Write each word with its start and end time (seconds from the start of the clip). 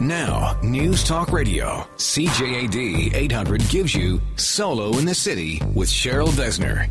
Now, 0.00 0.56
News 0.62 1.02
Talk 1.02 1.32
Radio, 1.32 1.84
CJAD 1.96 3.14
800 3.14 3.68
gives 3.68 3.92
you 3.92 4.20
Solo 4.36 4.96
in 4.96 5.04
the 5.04 5.14
City 5.14 5.60
with 5.74 5.88
Cheryl 5.88 6.28
Besner. 6.28 6.88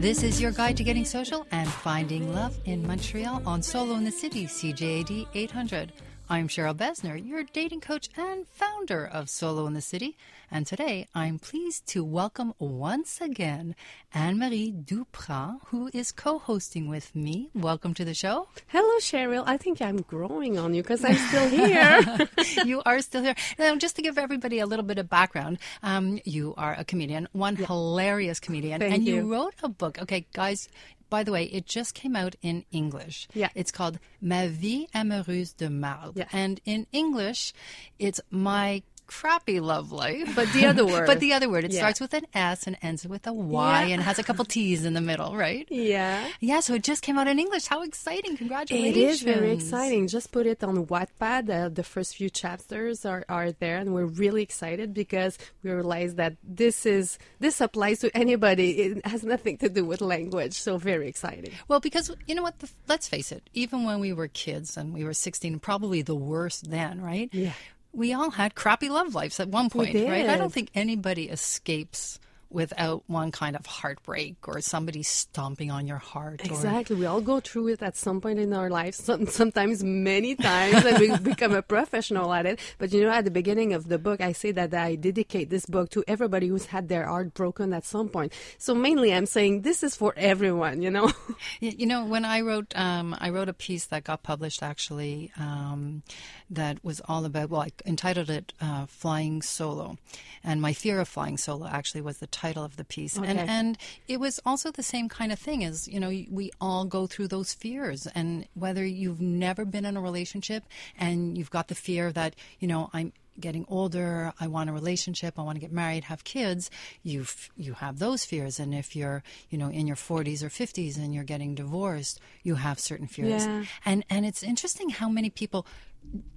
This 0.00 0.22
is 0.22 0.40
your 0.40 0.52
guide 0.52 0.76
to 0.76 0.84
getting 0.84 1.04
social 1.04 1.44
and 1.50 1.68
finding 1.68 2.32
love 2.32 2.56
in 2.64 2.86
Montreal 2.86 3.42
on 3.44 3.60
Solo 3.60 3.96
in 3.96 4.04
the 4.04 4.12
City, 4.12 4.46
CJAD 4.46 5.26
800. 5.34 5.92
I'm 6.32 6.46
Cheryl 6.46 6.76
Besner, 6.76 7.18
your 7.18 7.42
dating 7.42 7.80
coach 7.80 8.08
and 8.16 8.46
founder 8.46 9.04
of 9.04 9.28
Solo 9.28 9.66
in 9.66 9.74
the 9.74 9.80
City. 9.80 10.16
And 10.48 10.64
today 10.64 11.08
I'm 11.12 11.40
pleased 11.40 11.88
to 11.88 12.04
welcome 12.04 12.54
once 12.60 13.20
again 13.20 13.74
Anne 14.14 14.38
Marie 14.38 14.70
Dupras, 14.72 15.58
who 15.66 15.90
is 15.92 16.12
co 16.12 16.38
hosting 16.38 16.88
with 16.88 17.16
me. 17.16 17.50
Welcome 17.52 17.94
to 17.94 18.04
the 18.04 18.14
show. 18.14 18.46
Hello, 18.68 18.98
Cheryl. 19.00 19.42
I 19.44 19.56
think 19.56 19.82
I'm 19.82 20.02
growing 20.02 20.56
on 20.56 20.72
you 20.72 20.82
because 20.82 21.04
I'm 21.04 21.16
still 21.16 21.48
here. 21.48 22.28
you 22.64 22.80
are 22.86 23.00
still 23.00 23.24
here. 23.24 23.34
Now, 23.58 23.74
just 23.74 23.96
to 23.96 24.02
give 24.02 24.16
everybody 24.16 24.60
a 24.60 24.66
little 24.66 24.84
bit 24.84 24.98
of 24.98 25.10
background, 25.10 25.58
um, 25.82 26.20
you 26.24 26.54
are 26.56 26.76
a 26.78 26.84
comedian, 26.84 27.26
one 27.32 27.56
yeah. 27.56 27.66
hilarious 27.66 28.38
comedian, 28.38 28.78
Thank 28.78 28.94
and 28.94 29.04
you. 29.04 29.16
you 29.16 29.32
wrote 29.32 29.54
a 29.64 29.68
book. 29.68 30.00
Okay, 30.00 30.26
guys, 30.32 30.68
by 31.10 31.24
the 31.24 31.32
way, 31.32 31.44
it 31.44 31.66
just 31.66 31.94
came 31.94 32.16
out 32.16 32.36
in 32.40 32.64
English. 32.70 33.28
Yeah. 33.34 33.50
It's 33.54 33.70
called 33.70 33.98
Ma 34.20 34.46
vie 34.46 34.86
amoureuse 34.94 35.52
de 35.52 35.68
marde. 35.68 36.16
Yeah. 36.16 36.28
And 36.32 36.60
in 36.64 36.86
English, 36.92 37.52
it's 37.98 38.20
my 38.30 38.82
crappy 39.10 39.58
love 39.60 39.90
life. 39.92 40.28
But 40.38 40.48
the 40.52 40.64
other 40.70 40.84
word. 40.92 41.06
but 41.06 41.18
the 41.20 41.32
other 41.32 41.48
word. 41.50 41.64
It 41.64 41.72
Yeah. 41.72 41.80
starts 41.82 42.00
with 42.00 42.14
an 42.14 42.26
S 42.32 42.66
and 42.68 42.76
ends 42.80 43.02
with 43.06 43.26
a 43.26 43.32
Y 43.32 43.84
Yeah. 43.84 43.94
and 43.94 44.02
has 44.02 44.18
a 44.18 44.22
couple 44.22 44.44
T's 44.44 44.84
in 44.84 44.94
the 44.94 45.00
middle, 45.10 45.36
right? 45.36 45.66
yeah. 45.70 46.28
Yeah, 46.40 46.60
so 46.60 46.74
it 46.74 46.82
just 46.84 47.02
came 47.02 47.18
out 47.18 47.28
in 47.28 47.38
English. 47.38 47.66
How 47.66 47.82
exciting. 47.82 48.36
Congratulations. 48.36 48.96
It 48.96 49.00
is 49.00 49.22
very 49.22 49.50
exciting. 49.52 50.06
Just 50.08 50.30
put 50.32 50.46
it 50.46 50.62
on 50.64 50.86
Wattpad. 50.86 51.50
Uh, 51.50 51.68
the 51.68 51.82
first 51.82 52.16
few 52.16 52.30
chapters 52.30 53.04
are, 53.04 53.24
are 53.28 53.52
there, 53.52 53.78
and 53.78 53.92
we're 53.94 54.06
really 54.24 54.42
excited 54.42 54.94
because 54.94 55.36
we 55.62 55.70
realize 55.70 56.14
that 56.14 56.36
this 56.42 56.86
is 56.86 57.18
this 57.40 57.60
applies 57.60 57.98
to 58.00 58.08
anybody. 58.16 58.68
It 58.84 59.06
has 59.06 59.22
nothing 59.24 59.58
to 59.58 59.68
do 59.68 59.84
with 59.84 60.00
language. 60.00 60.54
So 60.54 60.78
very 60.78 61.08
exciting. 61.08 61.52
Well, 61.68 61.80
because 61.80 62.06
you 62.28 62.34
know 62.34 62.42
what? 62.42 62.58
The, 62.60 62.68
let's 62.88 63.08
face 63.08 63.32
it. 63.32 63.42
Even 63.54 63.84
when 63.84 63.98
we 64.00 64.12
were 64.12 64.28
kids 64.28 64.76
and 64.76 64.94
we 64.94 65.02
were 65.04 65.14
16, 65.14 65.58
probably 65.58 66.02
the 66.02 66.14
worst 66.14 66.70
then, 66.70 67.00
right? 67.00 67.28
Yeah. 67.32 67.52
We 67.92 68.12
all 68.12 68.30
had 68.30 68.54
crappy 68.54 68.88
love 68.88 69.14
lives 69.14 69.40
at 69.40 69.48
one 69.48 69.68
point, 69.70 69.94
right? 69.94 70.28
I 70.28 70.36
don't 70.36 70.52
think 70.52 70.70
anybody 70.74 71.28
escapes 71.28 72.18
without 72.50 73.04
one 73.06 73.30
kind 73.30 73.56
of 73.56 73.64
heartbreak 73.64 74.48
or 74.48 74.60
somebody 74.60 75.02
stomping 75.02 75.70
on 75.70 75.86
your 75.86 75.98
heart. 75.98 76.42
Or, 76.42 76.46
Exactly. 76.46 76.96
We 76.96 77.06
all 77.06 77.20
go 77.20 77.40
through 77.40 77.68
it 77.68 77.82
at 77.82 77.96
some 77.96 78.20
point 78.20 78.38
in 78.38 78.52
our 78.52 78.68
lives, 78.68 79.02
sometimes 79.02 79.84
many 79.84 80.34
times, 80.34 80.84
and 80.84 80.98
we 80.98 81.16
become 81.22 81.52
a 81.52 81.62
professional 81.62 82.32
at 82.32 82.46
it. 82.46 82.58
But 82.78 82.92
you 82.92 83.02
know, 83.02 83.10
at 83.10 83.24
the 83.24 83.30
beginning 83.30 83.72
of 83.72 83.88
the 83.88 83.98
book, 83.98 84.20
I 84.20 84.32
say 84.32 84.50
that 84.52 84.74
I 84.74 84.96
dedicate 84.96 85.50
this 85.50 85.66
book 85.66 85.90
to 85.90 86.04
everybody 86.08 86.48
who's 86.48 86.66
had 86.66 86.88
their 86.88 87.06
heart 87.06 87.34
broken 87.34 87.72
at 87.72 87.84
some 87.84 88.08
point. 88.08 88.32
So 88.58 88.74
mainly 88.74 89.14
I'm 89.14 89.26
saying 89.26 89.62
this 89.62 89.82
is 89.82 89.94
for 89.94 90.12
everyone, 90.16 90.82
you 90.82 90.90
know? 90.90 91.10
You 91.60 91.86
know, 91.86 92.04
when 92.04 92.24
I 92.24 92.40
wrote, 92.40 92.72
um, 92.76 93.14
I 93.18 93.30
wrote 93.30 93.48
a 93.48 93.52
piece 93.52 93.86
that 93.86 94.04
got 94.04 94.22
published 94.22 94.62
actually 94.62 95.30
um, 95.38 96.02
that 96.48 96.82
was 96.84 97.00
all 97.06 97.24
about. 97.24 97.50
Well, 97.50 97.62
I 97.62 97.70
entitled 97.86 98.30
it 98.30 98.52
uh, 98.60 98.86
"Flying 98.86 99.42
Solo," 99.42 99.98
and 100.42 100.60
my 100.60 100.72
fear 100.72 101.00
of 101.00 101.08
flying 101.08 101.36
solo 101.36 101.66
actually 101.66 102.00
was 102.00 102.18
the 102.18 102.26
title 102.40 102.64
of 102.64 102.76
the 102.76 102.84
piece. 102.84 103.16
And 103.16 103.38
and 103.38 103.78
it 104.08 104.18
was 104.18 104.40
also 104.48 104.70
the 104.70 104.82
same 104.82 105.08
kind 105.08 105.30
of 105.32 105.38
thing 105.38 105.64
as 105.70 105.88
you 105.88 106.00
know 106.02 106.08
we 106.08 106.46
all 106.60 106.84
go 106.84 107.06
through 107.06 107.28
those 107.28 107.52
fears, 107.62 108.06
and 108.18 108.46
whether 108.54 108.84
you've 108.84 109.20
never 109.20 109.64
been 109.64 109.84
in 109.84 109.96
a 109.96 110.00
relationship 110.00 110.62
and 110.98 111.36
you've 111.36 111.50
got 111.50 111.68
the 111.68 111.74
fear 111.74 112.12
that 112.12 112.34
you 112.60 112.68
know 112.68 112.90
I'm 112.92 113.12
getting 113.40 113.64
older 113.68 114.32
i 114.40 114.46
want 114.46 114.70
a 114.70 114.72
relationship 114.72 115.38
i 115.38 115.42
want 115.42 115.56
to 115.56 115.60
get 115.60 115.72
married 115.72 116.04
have 116.04 116.22
kids 116.24 116.70
you 117.02 117.24
you 117.56 117.72
have 117.74 117.98
those 117.98 118.24
fears 118.24 118.60
and 118.60 118.74
if 118.74 118.94
you're 118.94 119.22
you 119.50 119.58
know 119.58 119.68
in 119.68 119.86
your 119.86 119.96
40s 119.96 120.42
or 120.42 120.48
50s 120.48 120.96
and 120.96 121.14
you're 121.14 121.24
getting 121.24 121.54
divorced 121.54 122.20
you 122.42 122.54
have 122.56 122.78
certain 122.78 123.06
fears 123.06 123.44
Yeah. 123.46 123.64
and 123.84 124.04
and 124.10 124.24
it's 124.26 124.42
interesting 124.42 124.90
how 124.90 125.08
many 125.08 125.30
people 125.30 125.66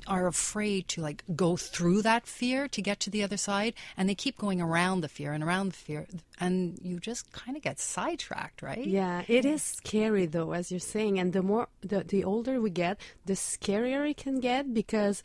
are 0.07 0.27
afraid 0.27 0.89
to 0.89 1.01
like 1.01 1.23
go 1.37 1.55
through 1.55 2.01
that 2.01 2.27
fear 2.27 2.67
to 2.67 2.81
get 2.81 2.99
to 2.99 3.09
the 3.09 3.23
other 3.23 3.37
side 3.37 3.73
and 3.95 4.09
they 4.09 4.15
keep 4.15 4.37
going 4.37 4.59
around 4.61 4.99
the 5.01 5.07
fear 5.07 5.31
and 5.31 5.41
around 5.41 5.69
the 5.69 5.75
fear 5.77 6.05
and 6.37 6.77
you 6.83 6.99
just 6.99 7.31
kind 7.31 7.55
of 7.55 7.63
get 7.63 7.79
sidetracked 7.79 8.61
right 8.61 8.85
Yeah, 8.85 9.23
it 9.29 9.45
is 9.45 9.63
scary 9.63 10.25
though, 10.25 10.51
as 10.51 10.69
you're 10.69 10.81
saying. 10.81 11.17
And 11.17 11.31
the 11.31 11.41
more, 11.41 11.69
the, 11.81 12.03
the 12.03 12.25
older 12.25 12.59
we 12.59 12.71
get, 12.71 12.99
the 13.25 13.33
scarier 13.33 14.09
it 14.11 14.17
can 14.17 14.41
get 14.41 14.73
because 14.73 15.23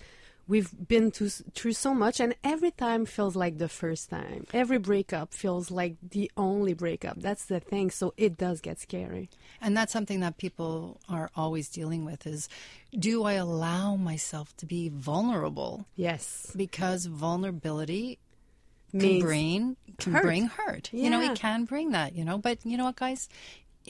we've 0.48 0.70
been 0.88 1.10
to, 1.12 1.28
through 1.28 1.74
so 1.74 1.94
much 1.94 2.18
and 2.18 2.34
every 2.42 2.70
time 2.70 3.04
feels 3.04 3.36
like 3.36 3.58
the 3.58 3.68
first 3.68 4.10
time. 4.10 4.46
Every 4.52 4.78
breakup 4.78 5.34
feels 5.34 5.70
like 5.70 5.96
the 6.02 6.30
only 6.36 6.72
breakup. 6.72 7.20
That's 7.20 7.44
the 7.44 7.60
thing. 7.60 7.90
So 7.90 8.14
it 8.16 8.36
does 8.36 8.60
get 8.60 8.80
scary. 8.80 9.28
And 9.60 9.76
that's 9.76 9.92
something 9.92 10.20
that 10.20 10.38
people 10.38 11.00
are 11.08 11.30
always 11.36 11.68
dealing 11.68 12.04
with 12.04 12.26
is 12.26 12.48
do 12.98 13.24
I 13.24 13.34
allow 13.34 13.96
myself 13.96 14.56
to 14.56 14.66
be 14.66 14.88
vulnerable? 14.88 15.86
Yes. 15.94 16.50
Because 16.56 17.04
vulnerability 17.04 18.18
can 18.92 19.20
bring 19.20 19.76
can 19.98 20.14
hurt. 20.14 20.22
bring 20.22 20.46
hurt. 20.46 20.90
You 20.92 21.10
know, 21.10 21.20
it 21.20 21.38
can 21.38 21.64
bring 21.64 21.90
that, 21.90 22.14
you 22.14 22.24
know. 22.24 22.38
But 22.38 22.64
you 22.64 22.78
know 22.78 22.84
what, 22.84 22.96
guys? 22.96 23.28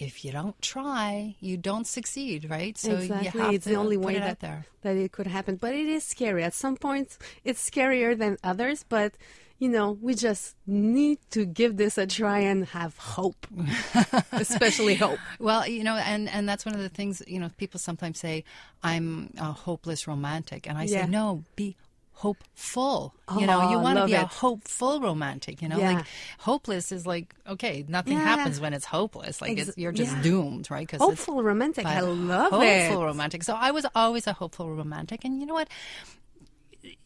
If 0.01 0.25
you 0.25 0.33
don't 0.33 0.61
try, 0.63 1.37
you 1.41 1.57
don't 1.57 1.87
succeed, 1.87 2.49
right? 2.49 2.77
So 2.79 2.93
exactly. 2.93 3.25
you 3.41 3.47
have 3.47 3.55
it's 3.55 3.67
the 3.67 3.77
only 3.77 3.97
way 3.97 4.19
that, 4.19 4.41
that 4.83 4.97
it 4.97 5.13
could 5.13 5.27
happen. 5.27 5.57
But 5.57 5.75
it 5.75 5.87
is 5.87 6.05
scary. 6.05 6.45
At 6.45 6.55
some 6.55 6.77
points, 6.77 7.19
it's 7.45 7.69
scarier 7.69 8.17
than 8.17 8.39
others. 8.45 8.85
But, 8.89 9.15
you 9.59 9.69
know, 9.69 9.99
we 10.01 10.15
just 10.15 10.55
need 10.67 11.19
to 11.31 11.45
give 11.45 11.77
this 11.77 11.99
a 11.99 12.07
try 12.07 12.39
and 12.41 12.67
have 12.67 12.97
hope, 12.97 13.47
especially 14.33 14.95
hope. 14.95 15.19
Well, 15.41 15.67
you 15.67 15.83
know, 15.83 15.97
and 15.97 16.29
and 16.29 16.49
that's 16.49 16.65
one 16.65 16.75
of 16.75 16.81
the 16.81 16.89
things, 16.89 17.23
you 17.27 17.41
know, 17.41 17.51
people 17.57 17.81
sometimes 17.81 18.19
say 18.21 18.45
I'm 18.83 19.33
a 19.39 19.53
hopeless 19.53 20.07
romantic, 20.07 20.69
and 20.69 20.79
I 20.79 20.85
Yeah. 20.85 21.05
say 21.05 21.11
no, 21.11 21.45
be 21.57 21.77
hopeful. 22.23 23.15
you 23.39 23.47
know, 23.47 23.71
you 23.71 23.77
Oh, 23.77 23.81
want 23.81 23.99
to 23.99 24.07
be 24.07 24.15
a 24.15 24.27
hopeful 24.27 25.01
romantic. 25.01 25.61
You 25.63 25.69
know, 25.69 25.79
Yeah. 25.79 25.93
like 25.95 26.07
hopeless 26.39 26.91
is 26.93 27.07
like 27.07 27.35
okay, 27.47 27.85
nothing 27.89 28.15
Yeah. 28.15 28.25
happens 28.25 28.61
when 28.61 28.73
it's 28.75 28.85
hopeless. 28.85 29.41
Like 29.43 29.53
Ex- 29.59 29.69
it's, 29.69 29.79
you're 29.79 29.93
just 29.93 30.15
yeah. 30.17 30.23
doomed, 30.23 30.71
right? 30.71 30.87
'Cause 30.89 30.97
it's- 31.01 31.09
Hopeful 31.09 31.43
romantic. 31.43 31.85
I 31.87 32.01
love 32.01 32.51
hopeful 32.53 32.63
it. 32.63 32.87
Hopeful 32.89 33.05
romantic. 33.05 33.43
So 33.45 33.55
I 33.55 33.71
was 33.71 33.87
always 33.95 34.27
a 34.27 34.33
hopeful 34.33 34.69
romantic, 34.75 35.25
and 35.25 35.41
you 35.41 35.47
know 35.47 35.55
what? 35.55 35.69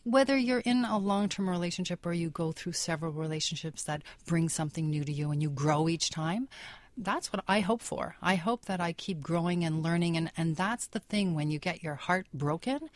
Whether 0.04 0.36
you're 0.36 0.60
in 0.60 0.84
a 0.84 0.98
long-term 0.98 1.48
relationship 1.48 2.04
or 2.04 2.12
you 2.12 2.28
go 2.30 2.52
through 2.52 2.72
several 2.72 3.12
relationships 3.12 3.82
that 3.84 4.02
bring 4.26 4.48
something 4.48 4.88
new 4.90 5.04
to 5.04 5.12
you 5.12 5.30
and 5.30 5.42
you 5.42 5.50
grow 5.50 5.88
each 5.88 6.10
time, 6.10 6.48
that's 6.96 7.32
what 7.32 7.42
I 7.48 7.60
hope 7.60 7.82
for. 7.82 8.16
I 8.20 8.34
hope 8.34 8.66
that 8.66 8.80
I 8.80 8.92
keep 8.92 9.20
growing 9.20 9.64
and 9.64 9.82
learning, 9.82 10.16
and 10.16 10.30
and 10.36 10.56
that's 10.56 10.86
the 10.88 11.00
thing 11.00 11.34
when 11.34 11.50
you 11.50 11.58
get 11.58 11.82
your 11.82 11.94
heart 11.94 12.26
broken. 12.34 12.90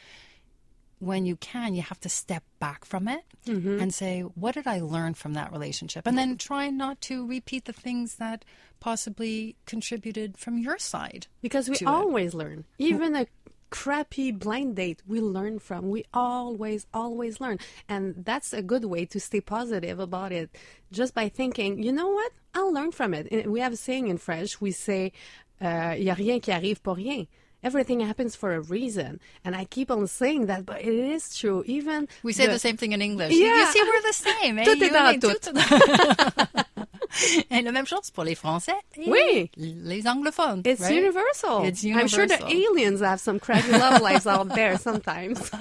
When 0.98 1.26
you 1.26 1.36
can, 1.36 1.74
you 1.74 1.82
have 1.82 2.00
to 2.00 2.08
step 2.08 2.42
back 2.58 2.84
from 2.84 3.06
it 3.08 3.22
Mm-hmm. 3.46 3.80
and 3.80 3.94
say, 3.94 4.22
"What 4.22 4.54
did 4.54 4.66
I 4.66 4.80
learn 4.80 5.14
from 5.14 5.34
that 5.34 5.52
relationship?" 5.52 6.06
And 6.06 6.18
then 6.18 6.36
try 6.36 6.68
not 6.70 7.00
to 7.02 7.24
repeat 7.26 7.66
the 7.66 7.72
things 7.72 8.16
that 8.16 8.44
possibly 8.80 9.56
contributed 9.66 10.36
from 10.38 10.58
your 10.58 10.78
side. 10.78 11.26
Because 11.42 11.68
we 11.68 11.76
to 11.76 11.84
it. 11.84 11.88
always 11.88 12.34
learn. 12.34 12.64
Even 12.78 13.14
a 13.14 13.26
crappy 13.70 14.30
blind 14.32 14.76
date, 14.76 15.02
we 15.06 15.20
learn 15.20 15.58
from. 15.58 15.90
We 15.90 16.04
always, 16.14 16.86
always 16.94 17.40
learn. 17.40 17.58
And 17.88 18.24
that's 18.24 18.52
a 18.52 18.62
good 18.62 18.84
way 18.84 19.04
to 19.06 19.18
stay 19.20 19.40
positive 19.40 19.98
about 20.00 20.32
it. 20.32 20.50
Just 20.92 21.14
by 21.14 21.28
thinking, 21.28 21.82
you 21.82 21.92
know 21.92 22.08
what? 22.08 22.32
I'll 22.54 22.72
learn 22.72 22.92
from 22.92 23.12
it. 23.14 23.48
We 23.50 23.60
have 23.60 23.72
a 23.72 23.76
saying 23.76 24.08
in 24.08 24.18
French. 24.18 24.60
We 24.60 24.70
say, 24.70 25.12
uh, 25.60 25.94
y 25.98 26.08
a 26.10 26.14
rien 26.14 26.40
qui 26.40 26.52
arrive 26.52 26.82
pour 26.82 26.94
rien. 26.96 27.26
Everything 27.66 27.98
happens 28.10 28.36
for 28.36 28.50
a 28.54 28.60
reason. 28.60 29.18
And 29.44 29.52
I 29.56 29.64
keep 29.64 29.90
on 29.90 30.06
saying 30.06 30.46
that, 30.46 30.62
but 30.64 30.78
it 30.82 30.94
is 31.14 31.34
true. 31.36 31.64
Even 31.66 32.06
We 32.22 32.32
say 32.32 32.46
the, 32.46 32.58
same 32.60 32.76
thing 32.76 32.92
in 32.92 33.02
English. 33.02 33.32
You- 33.34 33.46
You 33.46 33.54
Yeah. 33.56 33.70
see, 33.72 33.82
we're 33.82 34.02
the 34.10 34.18
same. 34.28 34.54
eh? 34.60 34.64
Tout 34.64 34.82
est 34.82 34.92
dans 34.92 35.18
tout. 35.18 35.40
Et 37.50 37.62
la 37.62 37.72
même 37.72 37.86
chose 37.86 38.10
pour 38.10 38.24
les 38.24 38.34
Français 38.36 38.74
et 38.96 39.08
Oui. 39.08 39.50
les 39.56 40.06
anglophones. 40.06 40.62
It's 40.66 40.80
right? 40.82 40.92
universal. 41.02 41.64
It's 41.64 41.82
universal. 41.82 42.00
I'm 42.02 42.08
sure 42.08 42.26
the 42.26 42.44
aliens 42.46 43.00
have 43.00 43.20
some 43.20 43.38
crazy 43.40 43.72
love 43.72 44.00
lives 44.02 44.26
out 44.26 44.48
there 44.54 44.76
sometimes. 44.78 45.50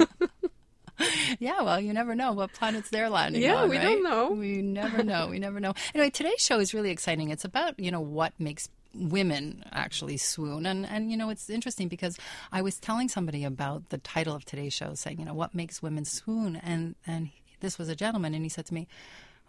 Yeah, 1.39 1.61
well, 1.61 1.77
you 1.81 1.91
never 1.91 2.15
know 2.15 2.31
what 2.31 2.53
planets 2.53 2.89
they're 2.89 3.09
landing 3.09 3.41
Yeah, 3.41 3.55
on. 3.55 3.63
Yeah, 3.63 3.69
we 3.69 3.77
right? 3.77 3.83
don't 3.83 4.03
know. 4.03 4.31
We 4.31 4.61
never 4.61 5.03
know. 5.03 5.27
We 5.27 5.39
never 5.39 5.59
know. 5.59 5.73
Anyway, 5.93 6.09
today's 6.09 6.39
show 6.39 6.57
is 6.59 6.73
really 6.73 6.89
exciting. 6.89 7.31
It's 7.31 7.43
about 7.43 7.77
you 7.77 7.91
know 7.91 7.99
what 7.99 8.31
makes 8.39 8.69
women 8.95 9.63
actually 9.71 10.17
swoon, 10.17 10.65
and 10.65 10.85
and 10.85 11.11
you 11.11 11.17
know 11.17 11.29
it's 11.29 11.49
interesting 11.49 11.87
because 11.87 12.17
I 12.51 12.61
was 12.61 12.79
telling 12.79 13.09
somebody 13.09 13.43
about 13.43 13.89
the 13.89 13.97
title 13.97 14.35
of 14.35 14.45
today's 14.45 14.73
show, 14.73 14.93
saying 14.93 15.19
you 15.19 15.25
know 15.25 15.33
what 15.33 15.53
makes 15.53 15.81
women 15.81 16.05
swoon, 16.05 16.55
and 16.57 16.95
and 17.05 17.29
this 17.59 17.77
was 17.77 17.89
a 17.89 17.95
gentleman, 17.95 18.33
and 18.33 18.43
he 18.43 18.49
said 18.49 18.65
to 18.67 18.73
me, 18.73 18.87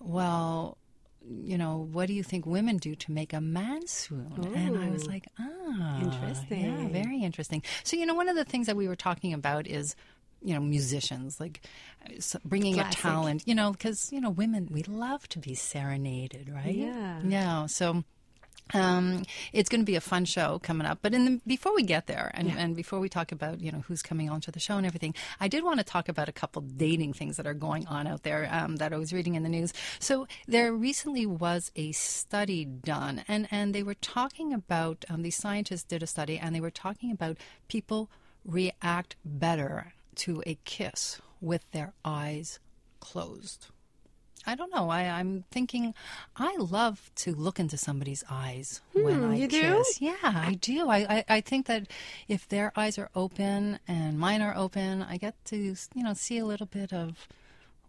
well. 0.01 0.79
You 1.29 1.59
know, 1.59 1.89
what 1.91 2.07
do 2.07 2.13
you 2.13 2.23
think 2.23 2.47
women 2.47 2.77
do 2.77 2.95
to 2.95 3.11
make 3.11 3.33
a 3.33 3.41
man 3.41 3.89
swoon? 3.89 4.53
And 4.55 4.79
I 4.79 4.91
was 4.91 5.09
like, 5.09 5.27
ah, 5.41 6.01
Interesting. 6.01 6.61
Yeah, 6.65 6.89
very 6.89 7.21
interesting. 7.21 7.65
So, 7.83 7.97
you 7.97 8.07
know, 8.07 8.15
one 8.15 8.29
of 8.29 8.37
the 8.37 8.45
things 8.45 8.69
that 8.69 8.77
we 8.77 8.87
were 8.87 8.95
talking 8.95 9.33
about 9.33 9.67
is, 9.67 9.97
you 10.41 10.55
know, 10.55 10.61
musicians, 10.61 11.41
like 11.41 11.63
bringing 12.45 12.75
Classic. 12.75 13.01
a 13.01 13.03
talent, 13.03 13.43
you 13.45 13.57
know, 13.57 13.73
because, 13.73 14.13
you 14.13 14.21
know, 14.21 14.31
women, 14.31 14.69
we 14.71 14.85
love 14.85 15.29
to 15.31 15.41
be 15.41 15.57
serenaded, 15.57 16.49
right? 16.49 16.77
Yeah. 16.77 17.19
Yeah. 17.25 17.67
So, 17.67 18.05
um, 18.75 19.23
it's 19.53 19.69
going 19.69 19.81
to 19.81 19.87
be 19.87 19.97
a 19.97 20.01
fun 20.01 20.25
show 20.25 20.59
coming 20.59 20.87
up. 20.87 20.99
But 21.03 21.15
in 21.15 21.25
the, 21.25 21.41
before 21.47 21.75
we 21.75 21.83
get 21.83 22.07
there, 22.07 22.31
and, 22.35 22.51
and 22.51 22.75
before 22.75 22.99
we 22.99 23.09
talk 23.09 23.33
about 23.33 23.61
you 23.61 23.71
know 23.71 23.85
who's 23.87 24.03
coming 24.03 24.29
onto 24.29 24.51
the 24.51 24.61
show 24.61 24.77
and 24.77 24.87
everything, 24.87 25.15
I 25.41 25.49
did 25.49 25.65
want 25.65 25.79
to 25.79 25.85
talk 25.85 26.09
about 26.09 26.29
a 26.29 26.33
couple 26.33 26.63
dating 26.63 27.13
things 27.13 27.37
that 27.37 27.47
are 27.47 27.55
going 27.55 27.87
on 27.87 28.07
out 28.07 28.23
there 28.23 28.49
um, 28.51 28.77
that 28.77 28.93
I 28.93 28.97
was 28.97 29.13
reading 29.13 29.35
in 29.35 29.43
the 29.43 29.49
news. 29.49 29.73
So 29.99 30.27
there 30.47 30.73
recently 30.73 31.27
was 31.27 31.71
a 31.77 31.93
study 31.93 32.65
done, 32.65 33.25
and 33.29 33.47
and 33.51 33.75
they 33.75 33.83
were 33.83 33.95
talking 33.95 34.53
about 34.53 35.05
um, 35.09 35.23
these 35.23 35.37
scientists 35.37 35.85
did 35.85 36.03
a 36.03 36.07
study, 36.07 36.39
and 36.39 36.55
they 36.55 36.61
were 36.61 36.71
talking 36.71 37.11
about 37.13 37.39
people 37.69 38.11
react 38.45 39.17
better 39.25 39.93
to 40.17 40.43
a 40.47 40.57
kiss 40.65 41.21
with 41.41 41.71
their 41.73 41.93
eyes 42.05 42.59
closed. 43.01 43.69
I 44.47 44.55
don't 44.55 44.73
know. 44.75 44.91
I, 44.91 45.03
I'm 45.03 45.45
thinking 45.51 45.95
I 46.37 46.57
love 46.57 47.11
to 47.17 47.35
look 47.35 47.59
into 47.59 47.77
somebody's 47.77 48.25
eyes 48.31 48.81
hmm, 48.93 49.05
when 49.05 49.25
I 49.25 49.37
you 49.37 49.49
do? 49.49 49.61
kiss. 49.61 50.01
Yeah, 50.01 50.15
I 50.23 50.55
do. 50.61 50.89
I, 50.89 50.99
I, 50.99 51.25
I 51.29 51.41
think 51.41 51.67
that 51.67 51.89
if 52.29 52.49
their 52.49 52.73
eyes 52.77 52.99
are 52.99 53.11
open 53.15 53.79
and 53.89 54.19
mine 54.19 54.43
are 54.43 54.57
open, 54.57 55.03
I 55.03 55.17
get 55.17 55.35
to 55.47 55.57
you 55.57 56.03
know 56.03 56.15
see 56.15 56.39
a 56.39 56.47
little 56.47 56.67
bit 56.67 56.93
of 56.93 57.27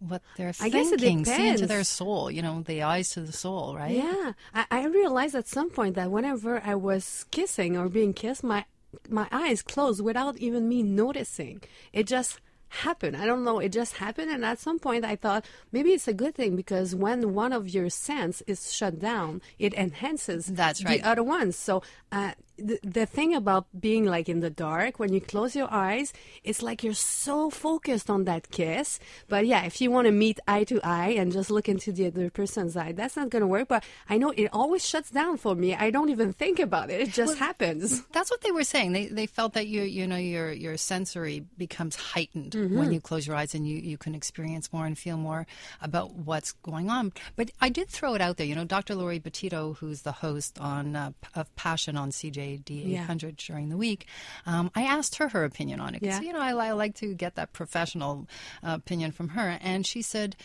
what 0.00 0.22
they're 0.36 0.52
I 0.60 0.70
thinking, 0.70 1.24
see 1.24 1.48
into 1.48 1.66
their 1.66 1.84
soul. 1.84 2.30
You 2.30 2.42
know, 2.42 2.62
the 2.62 2.82
eyes 2.82 3.10
to 3.10 3.20
the 3.20 3.32
soul, 3.32 3.76
right? 3.76 3.92
Yeah, 3.92 4.32
I, 4.54 4.66
I 4.70 4.86
realized 4.86 5.34
at 5.34 5.48
some 5.48 5.70
point 5.70 5.94
that 5.94 6.10
whenever 6.10 6.62
I 6.64 6.74
was 6.74 7.26
kissing 7.30 7.76
or 7.76 7.88
being 7.88 8.12
kissed, 8.12 8.44
my 8.44 8.64
my 9.08 9.28
eyes 9.30 9.62
closed 9.62 10.02
without 10.02 10.36
even 10.38 10.68
me 10.68 10.82
noticing. 10.82 11.62
It 11.92 12.06
just 12.06 12.40
happened. 12.68 13.16
I 13.16 13.26
don't 13.26 13.44
know. 13.44 13.58
It 13.58 13.72
just 13.72 13.96
happened, 13.96 14.30
and 14.30 14.44
at 14.44 14.58
some 14.58 14.78
point, 14.78 15.04
I 15.04 15.16
thought 15.16 15.44
maybe 15.72 15.90
it's 15.90 16.08
a 16.08 16.14
good 16.14 16.34
thing 16.34 16.56
because 16.56 16.94
when 16.94 17.34
one 17.34 17.52
of 17.52 17.68
your 17.68 17.90
sense 17.90 18.42
is 18.46 18.72
shut 18.72 18.98
down, 18.98 19.42
it 19.58 19.74
enhances 19.74 20.46
That's 20.46 20.84
right. 20.84 21.00
the 21.00 21.08
other 21.08 21.22
ones. 21.22 21.56
So. 21.56 21.82
Uh, 22.12 22.32
the, 22.58 22.78
the 22.82 23.06
thing 23.06 23.34
about 23.34 23.66
being 23.80 24.04
like 24.04 24.28
in 24.28 24.40
the 24.40 24.50
dark 24.50 24.98
when 24.98 25.12
you 25.12 25.20
close 25.20 25.54
your 25.56 25.68
eyes 25.72 26.12
it's 26.44 26.62
like 26.62 26.82
you're 26.82 26.92
so 26.94 27.50
focused 27.50 28.10
on 28.10 28.24
that 28.24 28.50
kiss 28.50 28.98
but 29.28 29.46
yeah 29.46 29.64
if 29.64 29.80
you 29.80 29.90
want 29.90 30.06
to 30.06 30.12
meet 30.12 30.38
eye 30.48 30.64
to 30.64 30.80
eye 30.82 31.10
and 31.10 31.32
just 31.32 31.50
look 31.50 31.68
into 31.68 31.92
the 31.92 32.06
other 32.06 32.30
person's 32.30 32.76
eye 32.76 32.92
that's 32.92 33.16
not 33.16 33.30
going 33.30 33.40
to 33.42 33.46
work 33.46 33.68
but 33.68 33.84
i 34.08 34.18
know 34.18 34.30
it 34.36 34.48
always 34.52 34.84
shuts 34.86 35.10
down 35.10 35.36
for 35.36 35.54
me 35.54 35.74
i 35.74 35.90
don't 35.90 36.08
even 36.10 36.32
think 36.32 36.58
about 36.58 36.90
it 36.90 37.00
it 37.00 37.10
just 37.10 37.38
happens 37.38 38.02
That's 38.12 38.30
what 38.30 38.40
they 38.40 38.50
were 38.50 38.64
saying. 38.64 38.92
They 38.92 39.06
they 39.06 39.26
felt 39.26 39.52
that 39.54 39.66
you 39.68 39.82
you 39.82 40.06
know 40.06 40.16
your 40.16 40.50
your 40.52 40.76
sensory 40.76 41.44
becomes 41.56 41.94
heightened 41.96 42.52
Mm-hmm. 42.52 42.78
when 42.78 42.92
you 42.92 43.00
close 43.00 43.26
your 43.26 43.36
eyes 43.36 43.54
and 43.54 43.66
you 43.68 43.76
you 43.76 43.96
can 43.98 44.14
experience 44.14 44.72
more 44.72 44.86
and 44.86 44.96
feel 44.98 45.16
more 45.16 45.46
about 45.80 46.14
what's 46.14 46.52
going 46.52 46.90
on. 46.90 47.12
But 47.36 47.50
I 47.60 47.68
did 47.68 47.88
throw 47.88 48.14
it 48.14 48.20
out 48.20 48.36
there. 48.36 48.46
You 48.46 48.54
know, 48.56 48.64
Dr. 48.64 48.94
Laurie 48.94 49.20
Betito, 49.20 49.76
who's 49.76 50.02
the 50.02 50.12
host 50.12 50.58
on 50.58 50.96
uh, 50.96 51.12
of 51.34 51.54
Passion 51.56 51.96
on 51.96 52.10
CJAD 52.56 52.88
Yeah. 52.90 53.02
800 53.04 53.36
during 53.36 53.68
the 53.68 53.76
week, 53.76 54.06
um, 54.46 54.70
I 54.74 54.82
asked 54.82 55.16
her 55.16 55.28
her 55.28 55.44
opinion 55.44 55.80
on 55.80 55.94
it. 55.94 56.02
Yeah. 56.02 56.20
you 56.20 56.32
know, 56.32 56.40
I, 56.40 56.52
I 56.52 56.72
like 56.72 56.94
to 56.96 57.14
get 57.14 57.34
that 57.36 57.52
professional 57.52 58.26
uh, 58.66 58.72
opinion 58.74 59.12
from 59.12 59.28
her, 59.30 59.58
and 59.60 59.86
she 59.86 60.02
said 60.02 60.36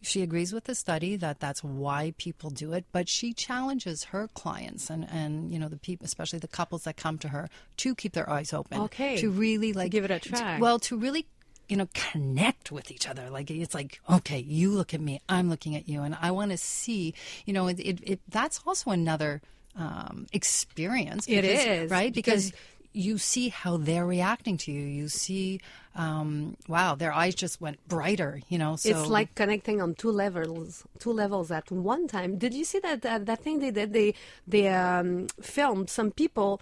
she 0.00 0.22
agrees 0.22 0.52
with 0.52 0.64
the 0.64 0.74
study 0.76 1.16
that 1.16 1.40
that's 1.40 1.64
why 1.64 2.14
people 2.18 2.50
do 2.50 2.72
it 2.72 2.84
but 2.92 3.08
she 3.08 3.32
challenges 3.32 4.04
her 4.04 4.28
clients 4.32 4.90
and 4.90 5.04
and 5.10 5.52
you 5.52 5.58
know 5.58 5.68
the 5.68 5.76
people 5.76 6.04
especially 6.04 6.38
the 6.38 6.46
couples 6.46 6.84
that 6.84 6.96
come 6.96 7.18
to 7.18 7.26
her 7.30 7.50
to 7.76 7.96
keep 7.96 8.12
their 8.12 8.30
eyes 8.30 8.52
open 8.52 8.80
Okay. 8.82 9.16
to 9.16 9.28
really 9.28 9.72
like 9.72 9.90
give 9.90 10.04
it 10.04 10.10
a 10.12 10.20
try. 10.20 10.60
well 10.60 10.78
to 10.78 10.96
really 10.96 11.26
you 11.68 11.76
know 11.76 11.88
connect 11.94 12.70
with 12.70 12.92
each 12.92 13.08
other 13.08 13.28
like 13.28 13.50
it's 13.50 13.74
like 13.74 13.98
okay 14.08 14.38
you 14.38 14.70
look 14.70 14.94
at 14.94 15.00
me 15.00 15.20
i'm 15.28 15.50
looking 15.50 15.74
at 15.74 15.88
you 15.88 16.02
and 16.02 16.16
i 16.22 16.30
want 16.30 16.52
to 16.52 16.56
see 16.56 17.12
you 17.44 17.52
know 17.52 17.66
it, 17.66 17.80
it, 17.80 17.98
it 18.04 18.20
that's 18.28 18.60
also 18.64 18.92
another 18.92 19.42
um, 19.76 20.26
experience 20.32 21.26
It 21.28 21.42
because- 21.42 21.66
is, 21.66 21.90
right? 21.90 22.12
because, 22.12 22.46
because- 22.50 22.60
you 22.94 23.18
see 23.18 23.48
how 23.50 23.76
they're 23.76 24.06
reacting 24.06 24.56
to 24.56 24.72
you. 24.72 24.84
You 24.84 25.08
see 25.08 25.60
um, 25.98 26.56
wow 26.68 26.94
their 26.94 27.12
eyes 27.12 27.34
just 27.34 27.60
went 27.60 27.76
brighter 27.88 28.40
you 28.48 28.56
know 28.56 28.76
so 28.76 28.88
it's 28.88 29.08
like 29.08 29.34
connecting 29.34 29.82
on 29.82 29.94
two 29.94 30.10
levels 30.10 30.84
two 30.98 31.12
levels 31.12 31.50
at 31.50 31.70
one 31.70 32.06
time. 32.06 32.38
Did 32.38 32.54
you 32.54 32.64
see 32.64 32.78
that 32.80 33.02
that, 33.02 33.26
that 33.26 33.42
thing 33.42 33.58
they 33.60 33.70
did? 33.70 33.92
They 33.92 34.14
they 34.46 34.68
um, 34.68 35.28
filmed 35.40 35.90
some 35.90 36.10
people 36.10 36.60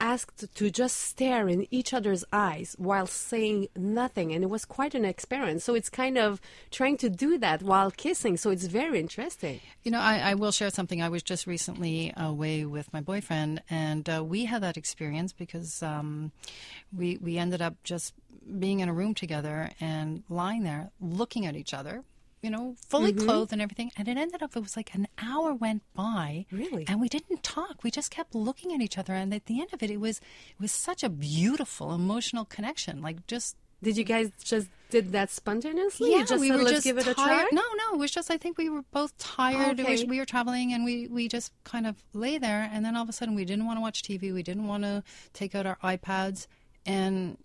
asked 0.00 0.54
to 0.54 0.70
just 0.70 0.96
stare 0.96 1.48
in 1.48 1.66
each 1.70 1.94
other's 1.94 2.24
eyes 2.32 2.74
while 2.78 3.06
saying 3.06 3.68
nothing 3.76 4.32
and 4.32 4.42
it 4.42 4.50
was 4.50 4.64
quite 4.64 4.94
an 4.94 5.04
experience. 5.04 5.62
So 5.64 5.74
it's 5.74 5.88
kind 5.88 6.18
of 6.18 6.40
trying 6.70 6.96
to 6.98 7.08
do 7.08 7.38
that 7.38 7.62
while 7.62 7.90
kissing 7.90 8.36
so 8.36 8.50
it's 8.50 8.66
very 8.66 8.98
interesting. 8.98 9.60
You 9.84 9.92
know, 9.92 10.00
I, 10.00 10.18
I 10.30 10.34
will 10.34 10.52
share 10.52 10.70
something. 10.70 11.00
I 11.00 11.08
was 11.08 11.22
just 11.22 11.46
recently 11.46 12.12
away 12.16 12.64
with 12.64 12.92
my 12.92 13.00
boyfriend, 13.00 13.62
and 13.70 14.08
uh, 14.08 14.22
we 14.24 14.44
had 14.44 14.62
that 14.62 14.76
experience 14.76 15.32
because 15.32 15.82
um, 15.82 16.32
we 16.94 17.18
we 17.22 17.38
ended 17.38 17.62
up 17.62 17.74
just 17.84 18.14
being 18.58 18.80
in 18.80 18.88
a 18.88 18.92
room 18.92 19.14
together 19.14 19.70
and 19.80 20.22
lying 20.28 20.62
there, 20.64 20.90
looking 21.00 21.46
at 21.46 21.56
each 21.56 21.74
other. 21.74 22.04
You 22.40 22.50
know, 22.50 22.76
fully 22.86 23.12
Mm-hmm. 23.12 23.26
clothed 23.26 23.52
and 23.52 23.60
everything, 23.60 23.90
and 23.96 24.06
it 24.06 24.16
ended 24.16 24.44
up. 24.44 24.54
It 24.54 24.60
was 24.62 24.76
like 24.76 24.94
an 24.94 25.08
hour 25.20 25.52
went 25.52 25.82
by, 25.94 26.46
Really? 26.52 26.84
and 26.86 27.00
we 27.00 27.08
didn't 27.08 27.42
talk. 27.42 27.82
We 27.82 27.90
just 27.90 28.12
kept 28.12 28.32
looking 28.32 28.72
at 28.72 28.80
each 28.80 28.96
other, 28.96 29.12
and 29.12 29.34
at 29.34 29.46
the 29.46 29.60
end 29.60 29.72
of 29.72 29.82
it, 29.82 29.90
it 29.90 29.98
was 29.98 30.18
it 30.18 30.60
was 30.60 30.70
such 30.70 31.02
a 31.02 31.08
beautiful 31.08 31.92
emotional 31.92 32.44
connection. 32.44 33.02
Like 33.02 33.26
just 33.26 33.56
did 33.82 33.96
you 33.96 34.04
guys 34.04 34.30
just 34.44 34.68
did 34.88 35.10
that 35.12 35.30
spontaneously 35.30 36.12
yeah, 36.12 36.24
we 36.38 36.48
said, 36.48 36.58
were 36.60 36.68
just 36.68 36.84
give 36.84 36.98
it 36.98 37.08
a 37.08 37.14
tired. 37.14 37.48
try 37.48 37.48
No, 37.50 37.62
no, 37.76 37.94
it 37.94 37.98
was 37.98 38.12
just 38.12 38.30
I 38.30 38.36
think 38.36 38.56
we 38.56 38.68
were 38.68 38.84
both 38.92 39.18
tired. 39.18 39.78
Was, 39.78 39.86
Okay. 39.86 40.04
we 40.04 40.20
were 40.20 40.24
traveling, 40.24 40.72
and 40.72 40.84
we 40.84 41.08
we 41.08 41.26
just 41.26 41.50
kind 41.64 41.88
of 41.88 41.96
lay 42.12 42.38
there, 42.38 42.70
and 42.72 42.84
then 42.84 42.94
all 42.94 43.02
of 43.02 43.08
a 43.08 43.12
sudden 43.12 43.34
we 43.34 43.44
didn't 43.46 43.66
want 43.66 43.78
to 43.78 43.80
watch 43.80 44.04
TV. 44.04 44.32
We 44.32 44.44
didn't 44.44 44.68
want 44.68 44.84
to 44.84 45.02
take 45.32 45.56
out 45.56 45.66
our 45.66 45.76
iPads, 45.82 46.46
and 46.86 47.36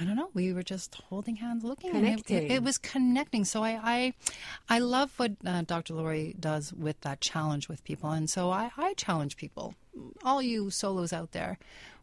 I 0.00 0.04
don't 0.04 0.16
know. 0.16 0.30
We 0.32 0.52
were 0.54 0.62
just 0.62 0.94
holding 0.94 1.36
hands, 1.36 1.62
looking, 1.62 1.94
and 1.94 2.06
it, 2.06 2.30
it, 2.30 2.50
it 2.50 2.62
was 2.62 2.78
connecting. 2.78 3.44
So 3.44 3.62
I 3.62 3.78
I, 3.82 4.14
I 4.68 4.78
love 4.78 5.12
what 5.18 5.32
uh, 5.44 5.62
Dr. 5.62 5.92
Laurie 5.94 6.34
does 6.40 6.72
with 6.72 7.00
that 7.02 7.20
challenge 7.20 7.68
with 7.68 7.84
people, 7.84 8.10
and 8.10 8.28
so 8.30 8.50
I, 8.50 8.70
I 8.78 8.94
challenge 8.94 9.36
people, 9.36 9.74
all 10.24 10.40
you 10.40 10.70
solos 10.70 11.12
out 11.12 11.32
there, 11.32 11.58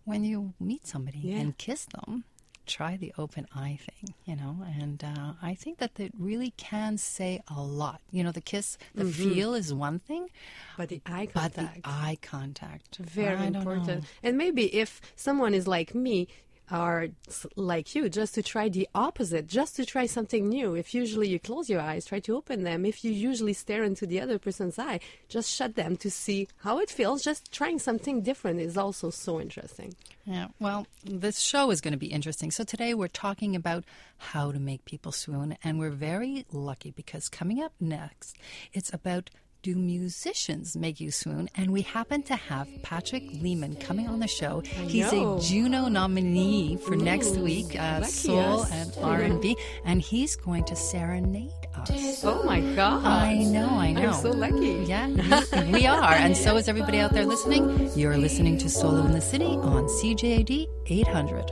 when 0.06 0.24
you 0.24 0.54
meet 0.60 0.86
somebody 0.86 1.20
Yeah. 1.20 1.38
and 1.40 1.58
kiss 1.58 1.86
them 1.86 2.24
try 2.68 2.98
the 2.98 3.14
open 3.18 3.48
eye 3.56 3.80
thing, 3.82 4.14
you 4.26 4.36
know, 4.36 4.58
and 4.80 5.02
uh, 5.04 5.34
I 5.42 5.56
think 5.56 5.78
that 5.78 5.98
it 6.00 6.12
really 6.20 6.52
can 6.58 6.98
say 6.98 7.42
a 7.48 7.62
lot. 7.62 8.02
You 8.12 8.24
know, 8.26 8.32
the 8.34 8.42
kiss, 8.42 8.78
the 8.94 9.06
feel 9.06 9.54
is 9.54 9.74
one 9.74 10.00
thing, 10.00 10.30
but 10.76 10.90
the 10.90 11.02
eye 11.06 11.30
but 11.34 11.54
contact 11.54 11.76
the 11.84 11.90
eye 11.90 12.18
contact, 12.22 12.98
very 12.98 13.48
important 13.48 13.88
know. 13.88 14.02
and 14.22 14.38
maybe 14.38 14.66
if 14.76 15.00
someone 15.16 15.54
is 15.54 15.66
like 15.66 15.96
me 15.96 16.28
s- 16.72 17.46
like 17.56 17.96
you 17.96 18.10
just 18.10 18.36
to 18.36 18.44
try 18.44 18.70
the 18.70 18.88
opposite 18.94 19.48
just 19.48 19.76
to 19.78 19.86
try 19.86 20.06
something 20.06 20.50
new. 20.50 20.76
If 20.76 20.94
usually 20.94 21.30
you 21.30 21.40
close 21.40 21.70
your 21.70 21.82
eyes 21.82 22.06
try 22.06 22.20
to 22.22 22.36
open 22.36 22.64
them. 22.64 22.86
If 22.86 23.04
you 23.04 23.12
usually 23.12 23.54
stare 23.54 23.84
into 23.84 24.06
the 24.06 24.20
other 24.20 24.38
person's 24.40 24.78
eye 24.78 25.00
just 25.30 25.50
shut 25.54 25.76
them 25.76 25.98
to 25.98 26.12
see 26.12 26.48
how 26.58 26.80
it 26.80 26.90
feels. 26.90 27.24
Just 27.24 27.52
trying 27.52 27.80
something 27.80 28.22
different 28.22 28.60
is 28.60 28.78
also 28.78 29.10
so 29.10 29.40
interesting. 29.40 29.96
Yeah, 30.26 30.48
well, 30.60 30.88
this 31.06 31.40
show 31.40 31.72
is 31.72 31.80
going 31.80 31.94
to 31.94 31.98
be 31.98 32.08
interesting. 32.08 32.52
So 32.52 32.64
today 32.64 32.94
we're 32.94 33.08
talking 33.08 33.56
about 33.56 33.86
how 34.18 34.52
to 34.52 34.60
make 34.60 34.84
people 34.84 35.12
swoon, 35.14 35.58
and 35.64 35.80
we're 35.80 35.90
very 35.90 36.46
lucky 36.52 36.92
because 36.92 37.30
coming 37.30 37.62
up 37.62 37.74
next, 37.80 38.36
it's 38.74 38.92
about 38.94 39.30
do 39.64 39.76
musicians 39.76 40.78
make 40.78 41.00
you 41.02 41.12
swoon? 41.12 41.50
And 41.56 41.72
we 41.72 41.82
happen 41.82 42.24
to 42.24 42.36
have 42.36 42.68
Patrick 42.84 43.24
Lehman 43.42 43.76
coming 43.76 44.08
on 44.08 44.20
the 44.20 44.28
show. 44.28 44.62
He's 44.62 45.12
know. 45.12 45.38
a 45.38 45.42
Juno 45.42 45.88
nominee 45.90 46.78
for 46.78 46.96
next 46.96 47.32
week, 47.38 47.76
uh, 47.80 48.00
lucky 48.02 48.12
soul 48.12 48.62
us. 48.62 48.72
and 48.72 48.94
R 49.04 49.22
and 49.22 49.42
B, 49.42 49.58
and 49.84 50.02
he's 50.02 50.36
going 50.36 50.64
to 50.66 50.76
serenade 50.76 51.52
us. 51.76 52.24
oh 52.24 52.44
my 52.44 52.60
god 52.76 53.04
I 53.06 53.36
know, 53.44 53.70
I 53.70 53.92
know. 53.94 54.08
i'm 54.10 54.14
so 54.14 54.32
lucky 54.32 54.86
Yeah, 54.88 55.08
we- 55.66 55.72
we 55.74 55.86
are. 55.88 56.14
And 56.14 56.36
so 56.38 56.56
is 56.58 56.68
everybody 56.68 57.00
out 57.00 57.12
there 57.14 57.26
listening. 57.26 57.92
You're 57.96 58.18
listening 58.18 58.58
to 58.60 58.70
Solo 58.70 59.06
in 59.06 59.12
the 59.12 59.22
City 59.22 59.46
on 59.46 59.86
CJAD 59.88 60.68
800. 60.88 61.52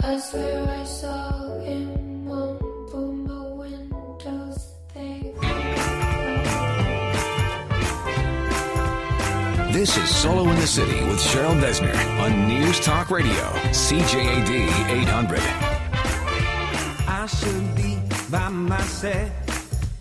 I 0.00 0.18
swear 0.18 0.68
I 0.68 0.84
saw 0.84 1.58
him 1.60 2.13
This 9.74 9.96
is 9.96 10.08
Solo 10.08 10.48
in 10.50 10.54
the 10.60 10.68
City 10.68 11.02
with 11.02 11.18
Cheryl 11.18 11.60
Besner 11.60 11.92
on 12.20 12.46
News 12.46 12.78
Talk 12.78 13.10
Radio, 13.10 13.34
CJAD 13.72 14.48
800. 14.48 15.40
I 17.08 17.26
should 17.26 17.74
be 17.74 17.98
by 18.30 18.50
myself. 18.50 19.43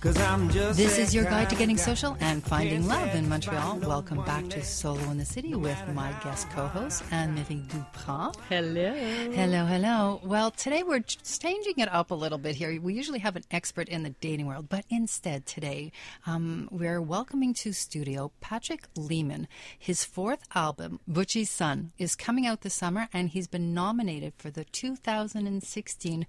Cause 0.04 0.18
I'm 0.18 0.50
just 0.50 0.78
This 0.78 0.98
is 0.98 1.16
your 1.16 1.24
guide 1.24 1.50
to 1.50 1.56
getting 1.56 1.78
social 1.78 2.18
and 2.20 2.44
finding 2.44 2.90
love 2.90 3.16
in 3.16 3.30
Montreal. 3.30 3.78
no 3.78 3.88
Welcome 3.88 4.22
back 4.26 4.50
to 4.50 4.62
Solo 4.62 5.00
in 5.12 5.18
the 5.18 5.24
City 5.24 5.56
with 5.56 5.82
my 5.94 6.14
guest 6.22 6.50
co-host 6.50 7.06
Anne-Marie 7.10 7.64
Dupras. 7.70 8.36
Hello. 8.50 8.94
Hello, 9.32 9.66
hello. 9.66 10.20
Well, 10.22 10.52
today 10.52 10.84
we're 10.84 11.00
ch- 11.00 11.20
changing 11.40 11.76
it 11.78 11.88
up 11.88 12.12
a 12.12 12.16
little 12.16 12.38
bit 12.38 12.58
here. 12.58 12.82
We 12.82 12.94
usually 12.94 13.20
have 13.20 13.38
an 13.38 13.46
expert 13.50 13.88
in 13.88 14.04
the 14.04 14.10
dating 14.10 14.46
world, 14.46 14.68
but 14.68 14.84
instead 14.90 15.46
today 15.46 15.94
um, 16.26 16.68
we're 16.70 17.02
welcoming 17.02 17.54
to 17.54 17.72
studio 17.72 18.34
Patrick 18.42 18.90
Lehman. 18.98 19.48
His 19.80 20.04
fourth 20.04 20.44
album, 20.54 21.00
Butchie's 21.08 21.50
Son, 21.50 21.94
is 21.98 22.14
coming 22.14 22.46
out 22.46 22.60
this 22.60 22.74
summer, 22.74 23.08
and 23.14 23.30
he's 23.30 23.48
been 23.48 23.74
nominated 23.74 24.34
for 24.38 24.52
the 24.52 24.66
2016 24.66 26.28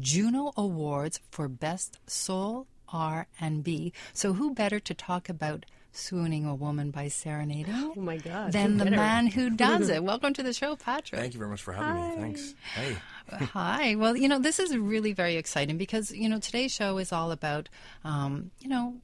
Juno 0.00 0.50
Awards 0.56 1.20
for 1.30 1.46
Best 1.46 2.00
Soul 2.10 2.66
R 2.92 3.26
and 3.40 3.64
B. 3.64 3.92
So, 4.12 4.34
who 4.34 4.54
better 4.54 4.78
to 4.80 4.94
talk 4.94 5.28
about? 5.28 5.66
Swooning 5.94 6.46
a 6.46 6.54
woman 6.54 6.90
by 6.90 7.08
serenading 7.08 7.74
Oh 7.76 7.92
my 8.00 8.16
God. 8.16 8.52
than 8.52 8.72
who 8.72 8.78
the 8.78 8.84
better? 8.84 8.96
man 8.96 9.26
who 9.26 9.50
does 9.56 9.90
it. 9.90 10.02
Welcome 10.02 10.32
to 10.32 10.42
the 10.42 10.54
show, 10.54 10.74
Patrick. 10.74 11.20
Thank 11.20 11.34
you 11.34 11.38
very 11.38 11.50
much 11.50 11.60
for 11.60 11.74
having 11.74 12.02
me. 12.02 12.16
Thanks. 12.16 12.54
Hey. 12.74 12.96
Hi. 13.30 13.94
Well, 13.96 14.16
you 14.16 14.26
know, 14.26 14.38
this 14.38 14.58
is 14.58 14.74
really 14.74 15.12
very 15.12 15.36
exciting 15.36 15.76
because, 15.76 16.10
you 16.10 16.30
know, 16.30 16.38
today's 16.38 16.72
show 16.72 16.96
is 16.96 17.12
all 17.12 17.30
about, 17.30 17.68
um, 18.04 18.52
you 18.60 18.70
know, 18.70 18.94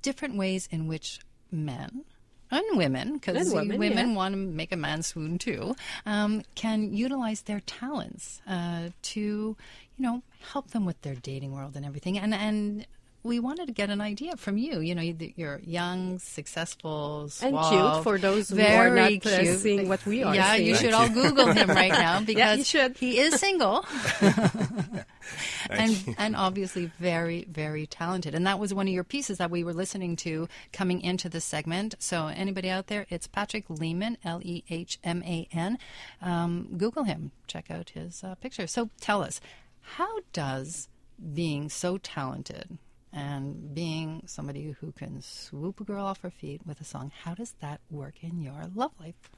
different 0.00 0.36
ways 0.38 0.70
in 0.72 0.88
which 0.88 1.20
men 1.52 2.04
and 2.50 2.78
women, 2.78 3.12
because 3.18 3.52
And 3.52 3.78
women, 3.78 4.08
yeah. 4.08 4.14
want 4.14 4.32
to 4.32 4.38
make 4.38 4.72
a 4.72 4.76
man 4.76 5.02
swoon 5.02 5.36
too, 5.36 5.76
um, 6.06 6.44
can 6.54 6.94
utilize 6.94 7.42
their 7.42 7.60
talents 7.60 8.40
uh, 8.46 8.88
to, 9.02 9.20
you 9.20 9.56
know, 9.98 10.22
help 10.52 10.70
them 10.70 10.86
with 10.86 11.02
their 11.02 11.14
dating 11.16 11.52
world 11.52 11.76
and 11.76 11.84
everything. 11.84 12.18
And, 12.18 12.32
and, 12.32 12.86
we 13.24 13.40
wanted 13.40 13.66
to 13.66 13.72
get 13.72 13.90
an 13.90 14.00
idea 14.00 14.36
from 14.36 14.56
you. 14.56 14.80
You 14.80 14.94
know, 14.94 15.02
you- 15.02 15.32
you're 15.36 15.60
young, 15.64 16.18
successful, 16.18 17.28
And 17.42 17.56
cute 17.68 18.02
for 18.04 18.18
those 18.18 18.48
who 18.48 18.56
are 18.56 18.90
very 18.90 19.18
not, 19.18 19.26
uh, 19.32 19.40
cute. 19.42 19.58
seeing 19.60 19.88
what 19.88 20.04
we 20.06 20.22
are 20.22 20.34
Yeah, 20.34 20.54
you 20.54 20.74
should 20.76 20.92
all 20.94 21.08
Google 21.08 21.52
him 21.52 21.68
right 21.68 21.90
now 22.06 22.20
because 22.20 22.58
you 22.58 22.64
should. 22.64 22.96
he 22.96 23.18
is 23.18 23.34
single 23.38 23.84
and 25.70 26.06
you. 26.06 26.14
and 26.18 26.36
obviously 26.36 26.90
very 26.98 27.44
very 27.50 27.86
talented. 27.86 28.34
And 28.34 28.46
that 28.46 28.58
was 28.58 28.72
one 28.72 28.86
of 28.88 28.94
your 28.94 29.04
pieces 29.04 29.38
that 29.38 29.50
we 29.50 29.64
were 29.64 29.74
listening 29.74 30.16
to 30.16 30.48
coming 30.72 31.00
into 31.02 31.28
this 31.28 31.44
segment. 31.44 31.94
So 31.98 32.26
anybody 32.28 32.70
out 32.70 32.86
there, 32.86 33.06
it's 33.10 33.26
Patrick 33.26 33.68
Lehman, 33.68 34.16
L 34.24 34.40
E 34.42 34.62
H 34.70 34.98
M 35.04 35.22
A 35.24 35.48
N. 35.52 35.78
Um, 36.22 36.68
Google 36.76 37.04
him, 37.04 37.32
check 37.46 37.70
out 37.70 37.90
his 37.90 38.22
uh, 38.24 38.34
picture. 38.36 38.66
So 38.66 38.90
tell 39.00 39.22
us, 39.22 39.40
how 39.80 40.20
does 40.32 40.88
being 41.34 41.68
so 41.68 41.98
talented 41.98 42.78
and 43.12 43.74
being 43.74 44.22
somebody 44.26 44.76
who 44.80 44.92
can 44.92 45.20
swoop 45.22 45.80
a 45.80 45.84
girl 45.84 46.04
off 46.04 46.20
her 46.22 46.30
feet 46.30 46.60
with 46.66 46.80
a 46.80 46.84
song, 46.84 47.12
how 47.24 47.34
does 47.34 47.54
that 47.60 47.80
work 47.90 48.22
in 48.22 48.40
your 48.40 48.64
love 48.74 48.92
life? 49.00 49.30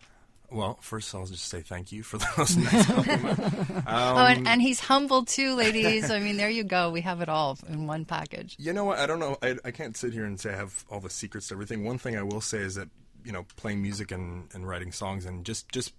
Well, 0.52 0.78
first 0.80 1.14
I'll 1.14 1.26
just 1.26 1.44
say 1.44 1.60
thank 1.60 1.92
you 1.92 2.02
for 2.02 2.18
those 2.36 2.56
nice 2.56 2.86
compliments. 2.86 3.70
Um, 3.86 4.16
oh, 4.16 4.26
and, 4.26 4.46
and 4.46 4.62
he's 4.62 4.78
humble 4.78 5.24
too, 5.24 5.54
ladies. 5.54 6.10
I 6.10 6.20
mean, 6.20 6.36
there 6.36 6.50
you 6.50 6.64
go. 6.64 6.90
We 6.90 7.00
have 7.00 7.20
it 7.20 7.28
all 7.28 7.58
in 7.68 7.86
one 7.86 8.04
package. 8.04 8.56
You 8.58 8.72
know 8.72 8.84
what? 8.84 8.98
I 8.98 9.06
don't 9.06 9.18
know. 9.18 9.36
I, 9.42 9.56
I 9.64 9.70
can't 9.70 9.96
sit 9.96 10.12
here 10.12 10.24
and 10.24 10.38
say 10.38 10.52
I 10.52 10.56
have 10.56 10.84
all 10.90 11.00
the 11.00 11.10
secrets 11.10 11.48
to 11.48 11.54
everything. 11.54 11.84
One 11.84 11.98
thing 11.98 12.16
I 12.16 12.22
will 12.22 12.40
say 12.40 12.58
is 12.58 12.74
that 12.74 12.88
you 13.24 13.32
know, 13.32 13.46
playing 13.56 13.82
music 13.82 14.12
and, 14.12 14.48
and 14.54 14.66
writing 14.66 14.92
songs 14.92 15.24
and 15.26 15.44
just 15.44 15.70
just 15.70 15.92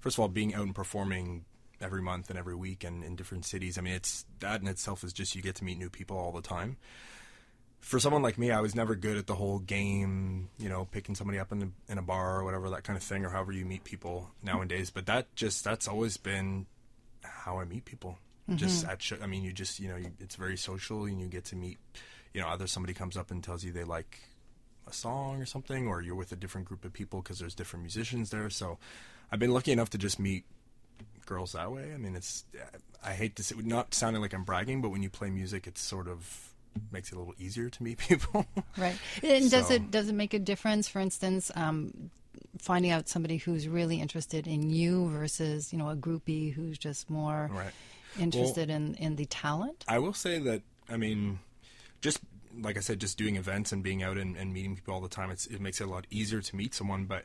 first 0.00 0.16
of 0.16 0.20
all 0.20 0.28
being 0.28 0.54
out 0.54 0.62
and 0.62 0.74
performing 0.74 1.44
every 1.80 2.02
month 2.02 2.30
and 2.30 2.38
every 2.38 2.54
week 2.54 2.84
and 2.84 3.04
in 3.04 3.16
different 3.16 3.44
cities. 3.44 3.78
I 3.78 3.80
mean, 3.80 3.94
it's 3.94 4.24
that 4.40 4.60
in 4.60 4.68
itself 4.68 5.04
is 5.04 5.12
just 5.12 5.34
you 5.34 5.42
get 5.42 5.56
to 5.56 5.64
meet 5.64 5.78
new 5.78 5.90
people 5.90 6.16
all 6.16 6.32
the 6.32 6.42
time. 6.42 6.76
For 7.84 8.00
someone 8.00 8.22
like 8.22 8.38
me, 8.38 8.50
I 8.50 8.62
was 8.62 8.74
never 8.74 8.94
good 8.94 9.18
at 9.18 9.26
the 9.26 9.34
whole 9.34 9.58
game, 9.58 10.48
you 10.58 10.70
know, 10.70 10.86
picking 10.90 11.14
somebody 11.14 11.38
up 11.38 11.52
in 11.52 11.62
a, 11.62 11.92
in 11.92 11.98
a 11.98 12.02
bar 12.02 12.40
or 12.40 12.44
whatever 12.44 12.70
that 12.70 12.82
kind 12.82 12.96
of 12.96 13.02
thing, 13.02 13.26
or 13.26 13.28
however 13.28 13.52
you 13.52 13.66
meet 13.66 13.84
people 13.84 14.30
nowadays. 14.42 14.88
But 14.88 15.04
that 15.04 15.36
just 15.36 15.62
that's 15.64 15.86
always 15.86 16.16
been 16.16 16.64
how 17.22 17.58
I 17.58 17.66
meet 17.66 17.84
people. 17.84 18.18
Just 18.54 18.86
mm-hmm. 18.86 19.14
at, 19.14 19.22
I 19.22 19.26
mean, 19.26 19.42
you 19.44 19.52
just 19.52 19.80
you 19.80 19.88
know, 19.88 19.96
you, 19.96 20.12
it's 20.18 20.36
very 20.36 20.56
social, 20.56 21.04
and 21.04 21.20
you 21.20 21.26
get 21.26 21.44
to 21.46 21.56
meet, 21.56 21.76
you 22.32 22.40
know, 22.40 22.48
either 22.48 22.66
somebody 22.66 22.94
comes 22.94 23.18
up 23.18 23.30
and 23.30 23.44
tells 23.44 23.62
you 23.62 23.70
they 23.70 23.84
like 23.84 24.18
a 24.86 24.92
song 24.92 25.42
or 25.42 25.46
something, 25.46 25.86
or 25.86 26.00
you're 26.00 26.14
with 26.14 26.32
a 26.32 26.36
different 26.36 26.66
group 26.66 26.86
of 26.86 26.92
people 26.94 27.20
because 27.20 27.38
there's 27.38 27.54
different 27.54 27.82
musicians 27.82 28.30
there. 28.30 28.48
So, 28.48 28.78
I've 29.30 29.38
been 29.38 29.52
lucky 29.52 29.72
enough 29.72 29.90
to 29.90 29.98
just 29.98 30.18
meet 30.18 30.44
girls 31.26 31.52
that 31.52 31.70
way. 31.70 31.92
I 31.92 31.98
mean, 31.98 32.16
it's 32.16 32.44
I 33.04 33.12
hate 33.12 33.36
to 33.36 33.42
say, 33.42 33.56
not 33.62 33.92
sounding 33.92 34.22
like 34.22 34.32
I'm 34.32 34.44
bragging, 34.44 34.80
but 34.80 34.88
when 34.88 35.02
you 35.02 35.10
play 35.10 35.28
music, 35.28 35.66
it's 35.66 35.82
sort 35.82 36.08
of 36.08 36.53
makes 36.92 37.10
it 37.12 37.16
a 37.16 37.18
little 37.18 37.34
easier 37.38 37.68
to 37.70 37.82
meet 37.82 37.98
people. 38.08 38.46
Right. 38.76 38.96
And 39.22 39.50
does 39.50 39.70
it 39.70 39.90
does 39.90 40.08
it 40.08 40.14
make 40.14 40.34
a 40.34 40.38
difference? 40.38 40.88
For 40.88 41.00
instance, 41.00 41.50
um, 41.54 42.10
finding 42.58 42.90
out 42.90 43.08
somebody 43.08 43.36
who's 43.38 43.68
really 43.68 44.00
interested 44.00 44.46
in 44.46 44.70
you 44.70 45.08
versus 45.10 45.72
you 45.72 45.78
know 45.78 45.90
a 45.90 45.96
groupie 45.96 46.52
who's 46.52 46.78
just 46.78 47.10
more 47.10 47.50
Right. 47.52 47.72
interested 48.18 48.70
in 48.70 48.94
in 48.94 49.16
the 49.16 49.26
talent. 49.26 49.84
I 49.88 49.98
will 49.98 50.14
say 50.14 50.38
that 50.40 50.62
I 50.88 50.96
mean, 50.96 51.38
just 52.00 52.20
like 52.60 52.76
I 52.76 52.80
said, 52.80 53.00
just 53.00 53.18
doing 53.18 53.36
events 53.36 53.72
and 53.72 53.82
being 53.82 54.02
out 54.02 54.16
and, 54.18 54.36
and 54.36 54.52
meeting 54.52 54.76
people 54.76 54.94
all 54.94 55.00
the 55.00 55.08
time, 55.08 55.30
it's, 55.30 55.46
it 55.46 55.60
makes 55.60 55.80
it 55.80 55.88
a 55.88 55.90
lot 55.90 56.06
easier 56.10 56.40
to 56.40 56.56
meet 56.56 56.72
someone. 56.74 57.04
But 57.06 57.24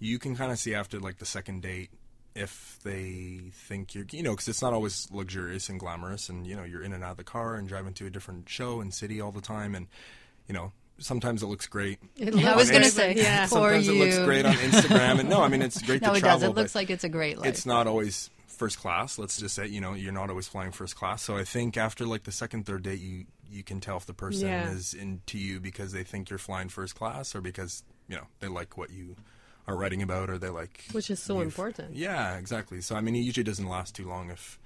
you 0.00 0.18
can 0.18 0.34
kind 0.34 0.50
of 0.50 0.58
see 0.58 0.74
after 0.74 0.98
like 0.98 1.18
the 1.18 1.26
second 1.26 1.62
date 1.62 1.90
if 2.34 2.78
they 2.84 3.40
think 3.52 3.94
you're, 3.94 4.04
you 4.10 4.22
know, 4.22 4.32
because 4.32 4.48
it's 4.48 4.62
not 4.62 4.72
always 4.72 5.08
luxurious 5.10 5.68
and 5.68 5.80
glamorous, 5.80 6.28
and 6.28 6.46
you 6.46 6.54
know, 6.56 6.64
you're 6.64 6.82
in 6.82 6.92
and 6.92 7.02
out 7.02 7.12
of 7.12 7.16
the 7.16 7.24
car 7.24 7.54
and 7.56 7.68
driving 7.68 7.94
to 7.94 8.06
a 8.06 8.10
different 8.10 8.48
show 8.48 8.80
and 8.80 8.92
city 8.94 9.20
all 9.20 9.32
the 9.32 9.40
time, 9.40 9.74
and 9.74 9.86
you 10.46 10.54
know. 10.54 10.72
Sometimes 11.00 11.44
it 11.44 11.46
looks 11.46 11.68
great. 11.68 12.00
It 12.16 12.34
I 12.44 12.56
was 12.56 12.72
going 12.72 12.82
to 12.82 12.90
say, 12.90 13.14
yeah. 13.14 13.46
Sometimes 13.46 13.86
it 13.86 13.92
looks 13.92 14.18
great 14.18 14.44
on 14.44 14.54
Instagram, 14.54 15.20
and 15.20 15.28
no, 15.28 15.40
I 15.42 15.46
mean 15.48 15.62
it's 15.62 15.80
great 15.80 16.02
no, 16.02 16.10
to 16.10 16.16
it 16.16 16.20
travel. 16.22 16.40
does. 16.40 16.48
It 16.48 16.56
looks 16.56 16.74
like 16.74 16.90
it's 16.90 17.04
a 17.04 17.08
great 17.08 17.38
life. 17.38 17.46
it's 17.46 17.64
not 17.64 17.86
always 17.86 18.30
first 18.48 18.80
class. 18.80 19.16
Let's 19.16 19.38
just 19.38 19.54
say, 19.54 19.68
you 19.68 19.80
know, 19.80 19.94
you're 19.94 20.12
not 20.12 20.28
always 20.28 20.48
flying 20.48 20.72
first 20.72 20.96
class. 20.96 21.22
So 21.22 21.36
I 21.36 21.44
think 21.44 21.76
after 21.76 22.04
like 22.04 22.24
the 22.24 22.32
second, 22.32 22.66
third 22.66 22.82
date, 22.82 22.98
you 22.98 23.26
you 23.48 23.62
can 23.62 23.78
tell 23.80 23.96
if 23.96 24.06
the 24.06 24.12
person 24.12 24.48
Yeah. 24.48 24.72
is 24.72 24.92
into 24.92 25.38
you 25.38 25.60
because 25.60 25.92
they 25.92 26.02
think 26.02 26.30
you're 26.30 26.38
flying 26.40 26.68
first 26.68 26.96
class, 26.96 27.32
or 27.32 27.40
because 27.42 27.84
you 28.08 28.16
know 28.16 28.24
they 28.40 28.48
like 28.48 28.76
what 28.76 28.90
you 28.90 29.14
are 29.68 29.76
writing 29.76 30.02
about, 30.02 30.30
or 30.30 30.38
they 30.38 30.48
like 30.48 30.84
Which 30.92 31.10
is 31.10 31.22
so 31.22 31.40
important. 31.40 31.94
Yeah, 31.94 32.36
exactly. 32.38 32.80
So 32.80 32.96
I 32.96 33.00
mean, 33.00 33.14
it 33.14 33.20
usually 33.20 33.44
doesn't 33.44 33.68
last 33.68 33.94
too 33.94 34.08
long 34.08 34.30
if 34.30 34.58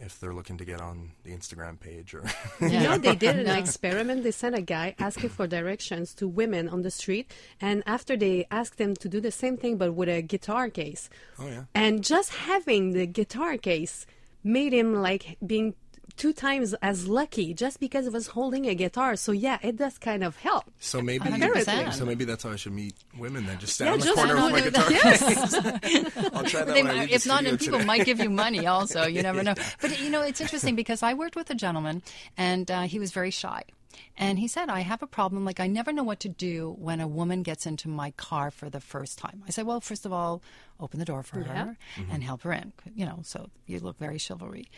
if 0.00 0.20
they're 0.20 0.32
looking 0.32 0.56
to 0.56 0.64
get 0.64 0.80
on 0.80 1.10
the 1.24 1.32
Instagram 1.32 1.78
page 1.78 2.14
or. 2.14 2.24
You 2.60 2.80
know, 2.80 2.98
they 2.98 3.14
did 3.14 3.36
an 3.36 3.48
experiment. 3.56 4.22
They 4.22 4.30
sent 4.30 4.54
a 4.54 4.62
guy 4.62 4.94
asking 4.98 5.30
for 5.30 5.46
directions 5.46 6.14
to 6.14 6.26
women 6.26 6.68
on 6.68 6.82
the 6.82 6.90
street, 6.90 7.30
and 7.60 7.82
after 7.86 8.16
they 8.16 8.46
asked 8.50 8.78
them 8.78 8.96
to 8.96 9.08
do 9.08 9.20
the 9.20 9.30
same 9.30 9.56
thing 9.56 9.76
but 9.76 9.92
with 9.92 10.08
a 10.08 10.22
guitar 10.22 10.70
case, 10.70 11.10
oh 11.38 11.46
yeah. 11.46 11.64
and 11.74 12.02
just 12.02 12.30
having 12.34 12.92
the 12.92 13.06
guitar 13.06 13.56
case 13.56 14.06
made 14.42 14.72
him 14.72 14.94
like 14.94 15.36
being 15.44 15.74
two 16.18 16.32
times 16.34 16.74
as 16.82 17.06
lucky 17.08 17.54
just 17.54 17.80
because 17.80 18.06
I 18.06 18.10
was 18.10 18.26
holding 18.26 18.66
a 18.66 18.74
guitar. 18.74 19.16
So 19.16 19.32
yeah, 19.32 19.58
it 19.62 19.76
does 19.76 19.96
kind 19.98 20.22
of 20.22 20.36
help. 20.36 20.64
So 20.80 21.00
maybe, 21.00 21.24
100%. 21.24 21.94
so 21.94 22.04
maybe 22.04 22.24
that's 22.26 22.42
how 22.42 22.50
I 22.50 22.56
should 22.56 22.72
meet 22.74 22.94
women. 23.16 23.46
Then 23.46 23.58
just 23.58 23.80
Yeah, 23.80 23.86
stand 23.86 23.92
on 23.94 23.98
the 24.00 24.04
just 24.04 24.16
corner 24.16 24.34
with 24.34 24.52
my 24.52 24.60
guitar. 24.60 24.90
that. 24.90 25.82
case. 25.82 26.32
I'll 26.34 26.44
try 26.44 26.64
that 26.64 26.74
They 26.74 26.82
when 26.82 26.90
I 26.90 26.94
might- 26.94 27.00
leave 27.00 27.08
the 27.10 27.14
if 27.14 27.26
not, 27.26 27.36
studio 27.38 27.50
and 27.50 27.58
people 27.60 27.78
today. 27.78 27.86
might 27.86 28.04
give 28.04 28.20
you 28.20 28.30
money 28.30 28.66
also. 28.66 29.06
You 29.06 29.22
never 29.22 29.42
know. 29.48 29.54
But 29.80 29.98
you 30.00 30.10
know, 30.10 30.22
it's 30.22 30.40
interesting 30.40 30.74
because 30.76 31.02
I 31.02 31.14
worked 31.14 31.36
with 31.36 31.48
a 31.50 31.54
gentleman, 31.54 32.02
and 32.36 32.70
uh, 32.70 32.82
he 32.82 32.98
was 32.98 33.12
very 33.12 33.30
shy. 33.30 33.62
And 34.16 34.38
he 34.38 34.48
said, 34.48 34.68
I 34.68 34.80
have 34.80 35.02
a 35.02 35.06
problem. 35.06 35.44
Like, 35.44 35.60
I 35.60 35.66
never 35.66 35.92
know 35.92 36.02
what 36.02 36.20
to 36.20 36.28
do 36.28 36.74
when 36.78 37.00
a 37.00 37.08
woman 37.08 37.42
gets 37.42 37.66
into 37.66 37.88
my 37.88 38.10
car 38.12 38.50
for 38.50 38.68
the 38.68 38.80
first 38.80 39.18
time. 39.18 39.42
I 39.46 39.50
said, 39.50 39.66
Well, 39.66 39.80
first 39.80 40.04
of 40.04 40.12
all, 40.12 40.42
open 40.80 40.98
the 40.98 41.04
door 41.04 41.22
for 41.22 41.40
her 41.40 41.76
mm-hmm. 41.96 42.10
and 42.10 42.22
help 42.22 42.42
her 42.42 42.52
in. 42.52 42.72
You 42.94 43.06
know, 43.06 43.20
so 43.22 43.50
you 43.66 43.80
look 43.80 43.98
very 43.98 44.18
chivalry, 44.18 44.68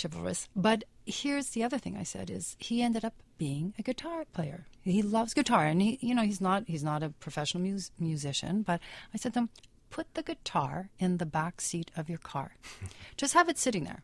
chivalrous. 0.00 0.48
But 0.56 0.84
here's 1.04 1.50
the 1.50 1.62
other 1.62 1.78
thing 1.78 1.96
I 1.96 2.02
said 2.02 2.30
is 2.30 2.56
he 2.58 2.82
ended 2.82 3.04
up 3.04 3.14
being 3.38 3.74
a 3.78 3.82
guitar 3.82 4.24
player. 4.32 4.66
He 4.82 5.02
loves 5.02 5.34
guitar, 5.34 5.66
and 5.66 5.82
he, 5.82 5.98
you 6.00 6.14
know, 6.14 6.22
he's 6.22 6.40
not 6.40 6.64
he's 6.66 6.84
not 6.84 7.02
a 7.02 7.10
professional 7.10 7.62
mus- 7.62 7.90
musician. 7.98 8.62
But 8.62 8.80
I 9.12 9.18
said 9.18 9.34
to 9.34 9.40
him, 9.40 9.50
put 9.90 10.14
the 10.14 10.22
guitar 10.22 10.90
in 10.98 11.18
the 11.18 11.26
back 11.26 11.60
seat 11.60 11.90
of 11.96 12.08
your 12.08 12.18
car, 12.18 12.56
just 13.16 13.34
have 13.34 13.48
it 13.48 13.58
sitting 13.58 13.84
there. 13.84 14.02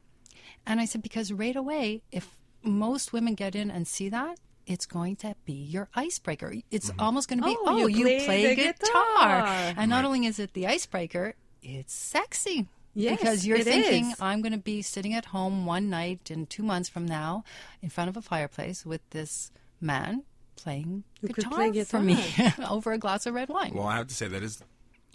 And 0.67 0.81
I 0.81 0.85
said, 0.85 1.03
because 1.03 1.33
right 1.33 1.57
away, 1.57 2.03
if 2.13 2.37
most 2.63 3.13
women 3.13 3.35
get 3.35 3.57
in 3.57 3.71
and 3.71 3.87
see 3.87 4.09
that, 4.11 4.39
it's 4.67 4.87
going 4.87 5.17
to 5.17 5.35
be 5.45 5.53
your 5.53 5.89
icebreaker. 5.95 6.55
It's 6.71 6.91
mm-hmm. 6.91 7.01
almost 7.01 7.29
going 7.29 7.41
to 7.41 7.45
be, 7.45 7.57
Oh, 7.59 7.65
oh, 7.67 7.87
you 7.87 7.89
you, 7.89 8.05
play 8.05 8.25
play, 8.25 8.47
the 8.55 8.55
guitar. 8.57 8.73
guitar. 8.73 9.75
And 9.77 9.91
not 9.91 10.05
only 10.05 10.27
is 10.27 10.39
it 10.39 10.55
the 10.55 10.67
icebreaker, 10.67 11.35
it's 11.63 11.93
sexy. 11.95 12.69
Yes, 12.95 13.19
because 13.19 13.47
you're 13.47 13.59
it 13.59 13.65
thinking, 13.65 14.11
is. 14.11 14.21
I'm 14.21 14.43
going 14.43 14.53
to 14.53 14.59
be 14.59 14.83
sitting 14.83 15.15
at 15.15 15.27
home 15.27 15.65
one 15.65 15.89
night 15.89 16.31
in 16.31 16.47
two 16.47 16.63
months 16.63 16.89
from 16.89 17.07
now 17.07 17.43
in 17.81 17.89
front 17.89 18.11
of 18.11 18.17
a 18.17 18.23
fireplace 18.23 18.85
with 18.85 19.01
this 19.11 19.51
man 19.81 20.25
playing 20.57 21.05
Who 21.23 21.29
could 21.29 21.45
guitar, 21.45 21.71
play 21.71 21.85
for 21.85 22.01
me 22.01 22.23
over 22.69 22.93
a 22.93 22.99
glass 22.99 23.25
of 23.27 23.35
red 23.35 23.49
wine. 23.49 23.73
Well, 23.75 23.87
I 23.87 23.97
have 23.97 24.09
to 24.09 24.15
say 24.15 24.29
that 24.29 24.43
is 24.43 24.63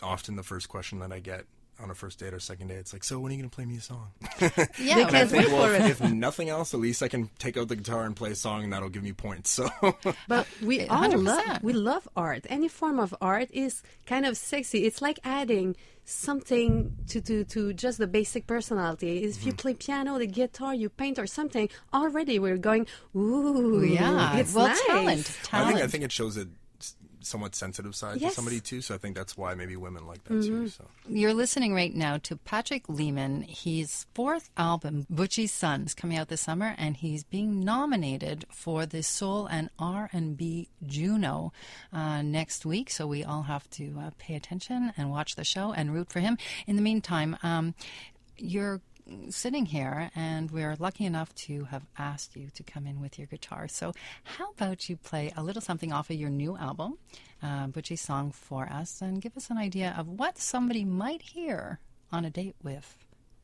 often 0.02 0.36
the 0.36 0.44
first 0.44 0.70
question 0.70 1.00
that 1.00 1.12
I 1.12 1.20
get 1.20 1.46
on 1.80 1.90
a 1.92 1.96
first 1.96 2.20
date 2.20 2.34
or 2.34 2.40
second 2.40 2.68
date, 2.68 2.78
it's 2.78 2.92
like, 2.94 3.04
so 3.04 3.20
when 3.20 3.32
are 3.32 3.36
you 3.36 3.42
going 3.42 3.50
to 3.50 3.56
play 3.56 3.66
me 3.66 3.78
a 3.78 3.82
song? 3.82 4.12
Yeah, 4.40 4.50
They 4.50 4.92
And 4.92 5.02
I 5.08 5.10
can't 5.12 5.30
think, 5.30 5.44
wait 5.48 5.54
well, 5.54 5.68
for 5.68 5.74
if, 5.76 6.02
it. 6.02 6.06
if 6.06 6.12
nothing 6.12 6.50
else, 6.50 6.74
at 6.74 6.80
least 6.80 7.04
I 7.04 7.08
can 7.08 7.30
take 7.40 7.58
out 7.58 7.68
the 7.68 7.76
guitar 7.76 8.04
and 8.06 8.16
play 8.16 8.32
a 8.32 8.36
song, 8.36 8.64
and 8.64 8.74
that'll 8.74 8.90
give 8.90 9.04
me 9.04 9.14
points. 9.14 9.50
So 9.52 9.70
But 10.28 10.48
we 10.64 10.86
all 10.88 11.04
100%. 11.04 11.24
love 11.24 11.64
we 11.64 11.74
love 11.74 12.08
art. 12.16 12.46
Any 12.50 12.68
form 12.68 13.00
of 13.00 13.14
art 13.22 13.50
is 13.52 13.84
kind 14.06 14.26
of 14.26 14.38
sexy. 14.38 14.86
It's 14.86 15.02
like 15.02 15.20
adding 15.24 15.76
something 16.06 16.96
to, 17.10 17.20
to, 17.22 17.44
to 17.44 17.74
just 17.74 17.98
the 17.98 18.08
basic 18.08 18.48
personality. 18.48 19.24
If 19.24 19.38
Mm-hmm. 19.38 19.48
you 19.48 19.54
play 19.54 19.74
piano, 19.76 20.18
the 20.18 20.26
guitar, 20.28 20.74
you 20.74 20.90
paint 20.90 21.20
or 21.20 21.28
something, 21.28 21.70
already 21.94 22.40
we're 22.40 22.58
going, 22.58 22.88
ooh, 23.16 23.84
yeah. 23.84 24.38
it's 24.38 24.54
well, 24.54 24.68
nice. 24.68 24.82
talent, 24.88 25.40
I 25.52 25.68
think 25.68 25.80
I 25.82 25.88
think 25.88 26.04
it 26.06 26.12
shows 26.12 26.38
a 26.38 26.42
s- 26.42 26.48
somewhat 27.28 27.56
sensitive 27.56 27.96
side 27.96 28.20
Yes. 28.22 28.32
to 28.32 28.36
somebody 28.36 28.60
too. 28.60 28.82
So 28.82 28.96
I 28.96 28.98
think 28.98 29.16
that's 29.16 29.38
why 29.38 29.54
maybe 29.56 29.76
women 29.76 30.08
like 30.08 30.24
that 30.26 30.42
too. 30.44 30.68
So 30.70 30.86
You're 31.08 31.34
listening 31.34 31.74
right 31.74 31.94
now 31.94 32.18
to 32.20 32.36
Patrick 32.38 32.88
Lehman. 32.90 33.44
His 33.44 34.06
fourth 34.14 34.50
album, 34.58 35.06
Butchie's 35.10 35.52
Sons, 35.52 35.94
coming 35.94 36.18
out 36.18 36.28
this 36.30 36.42
summer, 36.42 36.74
and 36.78 36.98
he's 36.98 37.24
being 37.24 37.64
nominated 37.64 38.46
for 38.50 38.86
the 38.86 39.04
Soul 39.04 39.46
and 39.48 39.70
R&B 39.80 40.70
Juno 40.86 41.52
uh, 41.94 42.22
next 42.22 42.66
week. 42.66 42.90
So 42.90 43.06
we 43.08 43.24
all 43.24 43.44
have 43.44 43.70
to 43.72 43.96
uh, 44.00 44.10
pay 44.18 44.36
attention 44.36 44.94
and 44.98 45.12
watch 45.12 45.36
the 45.36 45.44
show 45.44 45.74
and 45.74 45.94
root 45.94 46.12
for 46.12 46.20
him. 46.20 46.38
In 46.66 46.76
the 46.76 46.82
meantime, 46.82 47.38
um, 47.44 47.76
you're 48.38 48.82
sitting 49.30 49.66
here 49.66 50.12
and 50.16 50.52
we're 50.52 50.76
lucky 50.80 51.06
enough 51.06 51.34
to 51.36 51.66
have 51.66 51.86
asked 51.98 52.36
you 52.36 52.50
to 52.54 52.64
come 52.64 52.88
in 52.88 53.02
with 53.02 53.18
your 53.18 53.28
guitar. 53.28 53.68
So 53.68 53.94
how 54.24 54.52
about 54.52 54.90
you 54.90 54.98
play 54.98 55.32
a 55.36 55.44
little 55.44 55.62
something 55.62 55.92
off 55.92 56.10
of 56.10 56.16
your 56.16 56.30
new 56.30 56.58
album, 56.58 56.98
uh, 57.42 57.68
Butchie's 57.68 58.02
Son, 58.02 58.32
for 58.32 58.68
us 58.68 59.02
and 59.02 59.22
give 59.22 59.36
us 59.38 59.50
an 59.50 59.58
idea 59.58 59.96
of 59.98 60.08
what 60.08 60.38
somebody 60.38 60.84
might 60.86 61.22
hear 61.22 61.80
on 62.12 62.26
a 62.26 62.30
date 62.30 62.56
with 62.64 62.98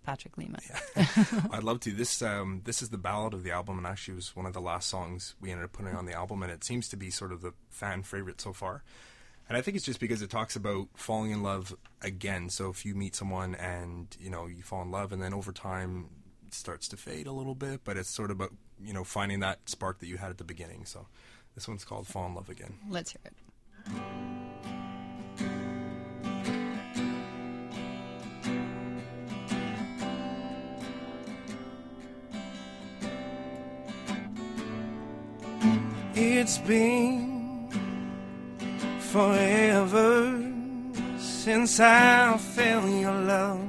Patrick 0.04 0.38
Lehman. 0.38 0.62
I'd 1.52 1.64
love 1.64 1.80
to. 1.82 1.92
This 1.92 2.22
um, 2.22 2.62
this 2.66 2.82
is 2.82 2.90
the 2.90 2.98
ballad 2.98 3.34
of 3.34 3.44
the 3.44 3.52
album, 3.52 3.78
and 3.78 3.88
actually 3.88 4.16
was 4.16 4.36
one 4.36 4.46
of 4.46 4.54
the 4.54 4.62
last 4.62 4.90
songs 4.90 5.36
we 5.40 5.50
ended 5.50 5.66
up 5.66 5.72
putting 5.72 5.96
on 5.96 6.06
the 6.06 6.14
album, 6.14 6.44
and 6.44 6.52
it 6.52 6.64
seems 6.64 6.90
to 6.90 6.98
be 6.98 7.10
sort 7.10 7.32
of 7.32 7.42
the 7.42 7.54
fan 7.70 8.04
favorite 8.04 8.42
so 8.42 8.54
far. 8.54 8.84
And 9.50 9.58
I 9.58 9.62
think 9.62 9.76
it's 9.76 9.86
just 9.86 10.00
because 10.00 10.22
it 10.22 10.30
talks 10.30 10.56
about 10.56 10.88
falling 10.96 11.32
in 11.32 11.44
love 11.44 11.76
again. 12.02 12.50
So 12.50 12.70
if 12.70 12.86
you 12.86 12.96
meet 12.96 13.16
someone 13.16 13.56
and 13.56 14.16
you 14.20 14.30
know 14.30 14.48
you 14.48 14.64
fall 14.64 14.82
in 14.82 14.92
love, 14.92 15.12
and 15.12 15.22
then 15.22 15.34
over 15.34 15.52
time 15.52 16.10
it 16.48 16.54
starts 16.54 16.88
to 16.90 16.98
fade 16.98 17.28
a 17.28 17.32
little 17.32 17.56
bit, 17.56 17.82
but 17.84 17.98
it's 17.98 18.10
sort 18.10 18.32
of 18.32 18.38
about 18.38 18.54
you 18.82 18.94
know 18.94 19.04
finding 19.04 19.42
that 19.42 19.70
spark 19.70 20.00
that 20.00 20.08
you 20.08 20.18
had 20.18 20.30
at 20.30 20.38
the 20.38 20.44
beginning. 20.44 20.86
So 20.86 21.08
this 21.56 21.68
one's 21.68 21.84
called 21.86 22.08
"Fall 22.08 22.28
in 22.28 22.36
Love 22.36 22.50
Again." 22.50 22.76
Let's 22.90 23.12
hear 23.12 23.22
it. 23.26 23.34
It's 36.16 36.58
been 36.60 37.33
forever 39.14 40.42
since 41.20 41.80
I 41.80 42.36
felt 42.56 42.90
your 42.90 43.20
love. 43.34 43.62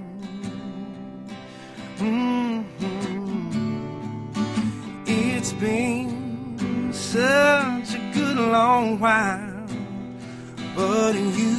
Mhm. 1.99 2.65
It's 5.07 5.53
been 5.53 6.91
such 6.93 7.89
a 8.01 8.03
good 8.15 8.39
long 8.57 8.99
while, 8.99 9.67
but 10.75 11.15
you, 11.39 11.57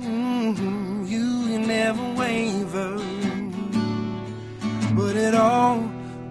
mhm, 0.00 1.06
you, 1.12 1.26
you 1.50 1.58
never 1.58 2.04
waver. 2.22 2.96
But 4.96 5.14
it 5.16 5.34
all 5.34 5.80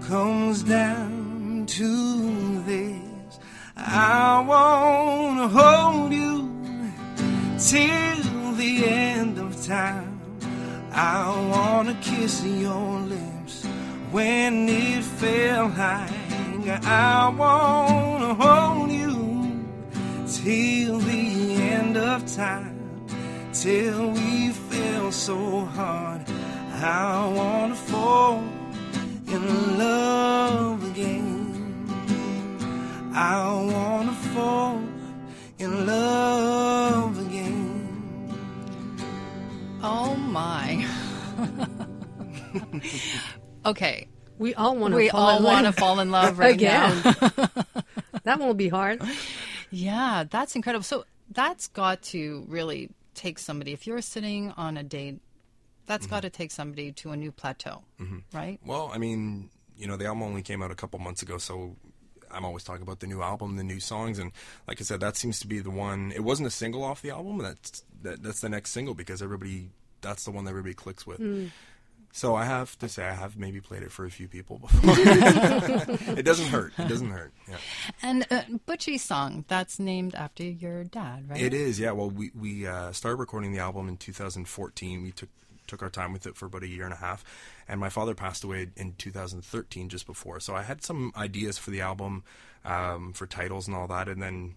comes 0.10 0.64
down 0.64 1.66
to 1.78 1.92
this. 2.72 3.34
I 3.78 4.44
wanna 4.52 5.48
hold 5.48 5.78
you 5.78 5.81
till 7.72 8.52
the 8.56 8.86
end 8.86 9.38
of 9.38 9.52
time. 9.66 10.20
I 10.92 11.24
wanna 11.52 11.96
kiss 12.02 12.44
your 12.44 13.00
lips 13.16 13.64
when 14.12 14.68
it 14.68 15.02
felt 15.06 15.78
like 15.78 16.84
I 16.86 17.30
wanna 17.30 18.34
hold 18.34 18.92
you 18.92 19.16
till 20.28 21.00
the 21.00 21.26
end 21.76 21.96
of 21.96 22.20
time. 22.36 22.78
Till 23.54 24.10
we 24.10 24.50
feel 24.70 25.10
so 25.10 25.62
hard. 25.78 26.22
I 26.74 27.26
wanna 27.38 27.76
fall 27.76 28.44
in 29.28 29.78
love 29.78 30.84
again. 30.92 31.32
I 33.14 33.61
okay. 43.66 44.08
We 44.38 44.56
all 44.56 44.76
want 44.76 44.94
to 44.94 44.98
We 44.98 45.10
fall 45.10 45.22
all 45.22 45.38
in 45.38 45.44
want 45.44 45.60
to 45.60 45.66
love 45.66 45.76
fall 45.76 46.00
in 46.00 46.12
love 46.12 46.40
right 46.40 46.54
again. 46.56 47.02
now. 47.04 47.12
that 48.24 48.40
won't 48.40 48.58
be 48.58 48.70
hard. 48.70 49.02
Yeah, 49.70 50.26
that's 50.30 50.56
incredible. 50.56 50.84
So 50.84 51.06
that's 51.30 51.68
got 51.68 52.02
to 52.04 52.46
really 52.48 52.90
take 53.14 53.40
somebody. 53.40 53.74
If 53.74 53.86
you're 53.86 54.02
sitting 54.02 54.52
on 54.58 54.78
a 54.78 54.84
date, 54.84 55.20
that's 55.86 56.06
mm-hmm. 56.06 56.16
got 56.16 56.22
to 56.22 56.30
take 56.30 56.52
somebody 56.52 56.92
to 56.94 57.12
a 57.12 57.18
new 57.18 57.32
plateau, 57.32 57.84
mm-hmm. 58.00 58.20
right? 58.34 58.60
Well, 58.66 58.92
I 58.94 58.98
mean, 58.98 59.50
you 59.78 59.88
know, 59.88 59.98
the 59.98 60.06
album 60.06 60.24
only 60.24 60.42
came 60.42 60.62
out 60.62 60.72
a 60.72 60.76
couple 60.76 61.00
months 61.00 61.22
ago, 61.22 61.38
so 61.38 61.76
I'm 62.32 62.46
always 62.46 62.64
talking 62.64 62.82
about 62.84 63.00
the 63.00 63.08
new 63.08 63.22
album, 63.22 63.58
the 63.58 63.64
new 63.64 63.80
songs, 63.80 64.20
and 64.20 64.32
like 64.68 64.82
I 64.82 64.84
said, 64.84 65.00
that 65.02 65.18
seems 65.18 65.40
to 65.42 65.48
be 65.48 65.60
the 65.60 65.72
one. 65.72 66.12
It 66.16 66.24
wasn't 66.24 66.48
a 66.48 66.52
single 66.52 66.84
off 66.84 67.02
the 67.02 67.12
album. 67.12 67.40
That's 67.40 67.84
that, 68.04 68.24
that's 68.24 68.42
the 68.42 68.50
next 68.50 68.72
single 68.72 68.94
because 68.94 69.22
everybody 69.22 69.70
that's 70.02 70.26
the 70.26 70.32
one 70.32 70.46
that 70.46 70.52
everybody 70.52 70.74
clicks 70.74 71.06
with. 71.06 71.20
Mm. 71.20 71.52
So 72.14 72.36
I 72.36 72.44
have 72.46 72.78
to 72.80 72.90
say, 72.90 73.06
I 73.06 73.14
have 73.14 73.38
maybe 73.38 73.62
played 73.62 73.84
it 73.84 73.92
for 73.92 74.06
a 74.06 74.12
few 74.12 74.28
people 74.28 74.60
before. 74.60 74.82
it 74.98 76.26
doesn't 76.26 76.48
hurt. 76.48 76.74
It 76.78 76.88
doesn't 76.88 77.10
hurt. 77.10 77.32
Yeah. 77.50 77.58
And 78.02 78.28
uh, 78.30 78.42
Butchie's 78.66 79.02
Son, 79.02 79.46
that's 79.48 79.80
named 79.80 80.14
after 80.16 80.44
your 80.44 80.84
dad, 80.84 81.30
right? 81.30 81.42
It 81.42 81.54
is, 81.54 81.80
yeah. 81.80 81.92
Well, 81.92 82.10
we 82.10 82.32
we 82.38 82.68
uh, 82.68 82.92
started 82.92 83.16
recording 83.18 83.54
the 83.54 83.60
album 83.60 83.88
in 83.88 83.98
2014. 83.98 85.02
We 85.04 85.12
took 85.12 85.30
took 85.68 85.82
our 85.82 85.90
time 85.90 86.12
with 86.12 86.28
it 86.28 86.36
for 86.36 86.48
about 86.48 86.64
a 86.64 86.68
year 86.68 86.84
and 86.84 86.94
a 86.94 86.98
half, 86.98 87.24
and 87.68 87.80
my 87.80 87.90
father 87.90 88.14
passed 88.14 88.44
away 88.44 88.68
in 88.76 88.94
2013, 88.98 89.88
just 89.88 90.06
before. 90.06 90.40
So 90.42 90.54
I 90.54 90.64
had 90.64 90.84
some 90.84 91.14
ideas 91.16 91.58
for 91.58 91.72
the 91.72 91.80
album, 91.80 92.24
um, 92.66 93.14
for 93.14 93.26
titles 93.26 93.68
and 93.68 93.78
all 93.78 93.88
that, 93.88 94.10
and 94.10 94.22
then 94.22 94.56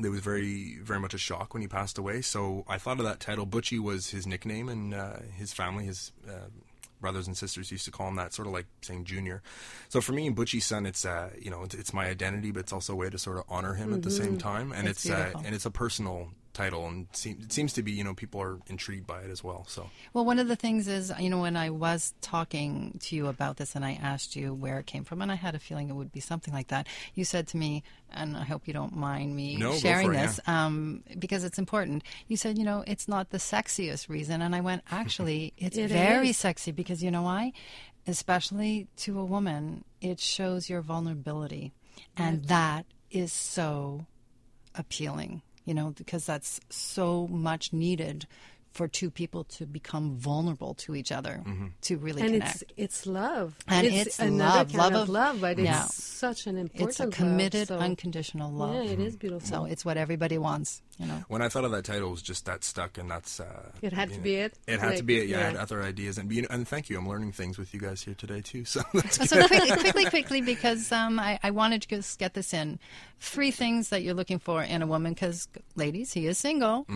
it 0.00 0.08
was 0.08 0.20
very 0.20 0.78
very 0.80 1.00
much 1.00 1.14
a 1.14 1.18
shock 1.18 1.54
when 1.54 1.62
he 1.62 1.66
passed 1.66 1.98
away. 1.98 2.22
So 2.22 2.64
I 2.68 2.78
thought 2.78 3.00
of 3.00 3.04
that 3.04 3.18
title. 3.18 3.46
Butchie 3.46 3.80
was 3.80 4.10
his 4.10 4.26
nickname, 4.26 4.68
and 4.68 4.94
uh, 4.94 5.16
his 5.36 5.52
family, 5.52 5.86
his 5.86 6.12
uh, 6.28 6.48
brothers 7.00 7.26
and 7.26 7.36
sisters 7.36 7.70
used 7.70 7.84
to 7.84 7.90
call 7.90 8.08
him 8.08 8.16
that, 8.16 8.32
sort 8.32 8.46
of 8.46 8.52
like 8.52 8.66
saying 8.82 9.04
Junior. 9.04 9.42
So 9.88 10.00
for 10.00 10.12
me, 10.12 10.28
Butchie's 10.30 10.66
son, 10.66 10.86
it's 10.86 11.04
uh, 11.04 11.30
you 11.40 11.50
know, 11.50 11.62
it's, 11.64 11.74
it's 11.74 11.92
my 11.92 12.06
identity, 12.06 12.50
but 12.50 12.60
it's 12.60 12.72
also 12.72 12.92
a 12.92 12.96
way 12.96 13.10
to 13.10 13.18
sort 13.18 13.38
of 13.38 13.44
honor 13.48 13.74
him 13.74 13.92
at 13.94 14.02
the 14.02 14.10
same 14.10 14.38
time, 14.38 14.72
and 14.72 14.86
That's 14.86 15.04
it's 15.04 15.14
uh, 15.14 15.32
and 15.44 15.54
it's 15.54 15.66
a 15.66 15.70
personal 15.70 16.28
title, 16.58 16.86
and 16.88 17.06
seem, 17.12 17.38
it 17.42 17.52
seems 17.52 17.72
to 17.74 17.82
be 17.82 17.92
you 17.98 18.04
know 18.04 18.14
people 18.14 18.40
are 18.46 18.58
intrigued 18.66 19.06
by 19.06 19.20
it 19.26 19.30
as 19.30 19.42
well. 19.48 19.64
So 19.68 19.80
Well, 20.12 20.24
one 20.24 20.38
of 20.38 20.48
the 20.48 20.56
things 20.64 20.88
is, 20.88 21.12
you 21.18 21.30
know, 21.30 21.40
when 21.40 21.56
I 21.56 21.70
was 21.70 22.00
talking 22.20 22.98
to 23.04 23.16
you 23.16 23.28
about 23.28 23.56
this 23.58 23.74
and 23.76 23.84
I 23.84 23.92
asked 24.12 24.34
you 24.36 24.46
where 24.64 24.78
it 24.78 24.86
came 24.86 25.04
from, 25.04 25.22
and 25.22 25.30
I 25.30 25.36
had 25.36 25.54
a 25.54 25.58
feeling 25.58 25.88
it 25.88 25.94
would 26.00 26.12
be 26.12 26.20
something 26.20 26.52
like 26.58 26.68
that, 26.68 26.86
you 27.14 27.24
said 27.24 27.46
to 27.48 27.56
me, 27.56 27.82
and 28.10 28.36
I 28.36 28.44
hope 28.44 28.66
you 28.68 28.74
don't 28.74 28.96
mind 28.96 29.36
me 29.36 29.56
No, 29.56 29.72
sharing 29.72 30.12
it, 30.14 30.18
this, 30.18 30.40
um, 30.46 31.02
because 31.18 31.44
it's 31.44 31.58
important. 31.58 32.02
You 32.26 32.36
said, 32.36 32.58
you 32.58 32.64
know, 32.64 32.82
it's 32.86 33.06
not 33.08 33.30
the 33.30 33.38
sexiest 33.38 34.08
reason. 34.08 34.42
And 34.42 34.54
I 34.54 34.60
went, 34.60 34.82
actually, 34.90 35.52
it's 35.56 35.76
It 35.76 35.88
very 35.90 36.30
is. 36.30 36.36
sexy 36.36 36.72
because 36.72 37.02
you 37.04 37.10
know 37.10 37.22
why? 37.22 37.52
Especially 38.06 38.88
to 39.04 39.18
a 39.20 39.24
woman, 39.24 39.84
it 40.00 40.18
shows 40.20 40.68
your 40.70 40.80
vulnerability. 40.80 41.72
And 42.16 42.44
that 42.46 42.86
is 43.10 43.32
so 43.32 44.06
appealing, 44.74 45.42
you 45.68 45.74
know, 45.74 45.92
because 45.98 46.24
that's 46.24 46.60
so 46.70 47.26
much 47.28 47.74
needed 47.74 48.26
for 48.78 48.86
two 48.88 49.10
people 49.10 49.42
to 49.44 49.66
become 49.66 50.16
vulnerable 50.16 50.72
to 50.74 50.94
each 50.94 51.10
other 51.12 51.42
to 51.82 51.96
really 51.98 52.22
and 52.22 52.32
connect. 52.34 52.62
it's 52.62 52.64
it's 52.76 53.06
love 53.06 53.56
And 53.66 53.86
it's, 53.86 54.06
it's 54.06 54.18
another 54.20 54.58
love, 54.58 54.68
kind 54.72 54.78
love 54.78 54.94
of, 54.94 55.02
of- 55.02 55.08
love 55.08 55.40
but 55.42 55.58
yeah. 55.58 55.84
it's 55.84 56.02
such 56.02 56.46
an 56.46 56.56
important 56.56 56.90
It's 56.90 57.00
a 57.00 57.04
love, 57.04 57.12
committed, 57.14 57.68
so- 57.68 57.78
unconditional 57.78 58.50
love. 58.52 58.74
yeah 58.76 58.92
it 58.94 59.00
is 59.00 59.16
beautiful 59.16 59.46
So 59.46 59.64
it's 59.66 59.84
what 59.84 59.96
everybody 59.96 60.38
wants, 60.38 60.80
you 60.98 61.06
know. 61.06 61.20
when 61.28 61.42
I 61.42 61.48
thought 61.48 61.64
of 61.64 61.72
that 61.72 61.84
title, 61.84 62.08
it 62.08 62.10
was 62.12 62.22
just 62.22 62.46
that 62.46 62.62
stuck, 62.64 62.98
and 62.98 63.10
that's 63.10 63.40
uh, 63.40 63.70
It 63.82 63.92
had 63.92 64.08
to 64.10 64.16
know, 64.16 64.22
be 64.22 64.34
it? 64.36 64.54
It 64.66 64.78
had 64.80 64.96
to 64.98 65.02
be 65.02 65.18
it. 65.18 65.28
Yeah, 65.28 65.40
I 65.40 65.42
had 65.50 65.56
other 65.56 65.82
ideas, 65.82 66.18
and 66.18 66.30
you 66.32 66.42
know, 66.42 66.48
and 66.50 66.66
thank 66.66 66.88
you. 66.88 66.96
I'm 66.98 67.08
learning 67.08 67.32
things 67.32 67.58
with 67.58 67.74
you 67.74 67.80
guys 67.80 68.02
here 68.02 68.14
today 68.14 68.40
too. 68.40 68.64
So 68.64 68.80
So 69.10 69.46
quickly, 69.48 69.70
quickly, 69.82 70.04
quickly, 70.14 70.40
because 70.42 70.92
um, 70.92 71.18
I, 71.18 71.38
I 71.42 71.50
wanted 71.50 71.82
to 71.82 71.88
just 71.88 72.18
get 72.18 72.34
this 72.34 72.54
in. 72.54 72.78
Three 73.20 73.50
things 73.50 73.88
that 73.90 74.02
you're 74.02 74.14
looking 74.14 74.38
for 74.38 74.62
in 74.62 74.82
a 74.82 74.86
woman, 74.86 75.12
because 75.14 75.48
ladies, 75.76 76.12
he 76.12 76.26
is 76.28 76.38
single. 76.38 76.86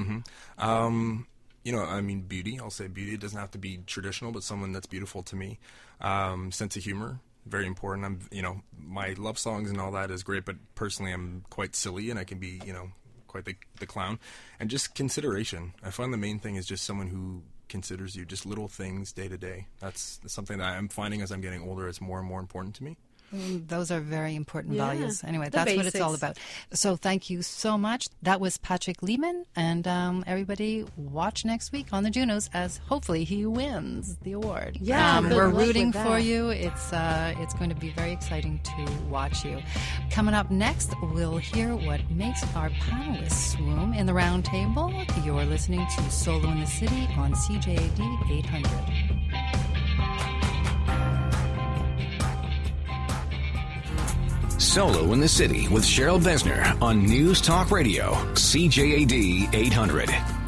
um, 0.59 1.27
you 1.65 1.73
know, 1.73 1.83
I 1.83 2.01
mean, 2.01 2.23
beauty. 2.23 2.59
I'll 2.61 2.71
say 2.71 2.89
beauty. 2.89 3.15
It 3.15 3.21
doesn't 3.21 3.39
have 3.39 3.51
to 3.53 3.59
be 3.59 3.79
traditional, 3.87 4.33
but 4.33 4.43
someone 4.43 4.73
that's 4.73 4.87
beautiful 4.87 5.23
to 5.25 5.37
me. 5.37 5.59
Um, 6.01 6.51
sense 6.51 6.77
of 6.77 6.85
humor, 6.85 7.21
very 7.47 7.67
important. 7.67 8.05
I'm, 8.05 8.21
you 8.31 8.43
know, 8.43 8.63
my 8.77 9.15
love 9.19 9.39
songs 9.39 9.71
and 9.71 9.81
all 9.81 9.93
that 9.93 10.11
is 10.11 10.23
great, 10.23 10.45
but 10.45 10.57
personally, 10.75 11.13
I'm 11.13 11.45
quite 11.51 11.77
silly, 11.77 12.11
and 12.11 12.19
I 12.19 12.25
can 12.25 12.39
be, 12.39 12.61
you 12.65 12.73
know, 12.73 12.91
quite 13.29 13.45
the, 13.45 13.57
the 13.79 13.87
clown. 13.87 14.19
And 14.61 14.69
just 14.71 14.95
consideration. 14.95 15.75
I 15.83 15.91
find 15.91 16.13
the 16.13 16.19
main 16.19 16.39
thing 16.39 16.57
is 16.57 16.67
just 16.67 16.85
someone 16.85 17.09
who 17.09 17.43
considers 17.69 18.15
you, 18.15 18.25
just 18.25 18.45
little 18.45 18.69
things 18.69 19.13
day 19.13 19.29
to 19.29 19.39
day. 19.39 19.67
That's 19.81 20.21
something 20.27 20.59
that 20.59 20.77
I'm 20.77 20.89
finding 20.89 21.23
as 21.23 21.33
I'm 21.33 21.41
getting 21.41 21.63
older. 21.63 21.89
It's 21.89 22.01
more 22.01 22.19
and 22.19 22.29
more 22.29 22.41
important 22.41 22.75
to 22.77 22.85
me. 22.85 22.99
Mm, 23.35 23.69
Those 23.69 23.91
are 23.91 24.01
very 24.01 24.35
important 24.35 24.75
Yeah, 24.75 24.87
values. 24.87 25.25
Anyway, 25.25 25.49
that's 25.51 25.75
what 25.75 25.87
it's 25.87 26.01
all 26.01 26.15
about. 26.15 26.39
So 26.73 26.97
thank 26.97 27.31
you 27.31 27.43
so 27.43 27.79
much. 27.79 28.09
That 28.23 28.41
was 28.41 28.59
Patrick 28.59 29.03
Lehman, 29.03 29.45
and 29.57 29.87
um, 29.89 30.25
everybody 30.27 30.85
watch 30.97 31.45
next 31.45 31.73
week 31.73 31.87
on 31.93 32.03
the 32.05 32.11
Junos 32.11 32.51
as 32.53 32.79
hopefully 32.79 33.25
he 33.25 33.47
wins 33.47 34.17
the 34.23 34.33
award. 34.33 34.79
Yeah, 34.81 35.19
um, 35.19 35.31
we're 35.31 35.49
rooting 35.49 35.93
for 35.93 36.19
you. 36.19 36.51
It's 36.51 36.93
uh, 36.93 37.35
it's 37.39 37.55
going 37.55 37.71
to 37.71 37.77
be 37.77 37.91
very 37.91 38.13
exciting 38.13 38.61
to 38.65 38.93
watch 39.09 39.45
you. 39.45 39.61
Coming 40.11 40.35
up 40.35 40.51
next, 40.51 40.93
we'll 41.15 41.39
hear 41.39 41.75
what 41.75 42.01
makes 42.11 42.43
our 42.55 42.71
panelists 42.71 43.57
swoon 43.57 43.95
in 43.95 44.07
the 44.07 44.15
round 44.15 44.45
table. 44.45 44.93
You're 45.25 45.45
listening 45.45 45.87
to 45.97 46.11
Solo 46.11 46.51
in 46.51 46.61
the 46.61 46.67
City 46.67 47.09
on 47.17 47.33
CJAD 47.33 48.31
800. 48.31 49.22
Solo 54.63 55.13
in 55.13 55.21
the 55.21 55.29
City 55.29 55.67
with 55.69 55.83
Cheryl 55.83 56.21
Besner 56.21 56.81
on 56.81 57.05
News 57.05 57.41
Talk 57.41 57.71
Radio, 57.71 58.13
CJAD 58.35 59.53
800. 59.53 60.42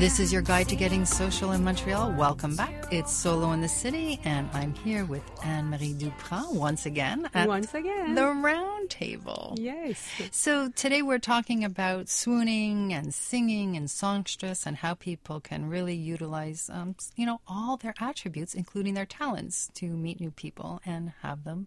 This 0.00 0.18
is 0.18 0.32
your 0.32 0.40
guide 0.40 0.66
to 0.70 0.76
getting 0.76 1.04
social 1.04 1.52
in 1.52 1.62
Montreal. 1.62 2.12
Welcome 2.12 2.56
back. 2.56 2.90
It's 2.90 3.12
Solo 3.12 3.52
in 3.52 3.60
the 3.60 3.68
City, 3.68 4.18
and 4.24 4.48
I'm 4.54 4.72
here 4.72 5.04
with 5.04 5.22
Anne 5.44 5.68
Marie 5.68 5.92
Dupras 5.92 6.54
once 6.54 6.86
again 6.86 7.28
at 7.34 7.46
Once 7.46 7.74
again. 7.74 8.14
the 8.14 8.24
round 8.24 8.88
table. 8.88 9.54
Yes. 9.58 10.02
So 10.30 10.70
today 10.70 11.02
we're 11.02 11.18
talking 11.18 11.64
about 11.64 12.08
swooning 12.08 12.94
and 12.94 13.12
singing 13.12 13.76
and 13.76 13.90
songstress 13.90 14.64
and 14.64 14.78
how 14.78 14.94
people 14.94 15.38
can 15.38 15.68
really 15.68 15.96
utilize, 15.96 16.70
um, 16.72 16.94
you 17.14 17.26
know, 17.26 17.42
all 17.46 17.76
their 17.76 17.94
attributes, 18.00 18.54
including 18.54 18.94
their 18.94 19.04
talents, 19.04 19.68
to 19.74 19.84
meet 19.84 20.18
new 20.18 20.30
people 20.30 20.80
and 20.86 21.12
have 21.20 21.44
them 21.44 21.66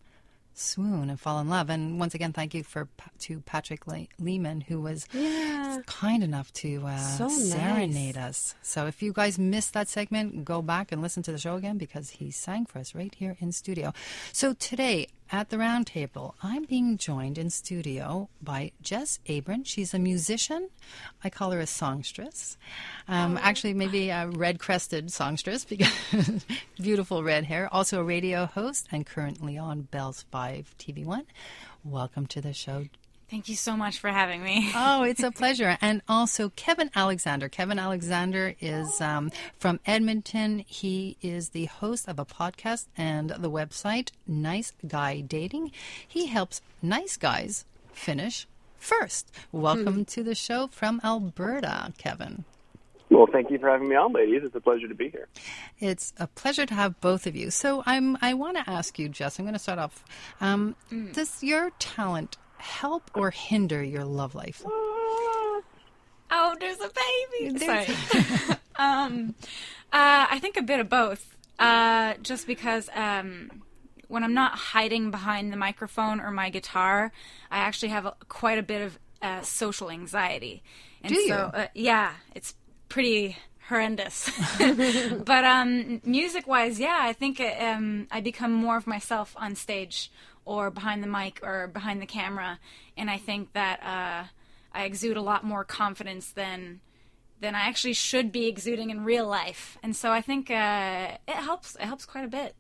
swoon 0.54 1.10
and 1.10 1.20
fall 1.20 1.40
in 1.40 1.50
love. 1.50 1.70
And 1.70 2.00
once 2.00 2.14
again, 2.14 2.34
thank 2.34 2.54
you 2.54 2.64
for 2.64 2.88
to 3.20 3.42
Patrick 3.42 3.88
Le- 3.88 4.08
Lehman, 4.20 4.62
who 4.62 4.82
was 4.82 5.08
Yeah. 5.14 5.80
kind 5.86 6.24
enough 6.24 6.52
to 6.54 6.86
uh, 6.86 6.98
So 6.98 7.28
nice. 7.28 7.52
serenade 7.52 8.18
us. 8.18 8.56
So 8.62 8.86
if 8.88 9.02
you 9.02 9.14
guys 9.14 9.40
missed 9.40 9.74
that 9.74 9.88
segment, 9.90 10.46
go 10.46 10.62
back 10.62 10.92
and 10.92 11.02
listen 11.02 11.24
to 11.24 11.32
the 11.32 11.38
show 11.38 11.56
again 11.56 11.78
because 11.78 12.12
he 12.12 12.32
sang 12.32 12.66
for 12.66 12.80
us 12.80 12.94
right 12.94 13.14
here 13.16 13.36
in 13.40 13.52
studio. 13.52 13.94
So 14.32 14.54
today 14.54 15.08
at 15.34 15.50
the 15.50 15.58
Roundtable. 15.58 16.36
I'm 16.44 16.66
being 16.66 16.96
joined 16.96 17.40
in 17.40 17.50
studio 17.50 18.30
by 18.40 18.72
Jess 18.84 19.18
Abram. 19.28 19.64
She's 19.64 19.92
a 19.92 19.98
musician. 19.98 20.70
I 21.24 21.32
call 21.32 21.50
her 21.50 21.60
a 21.60 21.66
songstress. 21.66 22.56
Um, 23.08 23.40
Actually, 23.42 23.74
maybe 23.74 24.12
a 24.12 24.28
red 24.28 24.60
crested 24.60 25.12
songstress 25.12 25.66
because 25.66 25.90
beautiful 26.80 27.24
red 27.24 27.46
hair. 27.46 27.68
Also 27.74 28.00
a 28.00 28.04
radio 28.04 28.46
host 28.46 28.88
and 28.92 29.08
currently 29.08 29.58
on 29.58 29.82
Bell's 29.82 30.24
5 30.32 30.76
TV1. 30.78 31.26
Welcome 31.84 32.28
to 32.28 32.40
the 32.40 32.54
show, 32.54 32.86
Thank 33.34 33.50
you 33.50 33.56
so 33.56 33.76
much 33.76 33.98
for 33.98 34.10
having 34.10 34.44
me. 34.44 34.70
Oh, 34.76 35.02
it's 35.02 35.24
a 35.24 35.32
pleasure. 35.42 35.76
And 35.82 36.04
also 36.08 36.50
Kevin 36.50 36.92
Alexander. 36.94 37.50
Kevin 37.50 37.80
Alexander 37.80 38.54
is 38.62 39.02
um, 39.02 39.32
from 39.58 39.80
Edmonton. 39.88 40.64
He 40.68 41.18
is 41.20 41.50
the 41.50 41.66
host 41.66 42.08
of 42.08 42.20
a 42.20 42.26
podcast 42.26 42.86
and 42.96 43.32
the 43.32 43.50
website 43.50 44.12
Nice 44.28 44.74
Guy 44.88 45.22
Dating. 45.22 45.72
He 46.08 46.28
helps 46.28 46.62
nice 46.80 47.18
guys 47.18 47.66
finish 47.92 48.46
first. 48.78 49.32
Welcome 49.52 50.06
to 50.06 50.22
the 50.22 50.36
show 50.36 50.68
from 50.68 51.02
Alberta, 51.04 51.92
Kevin. 51.98 52.46
Well, 53.10 53.28
thank 53.32 53.50
you 53.50 53.58
for 53.58 53.68
having 53.68 53.90
me 53.90 53.96
on, 53.96 54.14
ladies. 54.14 54.42
It's 54.44 54.56
a 54.56 54.62
pleasure 54.62 54.88
to 54.88 54.96
be 54.96 55.10
here. 55.10 55.28
It's 55.80 56.14
a 56.18 56.28
pleasure 56.28 56.68
to 56.68 56.74
have 56.76 57.02
both 57.02 57.26
of 57.26 57.36
you. 57.36 57.50
So 57.50 57.82
I'm 57.88 58.16
I 58.22 58.36
want 58.36 58.58
to 58.58 58.70
ask 58.70 59.00
you, 59.00 59.10
Jess. 59.10 59.40
I'm 59.40 59.46
going 59.46 59.54
to 59.54 59.60
start 59.60 59.80
off. 59.80 60.04
Um, 60.40 60.76
Does 61.14 61.44
your 61.44 61.72
talent 61.80 62.38
help 62.64 63.12
or 63.14 63.30
hinder 63.32 63.84
your 63.84 64.06
love 64.06 64.36
life? 64.36 64.64
Oh, 66.36 66.56
there's 66.60 66.80
a 66.80 66.90
baby. 66.90 67.58
There's- 67.60 67.88
Sorry. 67.88 68.58
um, 68.78 69.36
uh, 69.92 70.26
I 70.32 70.40
think 70.40 70.58
a 70.58 70.64
bit 70.64 70.80
of 70.80 70.90
both. 70.90 71.36
Uh, 71.60 72.16
just 72.24 72.48
because 72.48 72.90
um, 72.96 73.62
when 74.08 74.24
I'm 74.24 74.34
not 74.34 74.56
hiding 74.58 75.12
behind 75.12 75.54
the 75.54 75.58
microphone 75.58 76.20
or 76.20 76.32
my 76.32 76.50
guitar, 76.50 77.12
I 77.52 77.58
actually 77.60 77.90
have 77.90 78.08
a, 78.08 78.16
quite 78.30 78.58
a 78.58 78.64
bit 78.64 78.82
of 78.82 78.98
uh, 79.22 79.42
social 79.42 79.92
anxiety. 79.92 80.64
And 81.04 81.14
Do 81.14 81.20
you? 81.20 81.28
so, 81.28 81.36
uh, 81.54 81.68
yeah, 81.76 82.14
it's 82.34 82.56
pretty 82.90 83.38
horrendous. 83.70 84.32
but 84.60 85.44
um, 85.46 86.02
music-wise, 86.04 86.80
yeah, 86.80 86.98
I 87.00 87.14
think 87.14 87.40
um, 87.40 88.08
I 88.10 88.22
become 88.22 88.52
more 88.54 88.78
of 88.78 88.88
myself 88.88 89.36
on 89.38 89.54
stage 89.54 90.12
or 90.46 90.70
behind 90.70 91.04
the 91.04 91.08
mic 91.08 91.40
or 91.44 91.68
behind 91.68 92.02
the 92.02 92.06
camera, 92.06 92.60
and 92.98 93.10
I 93.10 93.18
think 93.18 93.54
that 93.54 93.82
uh, 93.84 94.28
I 94.74 94.84
exude 94.86 95.18
a 95.18 95.22
lot 95.22 95.44
more 95.44 95.64
confidence 95.64 96.32
than 96.32 96.82
than 97.40 97.56
I 97.56 97.62
actually 97.62 97.94
should 97.94 98.32
be 98.32 98.48
exuding 98.48 98.90
in 98.90 99.04
real 99.04 99.28
life. 99.28 99.78
And 99.84 99.96
so 99.96 100.12
I 100.12 100.22
think 100.22 100.50
uh, 100.50 101.18
it 101.28 101.36
helps. 101.36 101.76
It 101.76 101.84
helps 101.84 102.06
quite 102.06 102.26
a 102.26 102.30
bit. 102.30 102.56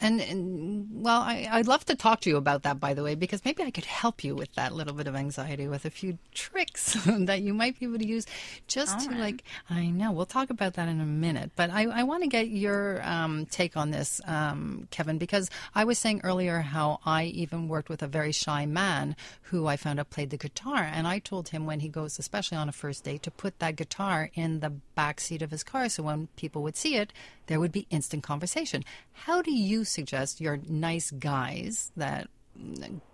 And, 0.00 0.20
and 0.20 0.88
well, 0.92 1.20
I, 1.20 1.48
I'd 1.50 1.66
love 1.66 1.84
to 1.86 1.94
talk 1.94 2.20
to 2.20 2.30
you 2.30 2.36
about 2.36 2.62
that, 2.62 2.78
by 2.78 2.94
the 2.94 3.02
way, 3.02 3.14
because 3.14 3.44
maybe 3.44 3.62
I 3.62 3.70
could 3.70 3.84
help 3.84 4.22
you 4.22 4.34
with 4.34 4.54
that 4.54 4.72
little 4.72 4.94
bit 4.94 5.06
of 5.06 5.16
anxiety 5.16 5.66
with 5.66 5.84
a 5.84 5.90
few 5.90 6.18
tricks 6.34 6.92
that 7.06 7.42
you 7.42 7.52
might 7.52 7.78
be 7.78 7.86
able 7.86 7.98
to 7.98 8.06
use 8.06 8.26
just 8.68 9.00
to, 9.00 9.14
like, 9.16 9.42
I 9.68 9.86
know, 9.86 10.12
we'll 10.12 10.26
talk 10.26 10.50
about 10.50 10.74
that 10.74 10.88
in 10.88 11.00
a 11.00 11.06
minute. 11.06 11.50
But 11.56 11.70
I, 11.70 11.84
I 11.86 12.02
want 12.04 12.22
to 12.22 12.28
get 12.28 12.48
your 12.48 13.02
um, 13.04 13.46
take 13.46 13.76
on 13.76 13.90
this, 13.90 14.20
um, 14.26 14.86
Kevin, 14.90 15.18
because 15.18 15.50
I 15.74 15.84
was 15.84 15.98
saying 15.98 16.20
earlier 16.22 16.60
how 16.60 17.00
I 17.04 17.24
even 17.24 17.68
worked 17.68 17.88
with 17.88 18.02
a 18.02 18.06
very 18.06 18.32
shy 18.32 18.66
man 18.66 19.16
who 19.42 19.66
I 19.66 19.76
found 19.76 19.98
out 19.98 20.10
played 20.10 20.30
the 20.30 20.36
guitar. 20.36 20.88
And 20.90 21.08
I 21.08 21.18
told 21.18 21.48
him 21.48 21.66
when 21.66 21.80
he 21.80 21.88
goes, 21.88 22.18
especially 22.18 22.58
on 22.58 22.68
a 22.68 22.72
first 22.72 23.04
date, 23.04 23.22
to 23.24 23.30
put 23.30 23.58
that 23.58 23.76
guitar 23.76 24.30
in 24.34 24.60
the 24.60 24.70
back 24.70 25.20
seat 25.20 25.42
of 25.42 25.50
his 25.50 25.64
car 25.64 25.88
so 25.88 26.02
when 26.04 26.28
people 26.36 26.62
would 26.62 26.76
see 26.76 26.96
it, 26.96 27.12
there 27.46 27.58
would 27.58 27.72
be 27.72 27.86
instant 27.90 28.22
conversation. 28.22 28.84
How 29.12 29.42
do 29.42 29.50
you 29.50 29.57
suggest 29.84 30.40
your 30.40 30.58
nice 30.68 31.10
guys 31.10 31.92
that 31.96 32.28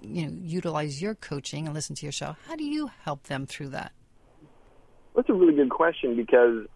you 0.00 0.26
know 0.26 0.32
utilize 0.42 1.02
your 1.02 1.14
coaching 1.14 1.66
and 1.66 1.74
listen 1.74 1.94
to 1.96 2.06
your 2.06 2.12
show? 2.12 2.36
How 2.46 2.56
do 2.56 2.64
you 2.64 2.90
help 3.02 3.24
them 3.24 3.46
through 3.46 3.70
that? 3.70 3.92
That's 5.14 5.28
a 5.28 5.34
really 5.34 5.54
good 5.54 5.70
question 5.70 6.16
because, 6.16 6.66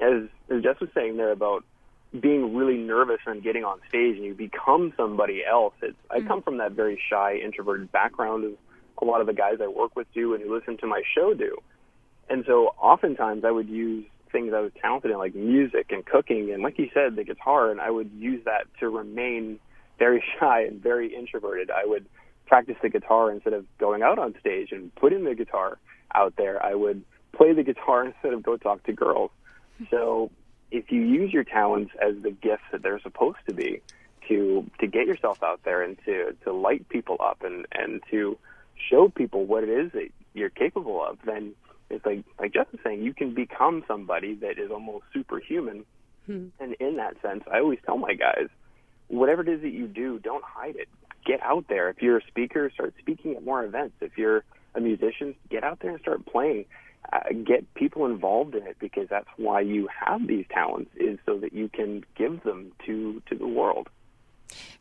as 0.00 0.28
as 0.50 0.62
Jess 0.62 0.80
was 0.80 0.90
saying 0.94 1.16
there 1.16 1.32
about 1.32 1.64
being 2.20 2.54
really 2.54 2.76
nervous 2.76 3.20
and 3.26 3.42
getting 3.42 3.64
on 3.64 3.80
stage 3.88 4.16
and 4.16 4.24
you 4.24 4.34
become 4.34 4.92
somebody 4.96 5.42
else. 5.44 5.74
It's 5.82 5.96
I 6.10 6.20
mm. 6.20 6.28
come 6.28 6.42
from 6.42 6.58
that 6.58 6.72
very 6.72 7.00
shy, 7.10 7.36
introverted 7.44 7.92
background 7.92 8.44
of 8.44 8.52
a 9.00 9.04
lot 9.04 9.20
of 9.20 9.26
the 9.26 9.34
guys 9.34 9.58
I 9.62 9.66
work 9.66 9.94
with 9.96 10.06
do 10.14 10.34
and 10.34 10.42
who 10.42 10.54
listen 10.54 10.78
to 10.78 10.86
my 10.86 11.02
show 11.14 11.34
do. 11.34 11.58
And 12.28 12.44
so 12.46 12.74
oftentimes 12.80 13.44
I 13.44 13.50
would 13.50 13.68
use 13.68 14.06
things 14.36 14.52
I 14.52 14.60
was 14.60 14.72
talented 14.82 15.10
in, 15.10 15.18
like 15.18 15.34
music 15.34 15.86
and 15.90 16.04
cooking, 16.04 16.52
and 16.52 16.62
like 16.62 16.78
you 16.78 16.90
said, 16.92 17.16
the 17.16 17.24
guitar, 17.24 17.70
and 17.70 17.80
I 17.80 17.90
would 17.90 18.10
use 18.12 18.44
that 18.44 18.66
to 18.80 18.88
remain 18.90 19.58
very 19.98 20.22
shy 20.38 20.64
and 20.64 20.82
very 20.82 21.14
introverted. 21.14 21.70
I 21.70 21.86
would 21.86 22.04
practice 22.46 22.76
the 22.82 22.90
guitar 22.90 23.30
instead 23.30 23.54
of 23.54 23.64
going 23.78 24.02
out 24.02 24.18
on 24.18 24.34
stage 24.38 24.72
and 24.72 24.94
putting 24.94 25.24
the 25.24 25.34
guitar 25.34 25.78
out 26.14 26.34
there. 26.36 26.64
I 26.64 26.74
would 26.74 27.02
play 27.32 27.54
the 27.54 27.62
guitar 27.62 28.04
instead 28.06 28.34
of 28.34 28.42
go 28.42 28.56
talk 28.56 28.84
to 28.84 28.92
girls. 28.92 29.30
So 29.90 30.30
if 30.70 30.92
you 30.92 31.00
use 31.00 31.32
your 31.32 31.44
talents 31.44 31.92
as 32.00 32.14
the 32.22 32.30
gifts 32.30 32.64
that 32.72 32.82
they're 32.82 33.00
supposed 33.00 33.38
to 33.48 33.54
be 33.54 33.80
to 34.28 34.68
to 34.80 34.86
get 34.86 35.06
yourself 35.06 35.42
out 35.42 35.60
there 35.64 35.82
and 35.82 35.96
to 36.04 36.36
to 36.44 36.52
light 36.52 36.88
people 36.88 37.16
up 37.20 37.42
and 37.42 37.66
and 37.72 38.02
to 38.10 38.36
show 38.90 39.08
people 39.08 39.44
what 39.44 39.62
it 39.62 39.70
is 39.70 39.92
that 39.92 40.08
you're 40.34 40.50
capable 40.50 41.02
of, 41.02 41.18
then 41.24 41.54
it's 41.90 42.04
like 42.04 42.24
like 42.38 42.52
Jeff 42.52 42.66
was 42.72 42.80
saying, 42.84 43.02
you 43.02 43.14
can 43.14 43.34
become 43.34 43.84
somebody 43.86 44.34
that 44.36 44.58
is 44.58 44.70
almost 44.70 45.04
superhuman. 45.12 45.84
And 46.58 46.74
in 46.80 46.96
that 46.96 47.20
sense, 47.22 47.44
I 47.52 47.60
always 47.60 47.78
tell 47.86 47.98
my 47.98 48.14
guys, 48.14 48.48
whatever 49.08 49.42
it 49.42 49.48
is 49.48 49.62
that 49.62 49.70
you 49.72 49.86
do, 49.86 50.18
don't 50.18 50.42
hide 50.44 50.76
it. 50.76 50.88
Get 51.24 51.40
out 51.42 51.66
there. 51.68 51.88
If 51.88 52.02
you're 52.02 52.18
a 52.18 52.26
speaker, 52.26 52.70
start 52.74 52.94
speaking 52.98 53.36
at 53.36 53.44
more 53.44 53.64
events. 53.64 53.94
If 54.00 54.18
you're 54.18 54.44
a 54.74 54.80
musician, 54.80 55.34
get 55.50 55.64
out 55.64 55.80
there 55.80 55.92
and 55.92 56.00
start 56.00 56.26
playing. 56.26 56.66
Uh, 57.12 57.20
get 57.44 57.72
people 57.74 58.06
involved 58.06 58.56
in 58.56 58.66
it 58.66 58.76
because 58.80 59.06
that's 59.08 59.28
why 59.36 59.60
you 59.60 59.88
have 60.04 60.26
these 60.26 60.44
talents 60.50 60.90
is 60.96 61.18
so 61.24 61.38
that 61.38 61.52
you 61.52 61.68
can 61.68 62.04
give 62.16 62.42
them 62.42 62.72
to 62.84 63.22
to 63.28 63.36
the 63.36 63.46
world. 63.46 63.88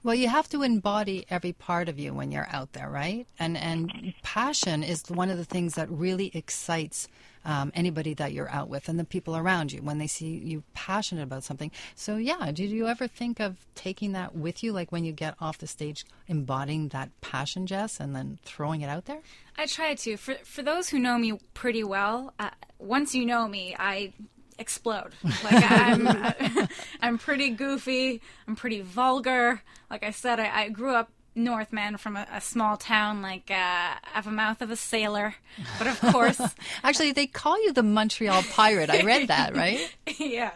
Well, 0.05 0.13
you 0.13 0.29
have 0.29 0.47
to 0.49 0.61
embody 0.61 1.25
every 1.31 1.51
part 1.51 1.89
of 1.89 1.97
you 1.97 2.13
when 2.13 2.31
you're 2.31 2.47
out 2.51 2.73
there, 2.73 2.91
right? 2.91 3.25
And 3.39 3.57
and 3.57 4.13
passion 4.21 4.83
is 4.83 5.01
one 5.09 5.31
of 5.31 5.39
the 5.39 5.43
things 5.43 5.73
that 5.73 5.89
really 5.89 6.29
excites 6.35 7.07
um, 7.43 7.71
anybody 7.73 8.13
that 8.13 8.31
you're 8.31 8.51
out 8.51 8.69
with 8.69 8.87
and 8.87 8.99
the 8.99 9.03
people 9.03 9.35
around 9.35 9.71
you 9.71 9.81
when 9.81 9.97
they 9.97 10.05
see 10.05 10.27
you 10.27 10.63
passionate 10.75 11.23
about 11.23 11.43
something. 11.43 11.71
So, 11.95 12.17
yeah, 12.17 12.51
did 12.51 12.69
you 12.69 12.87
ever 12.87 13.07
think 13.07 13.39
of 13.39 13.65
taking 13.73 14.11
that 14.11 14.35
with 14.35 14.61
you, 14.61 14.73
like 14.73 14.91
when 14.91 15.05
you 15.05 15.11
get 15.11 15.33
off 15.41 15.57
the 15.57 15.65
stage, 15.65 16.05
embodying 16.27 16.89
that 16.89 17.09
passion, 17.21 17.65
Jess, 17.65 17.99
and 17.99 18.15
then 18.15 18.37
throwing 18.43 18.81
it 18.81 18.89
out 18.89 19.05
there? 19.05 19.21
I 19.57 19.65
try 19.65 19.95
to. 19.95 20.17
For 20.17 20.35
for 20.43 20.61
those 20.61 20.89
who 20.89 20.99
know 20.99 21.17
me 21.17 21.39
pretty 21.55 21.83
well, 21.83 22.31
uh, 22.37 22.51
once 22.77 23.15
you 23.15 23.25
know 23.25 23.47
me, 23.47 23.75
I 23.79 24.13
explode. 24.57 25.11
Like 25.43 25.63
I'm, 25.63 26.67
I'm 27.01 27.17
pretty 27.17 27.49
goofy. 27.49 28.21
I'm 28.47 28.55
pretty 28.55 28.81
vulgar. 28.81 29.61
Like 29.89 30.03
I 30.03 30.11
said, 30.11 30.39
I, 30.39 30.63
I 30.63 30.69
grew 30.69 30.93
up 30.93 31.11
Northman 31.35 31.97
from 31.97 32.15
a, 32.15 32.25
a 32.31 32.41
small 32.41 32.77
town. 32.77 33.21
Like 33.21 33.51
uh, 33.51 33.53
I 33.53 33.97
have 34.13 34.27
a 34.27 34.31
mouth 34.31 34.61
of 34.61 34.71
a 34.71 34.75
sailor, 34.75 35.35
but 35.77 35.87
of 35.87 35.99
course, 35.99 36.39
Actually, 36.83 37.11
they 37.11 37.27
call 37.27 37.61
you 37.63 37.73
the 37.73 37.83
Montreal 37.83 38.43
Pirate. 38.43 38.89
I 38.89 39.01
read 39.03 39.27
that, 39.27 39.55
right? 39.55 39.95
yeah. 40.19 40.51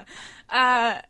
Uh, 0.50 1.02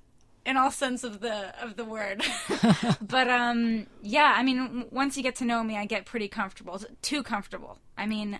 in 0.45 0.57
all 0.57 0.71
sense 0.71 1.03
of 1.03 1.19
the 1.19 1.53
of 1.63 1.75
the 1.75 1.85
word, 1.85 2.23
but 3.01 3.29
um, 3.29 3.87
yeah. 4.01 4.33
I 4.35 4.43
mean, 4.43 4.85
once 4.91 5.17
you 5.17 5.23
get 5.23 5.35
to 5.37 5.45
know 5.45 5.63
me, 5.63 5.77
I 5.77 5.85
get 5.85 6.05
pretty 6.05 6.27
comfortable. 6.27 6.81
Too 7.01 7.23
comfortable. 7.23 7.77
I 7.97 8.05
mean, 8.05 8.39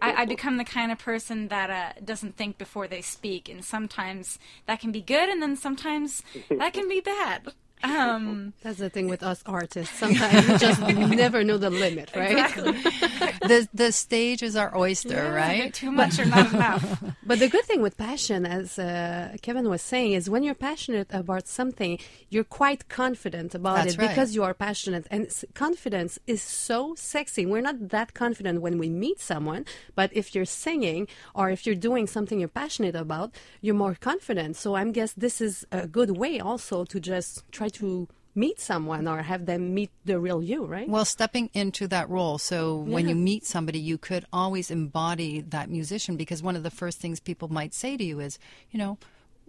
I, 0.00 0.22
I 0.22 0.24
become 0.26 0.56
the 0.56 0.64
kind 0.64 0.92
of 0.92 0.98
person 0.98 1.48
that 1.48 1.70
uh, 1.70 2.00
doesn't 2.04 2.36
think 2.36 2.58
before 2.58 2.86
they 2.86 3.02
speak, 3.02 3.48
and 3.48 3.64
sometimes 3.64 4.38
that 4.66 4.80
can 4.80 4.92
be 4.92 5.00
good, 5.00 5.28
and 5.28 5.42
then 5.42 5.56
sometimes 5.56 6.22
that 6.50 6.72
can 6.72 6.88
be 6.88 7.00
bad. 7.00 7.52
Um, 7.86 8.52
That's 8.62 8.78
the 8.78 8.90
thing 8.90 9.08
with 9.08 9.22
us 9.22 9.42
artists. 9.46 9.96
Sometimes 9.98 10.48
we 10.48 10.58
just 10.58 10.80
never 11.22 11.44
know 11.44 11.58
the 11.58 11.70
limit, 11.70 12.10
right? 12.14 12.32
exactly. 12.32 12.72
the 13.50 13.68
the 13.72 13.92
stage 13.92 14.42
is 14.42 14.56
our 14.56 14.76
oyster, 14.76 15.32
right? 15.32 15.72
Too 15.72 15.92
much 15.92 16.18
or 16.18 16.24
not 16.24 16.52
enough. 16.52 17.02
But 17.26 17.40
the 17.40 17.48
good 17.48 17.64
thing 17.64 17.82
with 17.82 17.96
passion, 17.96 18.46
as 18.46 18.78
uh, 18.78 19.36
Kevin 19.42 19.68
was 19.68 19.82
saying, 19.82 20.12
is 20.12 20.30
when 20.30 20.42
you're 20.44 20.54
passionate 20.54 21.08
about 21.10 21.48
something, 21.48 21.98
you're 22.30 22.44
quite 22.44 22.88
confident 22.88 23.54
about 23.54 23.76
That's 23.76 23.94
it 23.94 23.98
right. 23.98 24.08
because 24.08 24.34
you 24.34 24.44
are 24.44 24.54
passionate. 24.54 25.06
And 25.10 25.28
confidence 25.54 26.18
is 26.26 26.40
so 26.40 26.94
sexy. 26.96 27.44
We're 27.44 27.62
not 27.62 27.88
that 27.88 28.14
confident 28.14 28.60
when 28.62 28.78
we 28.78 28.88
meet 28.88 29.20
someone, 29.20 29.64
but 29.94 30.10
if 30.12 30.34
you're 30.34 30.44
singing 30.44 31.08
or 31.34 31.50
if 31.50 31.66
you're 31.66 31.74
doing 31.74 32.06
something 32.06 32.38
you're 32.38 32.48
passionate 32.48 32.94
about, 32.94 33.32
you're 33.60 33.74
more 33.74 33.96
confident. 34.00 34.56
So 34.56 34.76
I'm 34.76 34.92
guess 34.92 35.12
this 35.12 35.40
is 35.40 35.66
a 35.72 35.86
good 35.86 36.16
way 36.16 36.40
also 36.40 36.84
to 36.84 36.98
just 36.98 37.44
try 37.52 37.68
to 37.78 38.08
meet 38.34 38.60
someone 38.60 39.08
or 39.08 39.22
have 39.22 39.46
them 39.46 39.74
meet 39.74 39.90
the 40.04 40.20
real 40.20 40.42
you, 40.42 40.66
right? 40.66 40.88
Well, 40.88 41.06
stepping 41.06 41.48
into 41.54 41.88
that 41.88 42.08
role. 42.10 42.36
So 42.36 42.76
when 42.76 43.08
you 43.08 43.14
meet 43.14 43.46
somebody, 43.46 43.78
you 43.78 43.96
could 43.96 44.26
always 44.32 44.70
embody 44.70 45.40
that 45.40 45.70
musician 45.70 46.16
because 46.16 46.42
one 46.42 46.54
of 46.54 46.62
the 46.62 46.70
first 46.70 46.98
things 46.98 47.18
people 47.18 47.48
might 47.48 47.72
say 47.72 47.96
to 47.96 48.04
you 48.04 48.20
is, 48.20 48.38
you 48.70 48.78
know, 48.78 48.98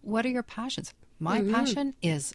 what 0.02 0.26
are 0.26 0.30
your 0.30 0.44
passions? 0.44 0.94
My 1.20 1.42
mm-hmm. 1.42 1.54
passion 1.54 1.94
is 2.02 2.34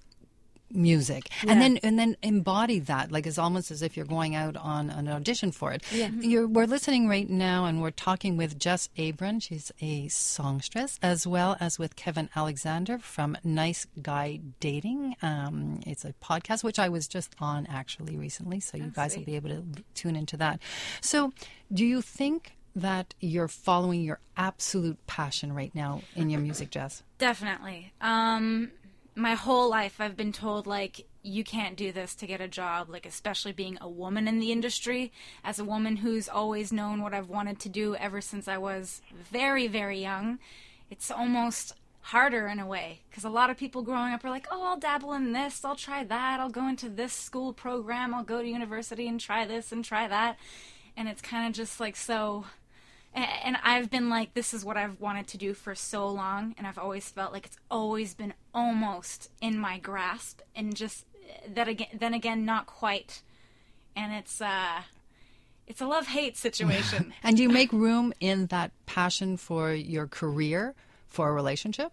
music. 0.74 1.28
And 1.46 1.60
then 1.60 1.78
and 1.82 1.98
then 1.98 2.16
embody 2.22 2.78
that 2.80 3.10
like 3.12 3.26
it's 3.26 3.38
almost 3.38 3.70
as 3.70 3.82
if 3.82 3.96
you're 3.96 4.06
going 4.06 4.34
out 4.34 4.56
on 4.56 4.90
an 4.90 5.08
audition 5.08 5.52
for 5.52 5.72
it. 5.72 5.82
Yeah. 5.92 6.08
you're, 6.08 6.46
we're 6.46 6.66
listening 6.66 7.08
right 7.08 7.28
now 7.28 7.64
and 7.64 7.80
we're 7.82 7.90
talking 7.90 8.36
with 8.36 8.58
jess 8.58 8.88
abram 8.98 9.40
she's 9.40 9.70
a 9.80 10.08
songstress 10.08 10.98
as 11.02 11.26
well 11.26 11.56
as 11.60 11.78
with 11.78 11.96
kevin 11.96 12.28
alexander 12.34 12.98
from 12.98 13.36
nice 13.44 13.86
guy 14.00 14.40
dating. 14.60 15.16
Um, 15.22 15.80
it's 15.86 16.04
a 16.04 16.14
podcast 16.22 16.64
which 16.64 16.78
i 16.78 16.88
was 16.88 17.08
just 17.08 17.34
on 17.38 17.66
actually 17.66 18.16
recently 18.16 18.60
so 18.60 18.76
you 18.76 18.92
guys 18.94 19.16
will 19.16 19.24
be 19.24 19.36
able 19.36 19.50
to 19.50 19.64
tune 19.94 20.16
into 20.16 20.36
that. 20.38 20.60
So 21.00 21.32
do 21.72 21.84
you 21.84 22.02
think 22.02 22.52
that 22.74 23.14
you're 23.20 23.48
following 23.48 24.02
your 24.02 24.18
absolute 24.36 25.06
passion 25.06 25.52
right 25.52 25.74
now 25.74 26.02
in 26.16 26.30
your 26.30 26.40
music 26.40 26.70
jess? 26.70 27.02
Definitely. 27.18 27.92
Um, 28.00 28.70
my 29.14 29.34
whole 29.34 29.68
life, 29.68 30.00
I've 30.00 30.16
been 30.16 30.32
told 30.32 30.66
like 30.66 31.06
you 31.22 31.44
can't 31.44 31.76
do 31.76 31.92
this 31.92 32.14
to 32.16 32.26
get 32.26 32.40
a 32.40 32.48
job. 32.48 32.88
Like 32.88 33.06
especially 33.06 33.52
being 33.52 33.78
a 33.80 33.88
woman 33.88 34.26
in 34.26 34.38
the 34.38 34.52
industry, 34.52 35.12
as 35.44 35.58
a 35.58 35.64
woman 35.64 35.96
who's 35.96 36.28
always 36.28 36.72
known 36.72 37.02
what 37.02 37.14
I've 37.14 37.28
wanted 37.28 37.58
to 37.60 37.68
do 37.68 37.94
ever 37.96 38.20
since 38.20 38.48
I 38.48 38.58
was 38.58 39.02
very, 39.30 39.66
very 39.68 40.00
young. 40.00 40.38
It's 40.90 41.10
almost 41.10 41.74
harder 42.06 42.48
in 42.48 42.58
a 42.58 42.66
way 42.66 43.00
because 43.08 43.22
a 43.22 43.30
lot 43.30 43.48
of 43.48 43.56
people 43.56 43.82
growing 43.82 44.12
up 44.12 44.24
are 44.24 44.30
like, 44.30 44.48
"Oh, 44.50 44.64
I'll 44.64 44.78
dabble 44.78 45.12
in 45.12 45.32
this. 45.32 45.64
I'll 45.64 45.76
try 45.76 46.02
that. 46.04 46.40
I'll 46.40 46.50
go 46.50 46.66
into 46.66 46.88
this 46.88 47.12
school 47.12 47.52
program. 47.52 48.14
I'll 48.14 48.24
go 48.24 48.42
to 48.42 48.48
university 48.48 49.06
and 49.06 49.20
try 49.20 49.46
this 49.46 49.70
and 49.72 49.84
try 49.84 50.08
that." 50.08 50.36
And 50.96 51.08
it's 51.08 51.22
kind 51.22 51.46
of 51.46 51.54
just 51.54 51.80
like 51.80 51.96
so 51.96 52.46
and 53.14 53.56
I've 53.62 53.90
been 53.90 54.08
like, 54.08 54.34
this 54.34 54.54
is 54.54 54.64
what 54.64 54.76
I've 54.76 55.00
wanted 55.00 55.26
to 55.28 55.38
do 55.38 55.54
for 55.54 55.74
so 55.74 56.08
long, 56.08 56.54
and 56.56 56.66
I've 56.66 56.78
always 56.78 57.08
felt 57.10 57.32
like 57.32 57.46
it's 57.46 57.58
always 57.70 58.14
been 58.14 58.34
almost 58.54 59.30
in 59.40 59.58
my 59.58 59.78
grasp, 59.78 60.40
and 60.56 60.74
just 60.74 61.04
that 61.54 61.68
again, 61.68 61.88
then 61.98 62.14
again, 62.14 62.44
not 62.44 62.66
quite. 62.66 63.22
And 63.94 64.12
it's 64.12 64.40
uh, 64.40 64.82
it's 65.66 65.80
a 65.80 65.86
love 65.86 66.06
hate 66.06 66.36
situation. 66.36 67.14
And 67.22 67.38
you 67.38 67.48
make 67.48 67.72
room 67.72 68.12
in 68.20 68.46
that 68.46 68.72
passion 68.86 69.36
for 69.36 69.72
your 69.72 70.06
career, 70.06 70.74
for 71.06 71.28
a 71.28 71.32
relationship? 71.32 71.92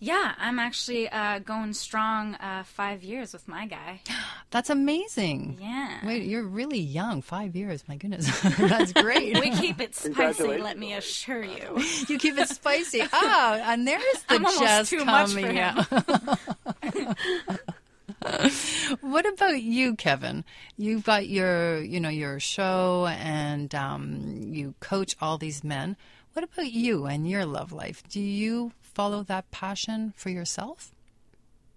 Yeah, 0.00 0.34
I'm 0.38 0.60
actually 0.60 1.08
uh, 1.08 1.40
going 1.40 1.72
strong 1.72 2.36
uh, 2.36 2.62
five 2.62 3.02
years 3.02 3.32
with 3.32 3.48
my 3.48 3.66
guy. 3.66 4.00
That's 4.50 4.70
amazing. 4.70 5.58
Yeah. 5.60 5.98
Wait, 6.04 6.22
you're 6.22 6.46
really 6.46 6.78
young. 6.78 7.20
Five 7.20 7.56
years. 7.56 7.82
My 7.88 7.96
goodness. 7.96 8.28
That's 8.58 8.92
great. 8.92 9.38
We 9.40 9.50
keep 9.50 9.80
it 9.80 9.96
spicy, 9.96 10.58
let 10.58 10.78
me 10.78 10.94
assure 10.94 11.42
you. 11.42 11.82
you 12.08 12.18
keep 12.18 12.38
it 12.38 12.48
spicy. 12.48 13.02
Ah, 13.12 13.72
and 13.72 13.86
there's 13.88 14.22
the 14.28 14.36
I'm 14.36 14.46
almost 14.46 14.62
jazz 14.62 14.90
too 14.90 15.04
much 15.04 15.32
for 15.32 15.40
coming 15.40 15.56
him. 15.56 15.86
out. 15.90 16.38
what 19.00 19.26
about 19.26 19.60
you, 19.60 19.96
Kevin? 19.96 20.44
You've 20.76 21.04
got 21.04 21.28
your, 21.28 21.82
you 21.82 21.98
know, 21.98 22.08
your 22.08 22.38
show, 22.38 23.06
and 23.06 23.74
um, 23.74 24.38
you 24.52 24.74
coach 24.80 25.16
all 25.20 25.38
these 25.38 25.64
men. 25.64 25.96
What 26.34 26.44
about 26.44 26.70
you 26.70 27.06
and 27.06 27.28
your 27.28 27.44
love 27.44 27.72
life? 27.72 28.02
Do 28.08 28.20
you 28.20 28.72
follow 28.98 29.22
that 29.22 29.48
passion 29.52 30.12
for 30.16 30.28
yourself? 30.28 30.90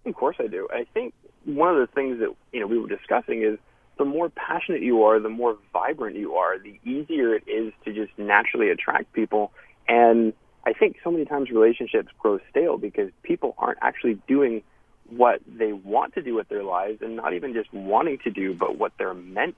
Of 0.07 0.15
course 0.15 0.37
I 0.39 0.47
do. 0.47 0.67
I 0.73 0.87
think 0.91 1.13
one 1.45 1.69
of 1.69 1.77
the 1.77 1.93
things 1.93 2.19
that 2.19 2.33
you 2.51 2.59
know 2.59 2.65
we 2.65 2.79
were 2.79 2.87
discussing 2.87 3.43
is 3.43 3.59
the 3.99 4.05
more 4.05 4.29
passionate 4.29 4.81
you 4.81 5.03
are, 5.03 5.19
the 5.19 5.29
more 5.29 5.55
vibrant 5.71 6.15
you 6.15 6.33
are, 6.33 6.57
the 6.57 6.79
easier 6.83 7.35
it 7.35 7.43
is 7.47 7.73
to 7.85 7.93
just 7.93 8.11
naturally 8.17 8.71
attract 8.71 9.13
people. 9.13 9.51
And 9.87 10.33
I 10.65 10.73
think 10.73 10.95
so 11.03 11.11
many 11.11 11.25
times 11.25 11.51
relationships 11.51 12.09
grow 12.17 12.39
stale 12.49 12.79
because 12.79 13.11
people 13.21 13.53
aren't 13.59 13.77
actually 13.83 14.15
doing 14.27 14.63
what 15.07 15.41
they 15.45 15.73
want 15.73 16.15
to 16.15 16.23
do 16.23 16.33
with 16.33 16.49
their 16.49 16.63
lives 16.63 17.03
and 17.03 17.15
not 17.15 17.35
even 17.35 17.53
just 17.53 17.71
wanting 17.71 18.17
to 18.23 18.31
do, 18.31 18.55
but 18.55 18.79
what 18.79 18.93
they're 18.97 19.13
meant 19.13 19.57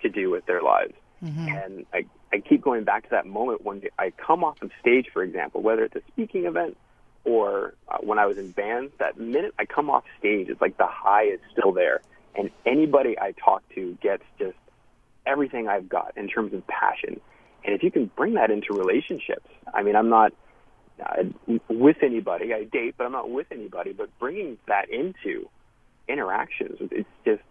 to 0.00 0.08
do 0.08 0.30
with 0.30 0.46
their 0.46 0.62
lives. 0.62 0.94
Mm-hmm. 1.22 1.48
And 1.48 1.86
I, 1.92 2.06
I 2.32 2.38
keep 2.38 2.62
going 2.62 2.84
back 2.84 3.02
to 3.04 3.10
that 3.10 3.26
moment 3.26 3.62
when 3.62 3.82
I 3.98 4.12
come 4.26 4.42
off 4.44 4.62
of 4.62 4.70
stage, 4.80 5.08
for 5.12 5.22
example, 5.22 5.60
whether 5.60 5.84
it's 5.84 5.96
a 5.96 6.02
speaking 6.12 6.46
event 6.46 6.78
or 7.24 7.74
uh, 7.88 7.98
when 8.00 8.18
I 8.18 8.26
was 8.26 8.38
in 8.38 8.50
bands, 8.50 8.92
that 8.98 9.18
minute 9.18 9.54
I 9.58 9.64
come 9.64 9.90
off 9.90 10.04
stage, 10.18 10.48
it's 10.48 10.60
like 10.60 10.76
the 10.76 10.86
high 10.86 11.24
is 11.24 11.40
still 11.52 11.72
there. 11.72 12.00
And 12.34 12.50
anybody 12.66 13.18
I 13.18 13.32
talk 13.32 13.62
to 13.74 13.96
gets 14.02 14.24
just 14.38 14.56
everything 15.26 15.68
I've 15.68 15.88
got 15.88 16.16
in 16.16 16.28
terms 16.28 16.52
of 16.54 16.66
passion. 16.66 17.20
And 17.64 17.74
if 17.74 17.82
you 17.82 17.90
can 17.90 18.06
bring 18.16 18.34
that 18.34 18.50
into 18.50 18.74
relationships, 18.74 19.48
I 19.72 19.82
mean, 19.82 19.94
I'm 19.94 20.08
not 20.08 20.32
uh, 21.00 21.24
with 21.68 21.96
anybody, 22.02 22.52
I 22.52 22.64
date, 22.64 22.94
but 22.96 23.04
I'm 23.04 23.12
not 23.12 23.30
with 23.30 23.46
anybody, 23.50 23.92
but 23.92 24.08
bringing 24.18 24.58
that 24.68 24.90
into 24.90 25.48
interactions, 26.08 26.78
it's 26.80 27.08
just 27.24 27.42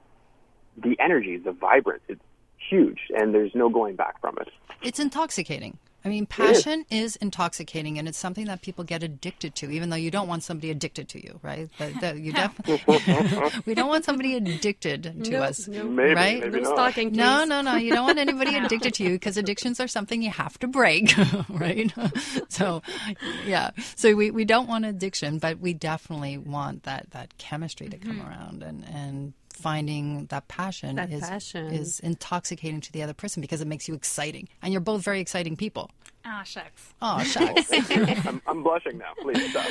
the 0.77 0.97
energy, 0.99 1.37
the 1.37 1.51
vibrance, 1.51 2.03
it's 2.07 2.21
huge, 2.69 2.99
and 3.09 3.33
there's 3.33 3.53
no 3.55 3.69
going 3.69 3.95
back 3.95 4.19
from 4.21 4.37
it. 4.39 4.49
It's 4.81 4.99
intoxicating. 4.99 5.77
I 6.03 6.09
mean, 6.09 6.25
passion 6.25 6.85
is 6.89 7.15
intoxicating, 7.17 7.99
and 7.99 8.07
it's 8.07 8.17
something 8.17 8.45
that 8.45 8.61
people 8.61 8.83
get 8.83 9.03
addicted 9.03 9.53
to, 9.55 9.69
even 9.69 9.91
though 9.91 9.95
you 9.95 10.09
don't 10.09 10.27
want 10.27 10.41
somebody 10.41 10.71
addicted 10.71 11.07
to 11.09 11.23
you, 11.23 11.39
right? 11.43 11.69
But 11.77 12.01
that 12.01 12.17
you 12.17 12.33
definitely 12.33 12.81
we 13.65 13.75
don't 13.75 13.87
want 13.87 14.05
somebody 14.05 14.35
addicted 14.35 15.03
to 15.03 15.31
No, 15.31 15.43
us, 15.43 15.67
no. 15.67 15.83
Maybe, 15.83 16.15
right? 16.15 16.39
maybe 16.39 16.61
No 16.61 16.69
not. 16.69 16.75
stalking. 16.75 17.11
No, 17.11 17.43
no, 17.43 17.61
no. 17.61 17.75
You 17.75 17.93
don't 17.93 18.05
want 18.05 18.17
anybody 18.17 18.55
addicted 18.57 18.95
to 18.95 19.03
you 19.03 19.11
because 19.11 19.37
addictions 19.37 19.79
are 19.79 19.87
something 19.87 20.21
you 20.23 20.31
have 20.31 20.57
to 20.59 20.67
break, 20.67 21.13
right? 21.49 21.93
so, 22.49 22.81
yeah. 23.45 23.71
So 23.95 24.15
we, 24.15 24.31
we 24.31 24.43
don't 24.43 24.67
want 24.67 24.85
addiction, 24.85 25.37
but 25.37 25.59
we 25.59 25.73
definitely 25.73 26.37
want 26.37 26.83
that, 26.83 27.11
that 27.11 27.37
chemistry 27.37 27.89
to 27.89 27.97
come 27.97 28.17
mm-hmm. 28.17 28.27
around 28.27 28.63
and, 28.63 28.85
and 28.85 29.33
finding 29.61 30.25
that 30.27 30.47
passion 30.47 30.95
That 30.95 31.11
is 31.11 31.21
passion. 31.21 31.67
is 31.67 31.99
intoxicating 31.99 32.81
to 32.81 32.91
the 32.91 33.03
other 33.03 33.13
person 33.13 33.41
because 33.41 33.61
it 33.61 33.67
makes 33.67 33.87
you 33.87 33.93
exciting, 33.93 34.49
and 34.61 34.71
you're 34.73 34.81
both 34.81 35.01
very 35.03 35.19
exciting 35.19 35.55
people. 35.55 35.89
Ah, 36.23 36.43
shucks. 36.43 36.93
Oh, 37.01 37.23
shucks. 37.23 37.71
I'm, 38.27 38.41
I'm 38.45 38.61
blushing 38.61 38.99
now. 38.99 39.13
Please 39.21 39.49
stop. 39.49 39.65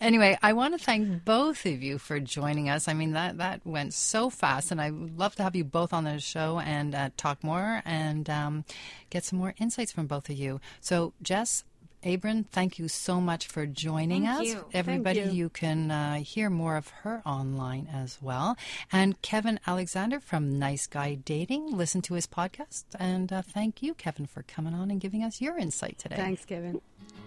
anyway, 0.00 0.36
I 0.42 0.52
want 0.52 0.78
to 0.78 0.84
thank 0.84 1.24
both 1.24 1.64
of 1.64 1.82
you 1.82 1.96
for 1.98 2.20
joining 2.20 2.68
us. 2.68 2.86
I 2.86 2.92
mean, 2.92 3.12
that, 3.12 3.38
that 3.38 3.60
went 3.66 3.94
so 3.94 4.28
fast, 4.28 4.70
and 4.70 4.78
I 4.80 4.90
would 4.90 5.18
love 5.18 5.34
to 5.36 5.42
have 5.42 5.56
you 5.56 5.64
both 5.64 5.94
on 5.94 6.04
the 6.04 6.18
show 6.18 6.58
and 6.60 6.94
uh, 6.94 7.10
talk 7.16 7.42
more 7.42 7.82
and 7.86 8.28
um, 8.28 8.64
get 9.08 9.24
some 9.24 9.38
more 9.38 9.54
insights 9.58 9.90
from 9.92 10.06
both 10.06 10.28
of 10.28 10.36
you. 10.36 10.60
So, 10.80 11.14
Jess, 11.22 11.64
Abram, 12.04 12.44
thank 12.44 12.78
you 12.78 12.88
so 12.88 13.20
much 13.20 13.46
for 13.46 13.66
joining 13.66 14.24
Thank 14.24 14.40
us. 14.40 14.46
you. 14.46 14.64
Everybody, 14.72 15.20
Thank 15.22 15.34
you. 15.34 15.48
can 15.48 15.90
uh, 15.90 16.14
hear 16.16 16.50
more 16.50 16.76
of 16.76 16.88
her 17.02 17.22
online 17.26 17.88
as 17.92 18.18
well. 18.20 18.56
And 18.92 19.20
Kevin 19.22 19.58
Alexander 19.66 20.20
from 20.20 20.58
Nice 20.58 20.86
Guy 20.86 21.14
Dating, 21.14 21.76
listen 21.76 22.02
to 22.02 22.14
his 22.14 22.26
podcast. 22.26 22.84
And 22.98 23.32
uh, 23.32 23.42
thank 23.42 23.82
you, 23.82 23.94
Kevin, 23.94 24.26
for 24.26 24.42
coming 24.42 24.74
on 24.74 24.90
and 24.90 25.00
giving 25.00 25.22
us 25.22 25.40
your 25.40 25.58
insight 25.58 25.98
today. 25.98 26.16
Thanks, 26.16 26.44
Kevin. 26.44 26.80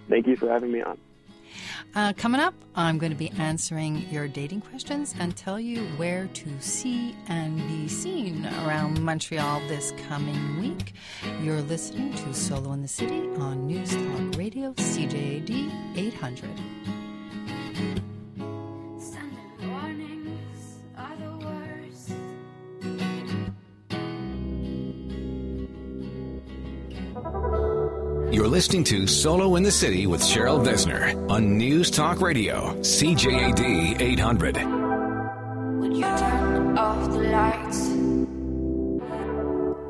Thank 0.09 0.27
you 0.27 0.35
for 0.35 0.49
having 0.49 0.71
me 0.71 0.81
on. 0.81 0.97
Uh, 1.95 2.13
coming 2.13 2.41
up, 2.41 2.53
I'm 2.75 2.97
going 2.97 3.11
to 3.11 3.17
be 3.17 3.29
answering 3.31 4.07
your 4.09 4.27
dating 4.27 4.61
questions 4.61 5.15
and 5.19 5.35
tell 5.35 5.59
you 5.59 5.83
where 5.97 6.27
to 6.27 6.61
see 6.61 7.15
and 7.27 7.57
be 7.67 7.87
seen 7.87 8.45
around 8.65 9.01
Montreal 9.01 9.59
this 9.67 9.93
coming 10.07 10.59
week. 10.59 10.93
You're 11.41 11.61
listening 11.61 12.13
to 12.13 12.33
Solo 12.33 12.73
in 12.73 12.81
the 12.81 12.87
City 12.87 13.27
on 13.37 13.67
News 13.67 13.95
Talk 13.95 14.37
Radio, 14.37 14.73
CJAD 14.73 15.97
800. 15.97 16.49
You're 28.31 28.47
listening 28.47 28.83
to 28.83 29.07
Solo 29.07 29.55
in 29.55 29.63
the 29.63 29.71
City 29.71 30.05
with 30.05 30.21
Cheryl 30.21 30.63
Desner 30.63 31.31
on 31.31 31.57
News 31.57 31.89
Talk 31.89 32.21
Radio, 32.21 32.75
CJAD 32.81 33.99
800. 33.99 34.55
Would 35.79 35.93
you 35.95 36.03
turn 36.03 36.77
off 36.77 37.09
the 37.09 37.17
lights? 37.17 37.89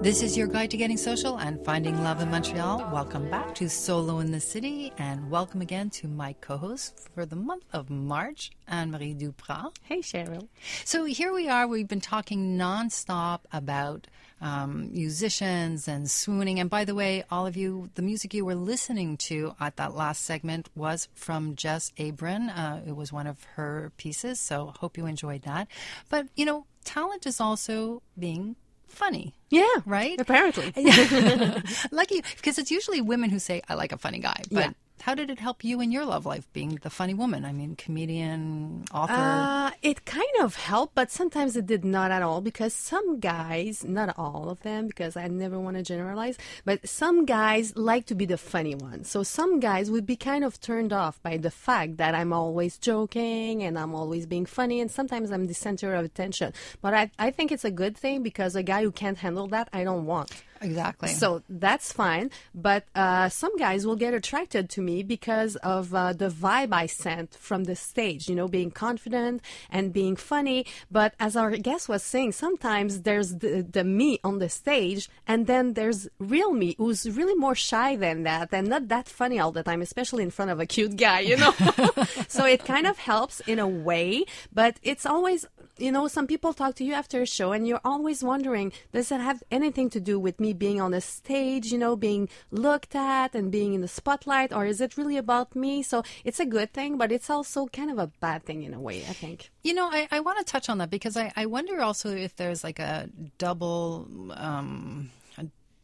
This 0.01 0.23
is 0.23 0.37
your 0.37 0.47
guide 0.47 0.71
to 0.71 0.77
getting 0.77 0.95
social 0.95 1.37
and 1.37 1.61
finding 1.65 2.01
love 2.01 2.21
in 2.21 2.31
Montreal. 2.31 2.89
Welcome 2.93 3.29
back 3.29 3.53
to 3.55 3.69
Solo 3.69 4.19
in 4.19 4.31
the 4.31 4.39
City, 4.39 4.93
and 4.97 5.29
welcome 5.29 5.59
again 5.59 5.89
to 5.89 6.07
my 6.07 6.31
co 6.39 6.55
host 6.55 7.09
for 7.13 7.25
the 7.25 7.35
month 7.35 7.65
of 7.73 7.89
March, 7.89 8.51
Anne 8.69 8.91
Marie 8.91 9.13
Dupras. 9.13 9.75
Hey, 9.83 9.99
Cheryl. 9.99 10.47
So 10.85 11.03
here 11.03 11.33
we 11.33 11.49
are. 11.49 11.67
We've 11.67 11.89
been 11.89 11.99
talking 11.99 12.57
nonstop 12.57 13.41
about 13.51 14.07
um, 14.41 14.91
musicians 14.91 15.87
and 15.87 16.09
swooning. 16.09 16.59
And 16.59 16.69
by 16.69 16.85
the 16.85 16.95
way, 16.95 17.23
all 17.29 17.45
of 17.45 17.57
you, 17.57 17.89
the 17.95 18.01
music 18.01 18.33
you 18.33 18.45
were 18.45 18.55
listening 18.55 19.17
to 19.17 19.55
at 19.59 19.75
that 19.77 19.93
last 19.95 20.23
segment 20.23 20.69
was 20.75 21.07
from 21.13 21.55
Jess 21.55 21.91
Abrin. 21.97 22.49
Uh, 22.49 22.81
it 22.87 22.95
was 22.95 23.11
one 23.11 23.27
of 23.27 23.43
her 23.55 23.91
pieces. 23.97 24.39
So 24.39 24.73
hope 24.79 24.97
you 24.97 25.05
enjoyed 25.05 25.43
that. 25.43 25.67
But 26.09 26.27
you 26.35 26.45
know, 26.45 26.65
talent 26.85 27.25
is 27.25 27.39
also 27.41 28.01
being 28.17 28.55
funny. 28.87 29.33
Yeah. 29.49 29.67
Right? 29.85 30.19
Apparently. 30.19 30.73
Lucky, 31.91 32.21
because 32.37 32.57
it's 32.57 32.71
usually 32.71 33.01
women 33.01 33.29
who 33.29 33.39
say, 33.39 33.61
I 33.69 33.75
like 33.75 33.91
a 33.91 33.97
funny 33.97 34.19
guy. 34.19 34.41
But 34.51 34.59
Yeah. 34.65 34.71
How 35.01 35.15
did 35.15 35.29
it 35.29 35.39
help 35.39 35.63
you 35.63 35.81
in 35.81 35.91
your 35.91 36.05
love 36.05 36.25
life 36.25 36.51
being 36.53 36.79
the 36.81 36.89
funny 36.89 37.13
woman? 37.13 37.45
I 37.45 37.51
mean, 37.51 37.75
comedian, 37.75 38.85
author. 38.93 39.13
Uh, 39.13 39.71
it 39.81 40.05
kind 40.05 40.27
of 40.41 40.55
helped, 40.55 40.95
but 40.95 41.11
sometimes 41.11 41.55
it 41.55 41.65
did 41.65 41.85
not 41.85 42.11
at 42.11 42.21
all 42.21 42.41
because 42.41 42.73
some 42.73 43.19
guys, 43.19 43.83
not 43.83 44.17
all 44.17 44.49
of 44.49 44.61
them, 44.61 44.87
because 44.87 45.15
I 45.15 45.27
never 45.27 45.59
want 45.59 45.77
to 45.77 45.83
generalize, 45.83 46.37
but 46.65 46.87
some 46.87 47.25
guys 47.25 47.75
like 47.75 48.05
to 48.07 48.15
be 48.15 48.25
the 48.25 48.37
funny 48.37 48.75
one. 48.75 49.03
So 49.03 49.23
some 49.23 49.59
guys 49.59 49.89
would 49.89 50.05
be 50.05 50.15
kind 50.15 50.43
of 50.43 50.59
turned 50.59 50.93
off 50.93 51.21
by 51.21 51.37
the 51.37 51.51
fact 51.51 51.97
that 51.97 52.15
I'm 52.15 52.33
always 52.33 52.77
joking 52.77 53.63
and 53.63 53.77
I'm 53.77 53.95
always 53.95 54.25
being 54.25 54.45
funny, 54.45 54.81
and 54.81 54.91
sometimes 54.91 55.31
I'm 55.31 55.45
the 55.45 55.53
center 55.53 55.95
of 55.95 56.05
attention. 56.05 56.53
But 56.81 56.93
I, 56.93 57.11
I 57.17 57.31
think 57.31 57.51
it's 57.51 57.65
a 57.65 57.71
good 57.71 57.97
thing 57.97 58.23
because 58.23 58.55
a 58.55 58.63
guy 58.63 58.83
who 58.83 58.91
can't 58.91 59.17
handle 59.17 59.47
that, 59.47 59.69
I 59.73 59.83
don't 59.83 60.05
want. 60.05 60.31
Exactly. 60.61 61.09
So 61.09 61.41
that's 61.49 61.91
fine. 61.91 62.31
But 62.53 62.85
uh, 62.95 63.29
some 63.29 63.55
guys 63.57 63.85
will 63.85 63.95
get 63.95 64.13
attracted 64.13 64.69
to 64.71 64.81
me 64.81 65.03
because 65.03 65.55
of 65.57 65.93
uh, 65.93 66.13
the 66.13 66.29
vibe 66.29 66.73
I 66.73 66.85
sent 66.85 67.35
from 67.35 67.65
the 67.65 67.75
stage, 67.75 68.29
you 68.29 68.35
know, 68.35 68.47
being 68.47 68.71
confident 68.71 69.41
and 69.69 69.93
being 69.93 70.15
funny. 70.15 70.65
But 70.91 71.13
as 71.19 71.35
our 71.35 71.51
guest 71.57 71.89
was 71.89 72.03
saying, 72.03 72.33
sometimes 72.33 73.01
there's 73.01 73.35
the, 73.35 73.61
the 73.61 73.83
me 73.83 74.19
on 74.23 74.39
the 74.39 74.49
stage, 74.49 75.09
and 75.27 75.47
then 75.47 75.73
there's 75.73 76.07
real 76.19 76.51
me 76.51 76.75
who's 76.77 77.09
really 77.09 77.35
more 77.35 77.55
shy 77.55 77.95
than 77.95 78.23
that 78.23 78.53
and 78.53 78.67
not 78.67 78.87
that 78.89 79.07
funny 79.07 79.39
all 79.39 79.51
the 79.51 79.63
time, 79.63 79.81
especially 79.81 80.23
in 80.23 80.31
front 80.31 80.51
of 80.51 80.59
a 80.59 80.65
cute 80.65 80.95
guy, 80.95 81.19
you 81.19 81.37
know? 81.37 81.53
so 82.27 82.45
it 82.45 82.65
kind 82.65 82.87
of 82.87 82.97
helps 82.97 83.39
in 83.41 83.59
a 83.59 83.67
way, 83.67 84.25
but 84.53 84.77
it's 84.83 85.05
always 85.05 85.45
you 85.79 85.91
know, 85.91 86.07
some 86.07 86.27
people 86.27 86.53
talk 86.53 86.75
to 86.75 86.83
you 86.83 86.93
after 86.93 87.21
a 87.21 87.25
show 87.25 87.51
and 87.51 87.67
you're 87.67 87.81
always 87.83 88.23
wondering, 88.23 88.71
does 88.91 89.11
it 89.11 89.21
have 89.21 89.43
anything 89.51 89.89
to 89.91 89.99
do 89.99 90.19
with 90.19 90.39
me 90.39 90.53
being 90.53 90.79
on 90.81 90.91
the 90.91 91.01
stage, 91.01 91.71
you 91.71 91.77
know, 91.77 91.95
being 91.95 92.29
looked 92.51 92.95
at 92.95 93.35
and 93.35 93.51
being 93.51 93.73
in 93.73 93.81
the 93.81 93.87
spotlight, 93.87 94.53
or 94.53 94.65
is 94.65 94.81
it 94.81 94.97
really 94.97 95.17
about 95.17 95.55
me? 95.55 95.81
So 95.83 96.03
it's 96.23 96.39
a 96.39 96.45
good 96.45 96.73
thing, 96.73 96.97
but 96.97 97.11
it's 97.11 97.29
also 97.29 97.67
kind 97.67 97.91
of 97.91 97.97
a 97.97 98.07
bad 98.19 98.43
thing 98.43 98.63
in 98.63 98.73
a 98.73 98.79
way, 98.79 98.99
I 99.09 99.13
think. 99.13 99.49
You 99.63 99.73
know, 99.73 99.89
I, 99.91 100.07
I 100.11 100.19
want 100.19 100.39
to 100.39 100.45
touch 100.45 100.69
on 100.69 100.77
that 100.79 100.89
because 100.89 101.15
I, 101.17 101.31
I 101.35 101.45
wonder 101.45 101.81
also 101.81 102.15
if 102.15 102.35
there's 102.35 102.63
like 102.63 102.79
a 102.79 103.09
double 103.37 104.07
um, 104.35 105.11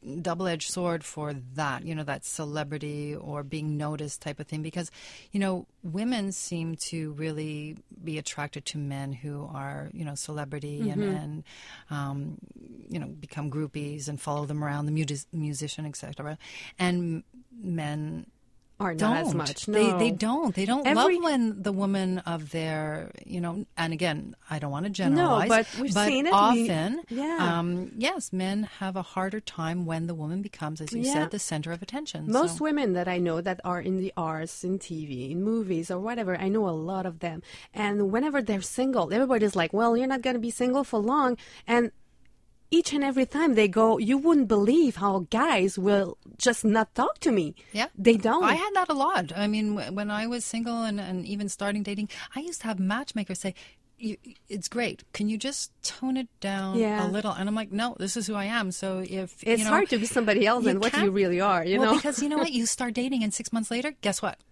a 0.05 0.15
double-edged 0.17 0.69
sword 0.69 1.03
for 1.03 1.33
that. 1.55 1.85
You 1.85 1.95
know, 1.95 2.03
that 2.03 2.25
celebrity 2.25 3.15
or 3.15 3.43
being 3.43 3.77
noticed 3.77 4.21
type 4.21 4.39
of 4.39 4.47
thing. 4.47 4.61
Because 4.61 4.91
you 5.31 5.39
know, 5.39 5.67
women 5.83 6.31
seem 6.31 6.75
to 6.75 7.11
really 7.13 7.77
be 8.03 8.17
attracted 8.17 8.65
to 8.65 8.77
men 8.77 9.13
who 9.13 9.49
are 9.53 9.89
you 9.93 10.05
know 10.05 10.15
celebrity 10.15 10.89
and 10.89 11.03
and 11.03 11.43
um, 11.89 12.37
you 12.89 12.99
know 12.99 13.07
become 13.07 13.49
groupies 13.49 14.07
and 14.07 14.19
follow 14.21 14.45
them 14.45 14.63
around, 14.63 14.85
the 14.85 14.91
music, 14.91 15.27
musician, 15.31 15.85
etc. 15.85 16.37
And 16.79 17.23
men 17.61 18.27
Or 18.77 18.91
not 18.93 18.97
don't. 18.99 19.17
as 19.27 19.33
much. 19.33 19.65
They 19.67 19.87
no. 19.87 19.97
they 19.97 20.11
don't. 20.11 20.53
They 20.53 20.65
don't 20.65 20.85
Every- 20.85 21.15
love 21.15 21.23
when 21.23 21.61
the 21.63 21.71
woman 21.71 22.19
of 22.19 22.51
their 22.51 23.11
you 23.25 23.39
know. 23.39 23.65
And 23.77 23.93
again, 23.93 24.35
I 24.49 24.59
don't 24.59 24.71
want 24.71 24.85
to 24.85 24.89
generalize. 24.91 25.47
No, 25.49 25.55
but 25.55 25.67
we've 25.79 25.93
seen 25.93 26.25
it. 26.27 26.31
We- 26.31 26.35
often, 26.69 27.01
yeah. 27.07 27.37
um, 27.39 27.91
yes, 27.97 28.33
men 28.33 28.63
have 28.79 28.97
a 28.97 29.01
harder 29.01 29.39
time 29.39 29.85
when 29.85 30.07
the 30.07 30.13
woman 30.13 30.41
becomes, 30.41 30.81
as 30.81 30.91
you 30.91 31.03
Yeah. 31.03 31.13
said, 31.13 31.31
the 31.31 31.39
center 31.39 31.71
of 31.71 31.81
attention. 31.81 32.29
Most 32.29 32.57
So- 32.57 32.65
women 32.65 32.91
that 32.93 33.07
I 33.07 33.17
know 33.17 33.39
that 33.39 33.61
are 33.63 33.79
in 33.79 33.97
the 33.97 34.11
arts, 34.17 34.63
in 34.65 34.77
TV, 34.77 35.31
in 35.31 35.41
movies, 35.41 35.89
or 35.89 35.99
whatever, 35.99 36.35
I 36.37 36.49
know 36.49 36.67
a 36.67 36.75
lot 36.75 37.05
of 37.05 37.19
them. 37.19 37.41
And 37.73 38.11
whenever 38.11 38.41
they're 38.41 38.61
single, 38.61 39.13
everybody's 39.13 39.55
like, 39.55 39.71
well, 39.71 39.95
you're 39.95 40.07
not 40.07 40.21
going 40.21 40.33
to 40.35 40.39
be 40.39 40.51
single 40.51 40.83
for 40.83 40.99
long. 40.99 41.37
And 41.65 41.91
each 42.77 42.89
and 42.93 43.03
every 43.11 43.25
time 43.37 43.51
they 43.55 43.67
go, 43.81 43.87
you 44.09 44.17
wouldn't 44.25 44.47
believe 44.57 44.93
how 45.05 45.13
guys 45.41 45.71
will 45.87 46.17
just 46.37 46.61
not 46.77 46.87
talk 47.01 47.15
to 47.25 47.31
me. 47.31 47.45
Yeah. 47.79 47.87
They 48.07 48.17
don't. 48.17 48.43
I 48.43 48.55
had 48.55 48.73
that 48.73 48.89
a 48.89 48.93
lot. 48.93 49.25
I 49.35 49.47
mean, 49.47 49.75
when 49.99 50.09
I 50.21 50.27
was 50.27 50.43
single 50.43 50.83
and, 50.83 50.99
and 50.99 51.25
even 51.33 51.47
starting 51.49 51.83
dating, 51.83 52.09
I 52.35 52.39
used 52.49 52.61
to 52.61 52.67
have 52.67 52.79
matchmakers 52.79 53.39
say, 53.39 53.53
you, 53.97 54.17
it's 54.49 54.67
great. 54.67 55.03
Can 55.13 55.29
you 55.29 55.37
just 55.37 55.71
tone 55.81 56.17
it 56.17 56.27
down 56.41 56.77
Yeah. 56.77 57.07
a 57.07 57.09
little? 57.09 57.31
And 57.31 57.47
I'm 57.47 57.55
like, 57.55 57.71
no, 57.71 57.95
this 57.97 58.17
is 58.17 58.27
who 58.27 58.35
I 58.35 58.45
am. 58.45 58.71
So 58.71 58.99
if 58.99 59.41
it's 59.41 59.63
hard 59.63 59.89
to 59.89 59.97
be 59.97 60.05
somebody 60.05 60.45
else 60.45 60.65
than 60.65 60.79
what 60.81 60.95
you 60.97 61.11
really 61.11 61.39
are. 61.39 61.63
you 61.63 61.79
Well, 61.79 61.95
because 61.95 62.21
you 62.21 62.27
know 62.27 62.37
it's 62.41 62.51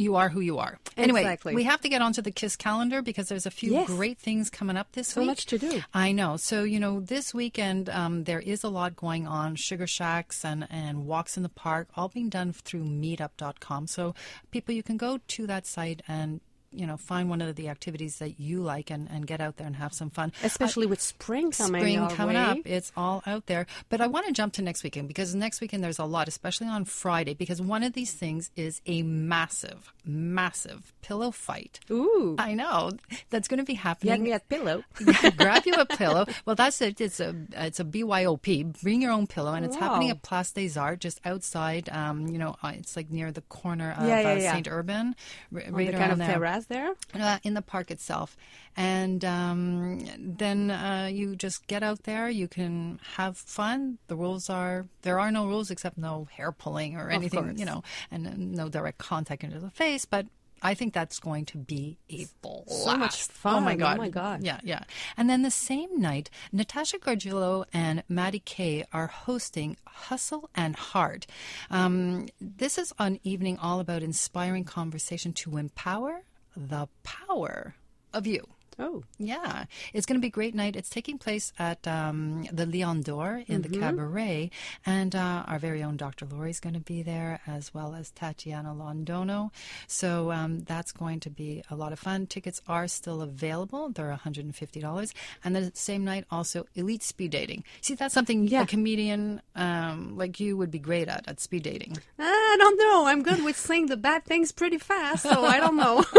you 0.00 0.12
know, 0.12 0.16
hard 0.16 0.32
to 0.32 0.40
be 0.40 0.40
somebody 0.40 0.40
else 0.40 0.40
you 0.40 0.40
than 0.40 0.40
what 0.40 0.40
you 0.40 0.40
can't- 0.40 0.40
really 0.40 0.40
are, 0.40 0.40
you 0.40 0.40
well, 0.40 0.40
know? 0.40 0.40
because 0.40 0.40
you 0.40 0.40
know 0.40 0.40
what? 0.40 0.40
You 0.40 0.40
start 0.40 0.40
dating, 0.40 0.40
and 0.40 0.40
six 0.40 0.40
months 0.40 0.40
later, 0.40 0.40
guess 0.40 0.40
what? 0.40 0.40
You 0.40 0.40
are 0.40 0.40
who 0.40 0.40
you 0.40 0.58
are. 0.58 0.78
Anyway, 0.96 1.20
Exactly. 1.20 1.54
we 1.54 1.64
have 1.64 1.80
to 1.80 1.88
get 1.88 2.02
onto 2.02 2.22
the 2.22 2.30
Kiss 2.30 2.56
calendar 2.56 3.02
because 3.02 3.28
there's 3.28 3.46
a 3.46 3.50
few 3.50 3.72
Yes. 3.72 3.86
great 3.86 4.18
things 4.18 4.50
coming 4.50 4.76
up 4.76 4.92
this 4.92 5.08
So 5.08 5.20
week. 5.20 5.26
much 5.26 5.46
to 5.46 5.58
do. 5.58 5.82
I 5.94 6.12
know. 6.12 6.36
So 6.36 6.64
you 6.64 6.80
know, 6.80 7.00
this 7.00 7.32
weekend 7.34 7.88
um, 7.88 8.24
there 8.24 8.40
is 8.40 8.64
a 8.64 8.68
lot 8.68 8.96
going 8.96 9.26
on. 9.26 9.56
Sugar 9.56 9.86
shacks 9.86 10.44
and 10.44 10.66
and 10.70 11.06
walks 11.06 11.36
in 11.36 11.42
the 11.42 11.48
park, 11.48 11.88
all 11.96 12.08
being 12.08 12.28
done 12.28 12.52
through 12.52 12.84
Meetup.com. 12.84 13.86
So 13.86 14.14
people, 14.50 14.74
you 14.74 14.82
can 14.82 14.96
go 14.96 15.18
to 15.18 15.46
that 15.46 15.66
site 15.66 16.02
and 16.08 16.40
you 16.72 16.86
know 16.86 16.96
find 16.96 17.28
one 17.28 17.40
of 17.42 17.56
the 17.56 17.68
activities 17.68 18.16
that 18.18 18.38
you 18.40 18.60
like 18.62 18.90
and, 18.90 19.08
and 19.10 19.26
get 19.26 19.40
out 19.40 19.56
there 19.56 19.66
and 19.66 19.76
have 19.76 19.92
some 19.92 20.10
fun. 20.10 20.32
Especially 20.42 20.86
with 20.86 21.00
spring 21.00 21.50
coming 21.50 21.80
Spring 21.80 22.08
coming 22.10 22.36
way. 22.36 22.42
up. 22.42 22.58
It's 22.64 22.92
all 22.96 23.22
out 23.26 23.46
there. 23.46 23.66
But 23.88 24.00
I 24.00 24.06
want 24.06 24.26
to 24.26 24.32
jump 24.32 24.52
to 24.54 24.62
next 24.62 24.82
weekend 24.84 25.08
because 25.08 25.34
next 25.34 25.60
weekend 25.60 25.82
there's 25.82 25.98
a 25.98 26.04
lot, 26.04 26.28
especially 26.28 26.68
on 26.68 26.84
Friday, 26.84 27.34
because 27.34 27.60
one 27.60 27.82
of 27.82 27.92
these 27.94 28.12
things 28.12 28.50
is 28.56 28.80
a 28.86 29.02
massive, 29.02 29.92
massive 30.04 30.92
pillow 31.02 31.30
fight. 31.30 31.80
Ooh. 31.90 32.36
I 32.38 32.54
know 32.54 32.92
that's 33.30 33.48
going 33.48 33.58
to 33.58 33.64
be 33.64 33.74
happening. 33.74 34.22
me 34.22 34.32
at 34.32 34.48
pillow. 34.48 34.84
Grab 35.36 35.64
you 35.66 35.74
a 35.74 35.86
pillow. 35.86 36.26
Well, 36.44 36.56
that's 36.56 36.80
it. 36.80 37.00
It's 37.00 37.20
a 37.20 37.34
it's 37.52 37.80
a 37.80 37.84
BYOP. 37.84 38.80
Bring 38.82 39.02
your 39.02 39.12
own 39.12 39.26
pillow, 39.26 39.54
and 39.54 39.64
it's 39.64 39.76
happening 39.76 40.10
at 40.10 40.22
Place 40.22 40.52
des 40.52 40.78
Arts, 40.78 41.00
just 41.02 41.20
outside. 41.24 41.88
Um, 41.90 42.26
you 42.28 42.38
know, 42.38 42.56
uh, 42.62 42.72
it's 42.74 42.96
like 42.96 43.10
near 43.10 43.32
the 43.32 43.40
corner 43.42 43.94
of 43.98 44.06
Yeah, 44.06 44.20
yeah, 44.20 44.30
uh, 44.32 44.34
yeah. 44.36 44.52
Saint 44.52 44.68
Urbain, 44.68 45.14
right 45.50 45.66
the 45.72 45.88
around 45.90 45.98
kind 45.98 46.12
of 46.12 46.18
there. 46.18 46.28
terrace 46.28 46.59
there? 46.66 46.94
uh, 47.14 47.38
in 47.42 47.54
the 47.54 47.62
park 47.62 47.90
itself. 47.90 48.36
And 48.76 49.24
um, 49.24 50.04
then 50.18 50.70
uh, 50.70 51.08
you 51.12 51.36
just 51.36 51.66
get 51.66 51.82
out 51.82 52.04
there. 52.04 52.28
You 52.28 52.48
can 52.48 53.00
have 53.16 53.36
fun. 53.36 53.98
The 54.06 54.16
rules 54.16 54.48
are 54.48 54.86
there 55.02 55.18
are 55.18 55.30
no 55.30 55.46
rules 55.46 55.70
except 55.70 55.98
no 55.98 56.28
hair 56.30 56.52
pulling 56.52 56.96
or 56.96 57.10
anything, 57.10 57.58
you 57.58 57.64
know, 57.64 57.82
and 58.10 58.26
uh, 58.26 58.30
no 58.36 58.68
direct 58.68 58.98
contact 58.98 59.42
into 59.44 59.58
the 59.58 59.70
face. 59.70 60.04
But 60.04 60.26
I 60.62 60.74
think 60.74 60.92
that's 60.92 61.18
going 61.18 61.46
to 61.46 61.58
be 61.58 61.98
a 62.10 62.26
blast. 62.42 62.84
So 62.84 62.96
much 62.96 63.22
fun. 63.24 63.56
Oh 63.56 63.60
my 63.60 63.74
god. 63.74 63.96
Oh 63.96 64.02
my 64.02 64.08
God. 64.08 64.44
Yeah, 64.44 64.60
yeah. 64.62 64.84
And 65.16 65.28
then 65.28 65.42
the 65.42 65.50
same 65.50 66.00
night, 66.00 66.30
Natasha 66.52 66.98
Gargiulo 66.98 67.64
and 67.72 68.02
Maddie 68.08 68.42
Kay 68.44 68.84
are 68.92 69.06
hosting 69.06 69.76
Hustle 69.86 70.50
and 70.54 70.76
Heart. 70.76 71.26
Um, 71.70 72.28
this 72.40 72.78
is 72.78 72.92
an 72.98 73.20
evening 73.24 73.58
all 73.58 73.80
about 73.80 74.02
inspiring 74.02 74.64
conversation 74.64 75.32
to 75.34 75.56
empower 75.56 76.22
the 76.56 76.88
power 77.02 77.74
of 78.12 78.26
you. 78.26 78.46
Oh, 78.82 79.02
Yeah, 79.18 79.66
it's 79.92 80.06
going 80.06 80.18
to 80.18 80.22
be 80.22 80.28
a 80.28 80.30
great 80.30 80.54
night. 80.54 80.74
It's 80.74 80.88
taking 80.88 81.18
place 81.18 81.52
at 81.58 81.86
um, 81.86 82.44
the 82.50 82.64
Lion 82.64 83.02
d'Or 83.02 83.42
in 83.46 83.60
the 83.60 83.68
Cabaret, 83.68 84.50
and 84.86 85.14
uh, 85.14 85.44
our 85.46 85.58
very 85.58 85.82
own 85.82 85.98
Dr. 85.98 86.24
Laurie 86.24 86.48
is 86.48 86.60
going 86.60 86.72
to 86.72 86.80
be 86.80 87.02
there, 87.02 87.40
as 87.46 87.74
well 87.74 87.94
as 87.94 88.10
Tatiana 88.10 88.70
Londono. 88.70 89.50
So 89.86 90.32
um, 90.32 90.60
that's 90.60 90.92
going 90.92 91.20
to 91.20 91.30
be 91.30 91.62
a 91.70 91.76
lot 91.76 91.92
of 91.92 91.98
fun. 91.98 92.26
Tickets 92.26 92.62
are 92.68 92.88
still 92.88 93.20
available; 93.20 93.90
they're 93.90 94.18
$150. 94.24 95.12
And 95.44 95.54
then 95.54 95.64
the 95.64 95.72
same 95.74 96.02
night, 96.04 96.24
also 96.30 96.64
elite 96.74 97.02
speed 97.02 97.32
dating. 97.32 97.64
See, 97.82 97.96
that's 97.96 98.14
something 98.14 98.48
Yeah. 98.48 98.62
a 98.62 98.66
comedian 98.66 99.42
um, 99.56 100.16
like 100.16 100.40
you 100.40 100.56
would 100.56 100.70
be 100.70 100.78
great 100.78 101.08
at 101.08 101.28
at 101.28 101.38
speed 101.38 101.64
dating. 101.64 101.98
I 102.18 102.56
don't 102.58 102.78
know. 102.78 103.04
I'm 103.06 103.22
good 103.22 103.44
with 103.44 103.58
saying 103.58 103.86
the 103.86 103.98
bad 103.98 104.24
things 104.24 104.52
pretty 104.52 104.78
fast, 104.78 105.24
so 105.24 105.44
I 105.44 105.60
don't 105.60 105.76
know. 105.76 106.02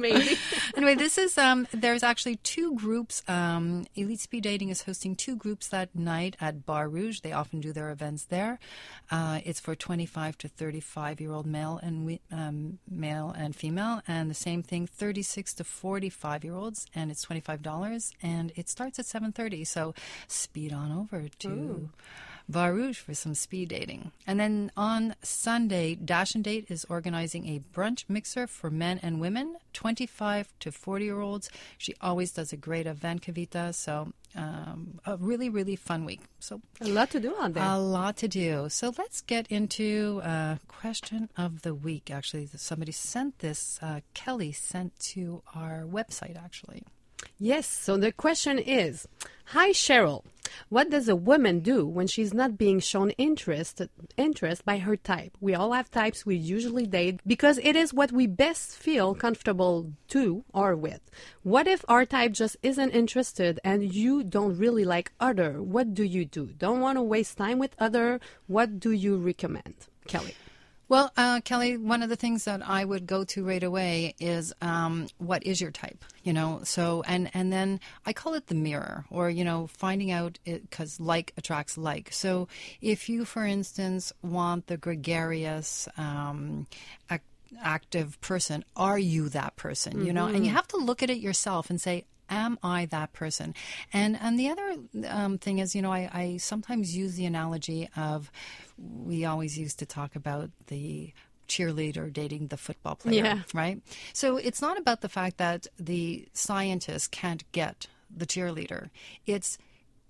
Maybe. 0.00 0.38
anyway, 0.76 0.94
this 0.94 1.18
is 1.18 1.36
um. 1.38 1.66
There's 1.72 2.02
actually 2.02 2.36
two 2.36 2.74
groups. 2.74 3.22
Um, 3.28 3.86
Elite 3.94 4.20
Speed 4.20 4.44
Dating 4.44 4.68
is 4.68 4.82
hosting 4.82 5.16
two 5.16 5.36
groups 5.36 5.68
that 5.68 5.94
night 5.94 6.36
at 6.40 6.64
Bar 6.66 6.88
Rouge. 6.88 7.20
They 7.20 7.32
often 7.32 7.60
do 7.60 7.72
their 7.72 7.90
events 7.90 8.24
there. 8.24 8.58
Uh, 9.10 9.40
it's 9.44 9.60
for 9.60 9.74
25 9.74 10.38
to 10.38 10.48
35 10.48 11.20
year 11.20 11.32
old 11.32 11.46
male 11.46 11.80
and 11.82 12.04
we, 12.04 12.20
um, 12.30 12.78
male 12.88 13.34
and 13.36 13.54
female, 13.54 14.02
and 14.06 14.30
the 14.30 14.34
same 14.34 14.62
thing 14.62 14.86
36 14.86 15.54
to 15.54 15.64
45 15.64 16.44
year 16.44 16.54
olds, 16.54 16.86
and 16.94 17.10
it's 17.10 17.22
25 17.22 17.62
dollars, 17.62 18.12
and 18.22 18.52
it 18.56 18.68
starts 18.68 18.98
at 18.98 19.06
7:30. 19.06 19.66
So 19.66 19.94
speed 20.26 20.72
on 20.72 20.92
over 20.92 21.28
to. 21.40 21.48
Bar 21.48 21.90
Rouge 22.48 22.98
for 22.98 23.14
some 23.14 23.34
speed 23.34 23.68
dating. 23.68 24.10
And 24.26 24.40
then 24.40 24.72
on 24.76 25.14
Sunday, 25.22 25.94
Dash 25.94 26.34
and 26.34 26.42
Date 26.42 26.66
is 26.70 26.86
organizing 26.88 27.46
a 27.48 27.60
brunch 27.74 28.04
mixer 28.08 28.46
for 28.46 28.70
men 28.70 28.98
and 29.02 29.20
women, 29.20 29.56
25 29.74 30.52
to 30.60 30.72
40 30.72 31.04
year 31.04 31.20
olds. 31.20 31.50
She 31.76 31.94
always 32.00 32.32
does 32.32 32.52
a 32.52 32.56
great 32.56 32.86
event, 32.86 33.22
Kavita. 33.22 33.74
So, 33.74 34.12
um, 34.34 34.98
a 35.06 35.16
really, 35.16 35.48
really 35.48 35.76
fun 35.76 36.04
week. 36.04 36.20
So, 36.38 36.60
A 36.80 36.88
lot 36.88 37.10
to 37.10 37.20
do 37.20 37.34
on 37.36 37.52
there. 37.52 37.64
a 37.64 37.78
lot 37.78 38.16
to 38.18 38.28
do. 38.28 38.68
So, 38.68 38.92
let's 38.96 39.20
get 39.20 39.46
into 39.48 40.20
uh, 40.24 40.56
question 40.68 41.28
of 41.36 41.62
the 41.62 41.74
week. 41.74 42.10
Actually, 42.10 42.48
somebody 42.56 42.92
sent 42.92 43.38
this, 43.40 43.78
uh, 43.82 44.00
Kelly 44.14 44.52
sent 44.52 44.98
to 45.14 45.42
our 45.54 45.82
website, 45.84 46.36
actually. 46.42 46.82
Yes, 47.38 47.66
so 47.66 47.96
the 47.96 48.12
question 48.12 48.58
is 48.58 49.06
Hi, 49.52 49.70
Cheryl. 49.70 50.24
What 50.68 50.90
does 50.90 51.08
a 51.08 51.16
woman 51.16 51.60
do 51.60 51.86
when 51.86 52.06
she's 52.06 52.34
not 52.34 52.58
being 52.58 52.80
shown 52.80 53.10
interest, 53.12 53.80
interest 54.16 54.64
by 54.64 54.78
her 54.78 54.96
type? 54.96 55.36
We 55.40 55.54
all 55.54 55.72
have 55.72 55.90
types 55.90 56.26
we 56.26 56.36
usually 56.36 56.86
date 56.86 57.20
because 57.26 57.58
it 57.62 57.76
is 57.76 57.94
what 57.94 58.12
we 58.12 58.26
best 58.26 58.76
feel 58.76 59.14
comfortable 59.14 59.92
to 60.08 60.44
or 60.52 60.76
with. 60.76 61.00
What 61.42 61.66
if 61.66 61.84
our 61.88 62.04
type 62.04 62.32
just 62.32 62.56
isn't 62.62 62.90
interested 62.90 63.60
and 63.64 63.94
you 63.94 64.22
don't 64.24 64.58
really 64.58 64.84
like 64.84 65.12
other? 65.20 65.62
What 65.62 65.94
do 65.94 66.04
you 66.04 66.24
do? 66.24 66.46
Don't 66.46 66.80
want 66.80 66.96
to 66.96 67.02
waste 67.02 67.38
time 67.38 67.58
with 67.58 67.74
other? 67.78 68.20
What 68.46 68.80
do 68.80 68.92
you 68.92 69.16
recommend? 69.16 69.74
Kelly. 70.06 70.34
Well, 70.88 71.12
uh, 71.18 71.42
Kelly, 71.44 71.76
one 71.76 72.02
of 72.02 72.08
the 72.08 72.16
things 72.16 72.44
that 72.44 72.66
I 72.66 72.82
would 72.82 73.06
go 73.06 73.24
to 73.24 73.46
right 73.46 73.62
away 73.62 74.14
is 74.18 74.54
um, 74.62 75.08
what 75.18 75.44
is 75.44 75.60
your 75.60 75.70
type, 75.70 76.02
you 76.22 76.32
know? 76.32 76.60
So, 76.64 77.02
and 77.06 77.30
and 77.34 77.52
then 77.52 77.80
I 78.06 78.14
call 78.14 78.32
it 78.34 78.46
the 78.46 78.54
mirror, 78.54 79.04
or 79.10 79.28
you 79.28 79.44
know, 79.44 79.66
finding 79.66 80.10
out 80.10 80.38
because 80.44 80.98
like 80.98 81.34
attracts 81.36 81.76
like. 81.76 82.12
So, 82.12 82.48
if 82.80 83.08
you, 83.10 83.26
for 83.26 83.44
instance, 83.44 84.14
want 84.22 84.66
the 84.68 84.78
gregarious, 84.78 85.88
um, 85.98 86.66
ac- 87.10 87.20
active 87.62 88.18
person, 88.22 88.64
are 88.74 88.98
you 88.98 89.28
that 89.28 89.56
person? 89.56 90.06
You 90.06 90.14
know, 90.14 90.26
and 90.26 90.44
you 90.46 90.52
have 90.52 90.68
to 90.68 90.78
look 90.78 91.02
at 91.02 91.10
it 91.10 91.18
yourself 91.18 91.68
and 91.68 91.78
say, 91.78 92.06
am 92.30 92.58
I 92.62 92.86
that 92.86 93.12
person? 93.12 93.54
And 93.92 94.16
and 94.20 94.38
the 94.38 94.48
other 94.50 94.76
um, 95.08 95.38
thing 95.38 95.58
is, 95.58 95.74
you 95.74 95.82
know, 95.82 95.92
I, 95.92 96.10
I 96.12 96.36
sometimes 96.38 96.96
use 96.96 97.14
the 97.16 97.26
analogy 97.26 97.88
of 97.96 98.30
we 98.76 99.24
always 99.24 99.58
used 99.58 99.78
to 99.80 99.86
talk 99.86 100.14
about 100.16 100.50
the 100.68 101.12
cheerleader 101.48 102.12
dating 102.12 102.48
the 102.48 102.56
football 102.56 102.94
player, 102.94 103.24
Yeah. 103.24 103.38
right? 103.54 103.80
So 104.12 104.36
it's 104.36 104.60
not 104.60 104.78
about 104.78 105.00
the 105.00 105.08
fact 105.08 105.38
that 105.38 105.66
the 105.78 106.28
scientist 106.34 107.10
can't 107.10 107.50
get 107.52 107.86
the 108.14 108.26
cheerleader. 108.26 108.90
It's 109.26 109.56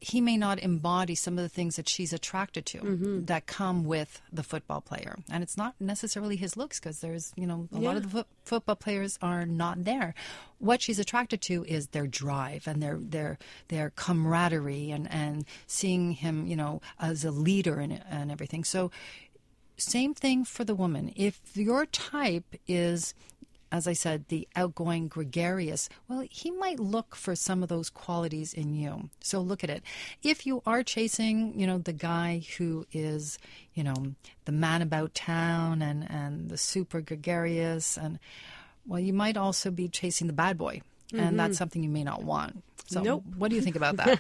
he 0.01 0.21
may 0.21 0.37
not 0.37 0.61
embody 0.61 1.15
some 1.15 1.37
of 1.39 1.43
the 1.43 1.49
things 1.49 1.77
that 1.77 1.89
she's 1.89 2.13
attracted 2.13 2.65
to 2.67 2.79
mm-hmm. 2.79 3.25
that 3.25 3.47
come 3.47 3.85
with 3.85 4.21
the 4.33 4.45
football 4.45 4.81
player. 4.81 5.17
And 5.31 5.43
it's 5.43 5.57
not 5.57 5.75
necessarily 5.81 6.37
his 6.37 6.57
looks 6.57 6.79
because 6.79 7.01
there's, 7.01 7.33
you 7.37 7.47
know, 7.47 7.69
a 7.73 7.79
lot 7.79 7.97
of 7.97 8.05
the 8.05 8.09
fo- 8.09 8.27
football 8.45 8.77
players 8.77 9.19
are 9.21 9.45
not 9.45 9.85
there. 9.85 10.15
What 10.59 10.83
she's 10.83 11.01
attracted 11.01 11.41
to 11.43 11.65
is 11.65 11.89
their 11.89 12.07
drive 12.07 12.69
and 12.69 12.81
their 12.81 12.99
their 12.99 13.39
their 13.69 13.91
camaraderie 13.97 14.91
and 14.93 15.11
and 15.11 15.45
seeing 15.67 16.13
him, 16.13 16.47
you 16.47 16.57
know, 16.57 16.81
as 17.01 17.25
a 17.25 17.33
leader 17.33 17.81
and 17.81 18.01
and 18.09 18.31
everything. 18.31 18.63
So 18.63 18.93
same 19.77 20.15
thing 20.15 20.45
for 20.45 20.65
the 20.65 20.75
woman. 20.75 21.13
If 21.17 21.41
your 21.57 21.87
type 21.87 22.55
is 22.67 23.15
as 23.71 23.87
I 23.87 23.93
said, 23.93 24.29
the 24.29 24.49
outgoing, 24.57 25.09
gregarious, 25.09 25.89
well, 26.09 26.25
he 26.31 26.51
might 26.51 26.81
look 26.81 27.15
for 27.15 27.35
some 27.35 27.63
of 27.63 27.69
those 27.69 27.91
qualities 27.91 28.53
in 28.55 28.75
you. 28.75 29.11
So 29.21 29.41
look 29.41 29.63
at 29.63 29.71
it. 29.71 29.83
If 30.23 30.47
you 30.47 30.63
are 30.65 30.83
chasing, 30.83 31.59
you 31.59 31.67
know, 31.67 31.79
the 31.79 31.93
guy 31.93 32.43
who 32.57 32.87
is, 32.93 33.39
you 33.75 33.85
know, 33.85 34.15
the 34.45 34.53
man 34.53 34.83
about 34.83 35.15
town 35.15 35.83
and, 35.83 36.11
and 36.11 36.51
the 36.51 36.57
super 36.57 37.01
gregarious, 37.01 37.97
and 37.97 38.19
well, 38.87 39.01
you 39.01 39.13
might 39.13 39.37
also 39.37 39.71
be 39.71 39.89
chasing 39.89 40.27
the 40.27 40.33
bad 40.33 40.57
boy. 40.57 40.81
And 41.13 41.39
that's 41.39 41.53
mm-hmm. 41.53 41.57
something 41.57 41.83
you 41.83 41.89
may 41.89 42.05
not 42.05 42.23
want. 42.23 42.63
So, 42.89 43.03
Nope. 43.03 43.25
what 43.37 43.49
do 43.51 43.57
you 43.57 43.63
think 43.63 43.77
about 43.77 43.97
that? 43.99 44.19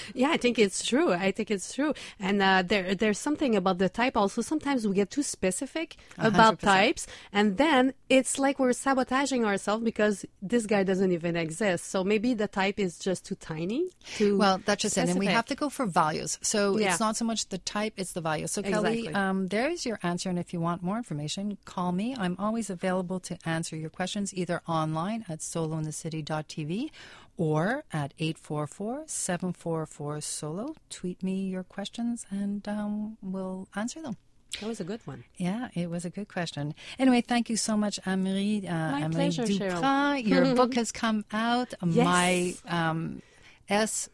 Yeah, 0.14 0.30
I 0.30 0.38
think 0.38 0.58
it's 0.58 0.84
true. 0.84 1.12
I 1.12 1.30
think 1.30 1.50
it's 1.50 1.72
true. 1.74 1.92
And 2.18 2.40
uh, 2.42 2.62
there, 2.66 2.94
there's 2.94 3.18
something 3.18 3.54
about 3.54 3.76
the 3.78 3.88
type 3.88 4.16
also. 4.16 4.40
Sometimes 4.42 4.86
we 4.88 4.94
get 4.94 5.10
too 5.10 5.22
specific 5.22 5.96
about 6.16 6.58
100%. 6.58 6.60
types, 6.60 7.06
and 7.32 7.58
then 7.58 7.92
it's 8.08 8.38
like 8.38 8.58
we're 8.58 8.72
sabotaging 8.72 9.44
ourselves 9.44 9.84
because 9.84 10.24
this 10.40 10.64
guy 10.66 10.82
doesn't 10.84 11.12
even 11.12 11.36
exist. 11.36 11.90
So 11.90 12.02
maybe 12.02 12.32
the 12.34 12.48
type 12.48 12.78
is 12.80 12.98
just 12.98 13.26
too 13.26 13.34
tiny. 13.36 13.90
Too 14.16 14.38
Well, 14.38 14.60
that's 14.64 14.82
just 14.82 14.96
it. 14.98 15.08
And 15.10 15.18
we 15.18 15.26
have 15.26 15.46
to 15.46 15.54
go 15.54 15.68
for 15.68 15.84
values. 15.86 16.38
So 16.42 16.78
Yeah. 16.78 16.90
it's 16.92 17.00
not 17.00 17.16
so 17.16 17.24
much 17.24 17.48
the 17.50 17.58
type, 17.58 17.94
it's 17.96 18.12
the 18.12 18.20
value. 18.22 18.46
So, 18.46 18.62
Kelly, 18.62 19.00
Exactly. 19.00 19.14
um, 19.14 19.48
there's 19.48 19.84
your 19.84 19.98
answer. 20.02 20.30
And 20.30 20.38
if 20.38 20.52
you 20.54 20.60
want 20.60 20.82
more 20.82 20.96
information, 20.96 21.58
call 21.66 21.92
me. 21.92 22.16
I'm 22.18 22.36
always 22.38 22.70
available 22.70 23.20
to 23.28 23.36
answer 23.44 23.76
your 23.76 23.90
questions 23.90 24.32
either 24.34 24.62
online 24.66 25.24
at 25.28 25.40
solointhecity.tv 25.40 26.90
or 27.38 27.84
at 27.92 28.12
844 28.18 29.04
744 29.06 30.20
solo. 30.20 30.74
Tweet 30.90 31.22
me 31.22 31.48
your 31.48 31.62
questions 31.62 32.26
and 32.30 32.68
um, 32.68 33.16
we'll 33.22 33.68
answer 33.74 34.02
them. 34.02 34.18
That 34.60 34.66
was 34.66 34.80
a 34.80 34.84
good 34.84 35.00
one. 35.06 35.24
Yeah, 35.36 35.68
it 35.74 35.88
was 35.88 36.04
a 36.04 36.10
good 36.10 36.28
question. 36.28 36.74
Anyway, 36.98 37.20
thank 37.20 37.48
you 37.48 37.56
so 37.56 37.76
much, 37.76 38.00
Amelie. 38.04 38.66
Uh, 38.66 38.72
My 38.72 39.00
Amelie 39.00 39.14
pleasure, 39.14 39.44
Dupras. 39.44 39.80
Cheryl. 39.80 40.26
Your 40.26 40.54
book 40.60 40.74
has 40.74 40.90
come 40.90 41.24
out. 41.32 41.74
Yes. 41.86 42.04
My 42.04 42.54
um, 42.66 43.22
S 43.68 44.08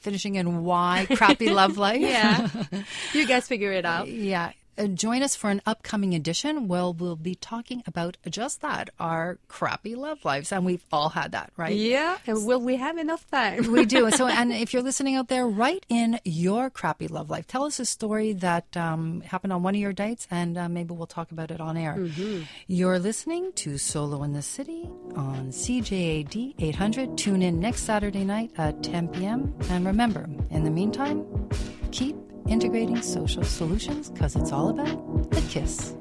finishing 0.00 0.36
in 0.36 0.64
Y, 0.64 1.06
Crappy 1.16 1.50
Love 1.50 1.76
Life. 1.78 2.00
Yeah. 2.00 2.48
you 3.14 3.26
guys 3.26 3.48
figure 3.48 3.72
it 3.72 3.84
out. 3.86 4.06
Yeah. 4.06 4.52
Uh, 4.76 4.86
join 4.86 5.22
us 5.22 5.36
for 5.36 5.50
an 5.50 5.62
upcoming 5.66 6.14
edition. 6.14 6.68
Well, 6.68 6.92
we'll 6.92 7.16
be 7.16 7.34
talking 7.34 7.82
about 7.86 8.16
just 8.28 8.60
that, 8.62 8.90
our 8.98 9.38
crappy 9.48 9.94
love 9.94 10.24
lives. 10.24 10.52
And 10.52 10.64
we've 10.64 10.84
all 10.92 11.10
had 11.10 11.32
that, 11.32 11.52
right? 11.56 11.74
Yeah. 11.74 12.18
And 12.26 12.46
will 12.46 12.60
we 12.60 12.76
have 12.76 12.98
enough 12.98 13.28
time? 13.30 13.70
We 13.70 13.84
do. 13.84 14.10
So, 14.10 14.26
and 14.40 14.52
if 14.52 14.72
you're 14.72 14.82
listening 14.82 15.16
out 15.16 15.28
there, 15.28 15.46
write 15.46 15.86
in 15.88 16.18
your 16.24 16.70
crappy 16.70 17.08
love 17.08 17.30
life. 17.30 17.46
Tell 17.46 17.64
us 17.64 17.78
a 17.78 17.86
story 17.86 18.32
that 18.34 18.76
um, 18.76 19.20
happened 19.22 19.52
on 19.52 19.62
one 19.62 19.74
of 19.74 19.80
your 19.80 19.92
dates, 19.92 20.26
and 20.30 20.58
uh, 20.58 20.68
maybe 20.68 20.94
we'll 20.94 21.06
talk 21.06 21.30
about 21.30 21.50
it 21.50 21.60
on 21.60 21.76
air. 21.76 21.98
You're 22.66 22.98
listening 22.98 23.52
to 23.56 23.78
Solo 23.78 24.22
in 24.22 24.32
the 24.32 24.42
City 24.42 24.88
on 25.14 25.50
CJAD 25.50 26.54
800. 26.58 27.16
Tune 27.16 27.42
in 27.42 27.60
next 27.60 27.82
Saturday 27.82 28.24
night 28.24 28.50
at 28.56 28.82
10 28.82 29.08
p.m. 29.08 29.54
And 29.70 29.86
remember, 29.86 30.28
in 30.50 30.64
the 30.64 30.70
meantime, 30.70 31.24
keep 31.90 32.16
integrating 32.48 33.00
social 33.02 33.42
solutions 33.42 34.10
because 34.10 34.36
it's 34.36 34.52
all 34.52 34.68
about 34.68 35.30
the 35.30 35.40
kiss. 35.42 35.94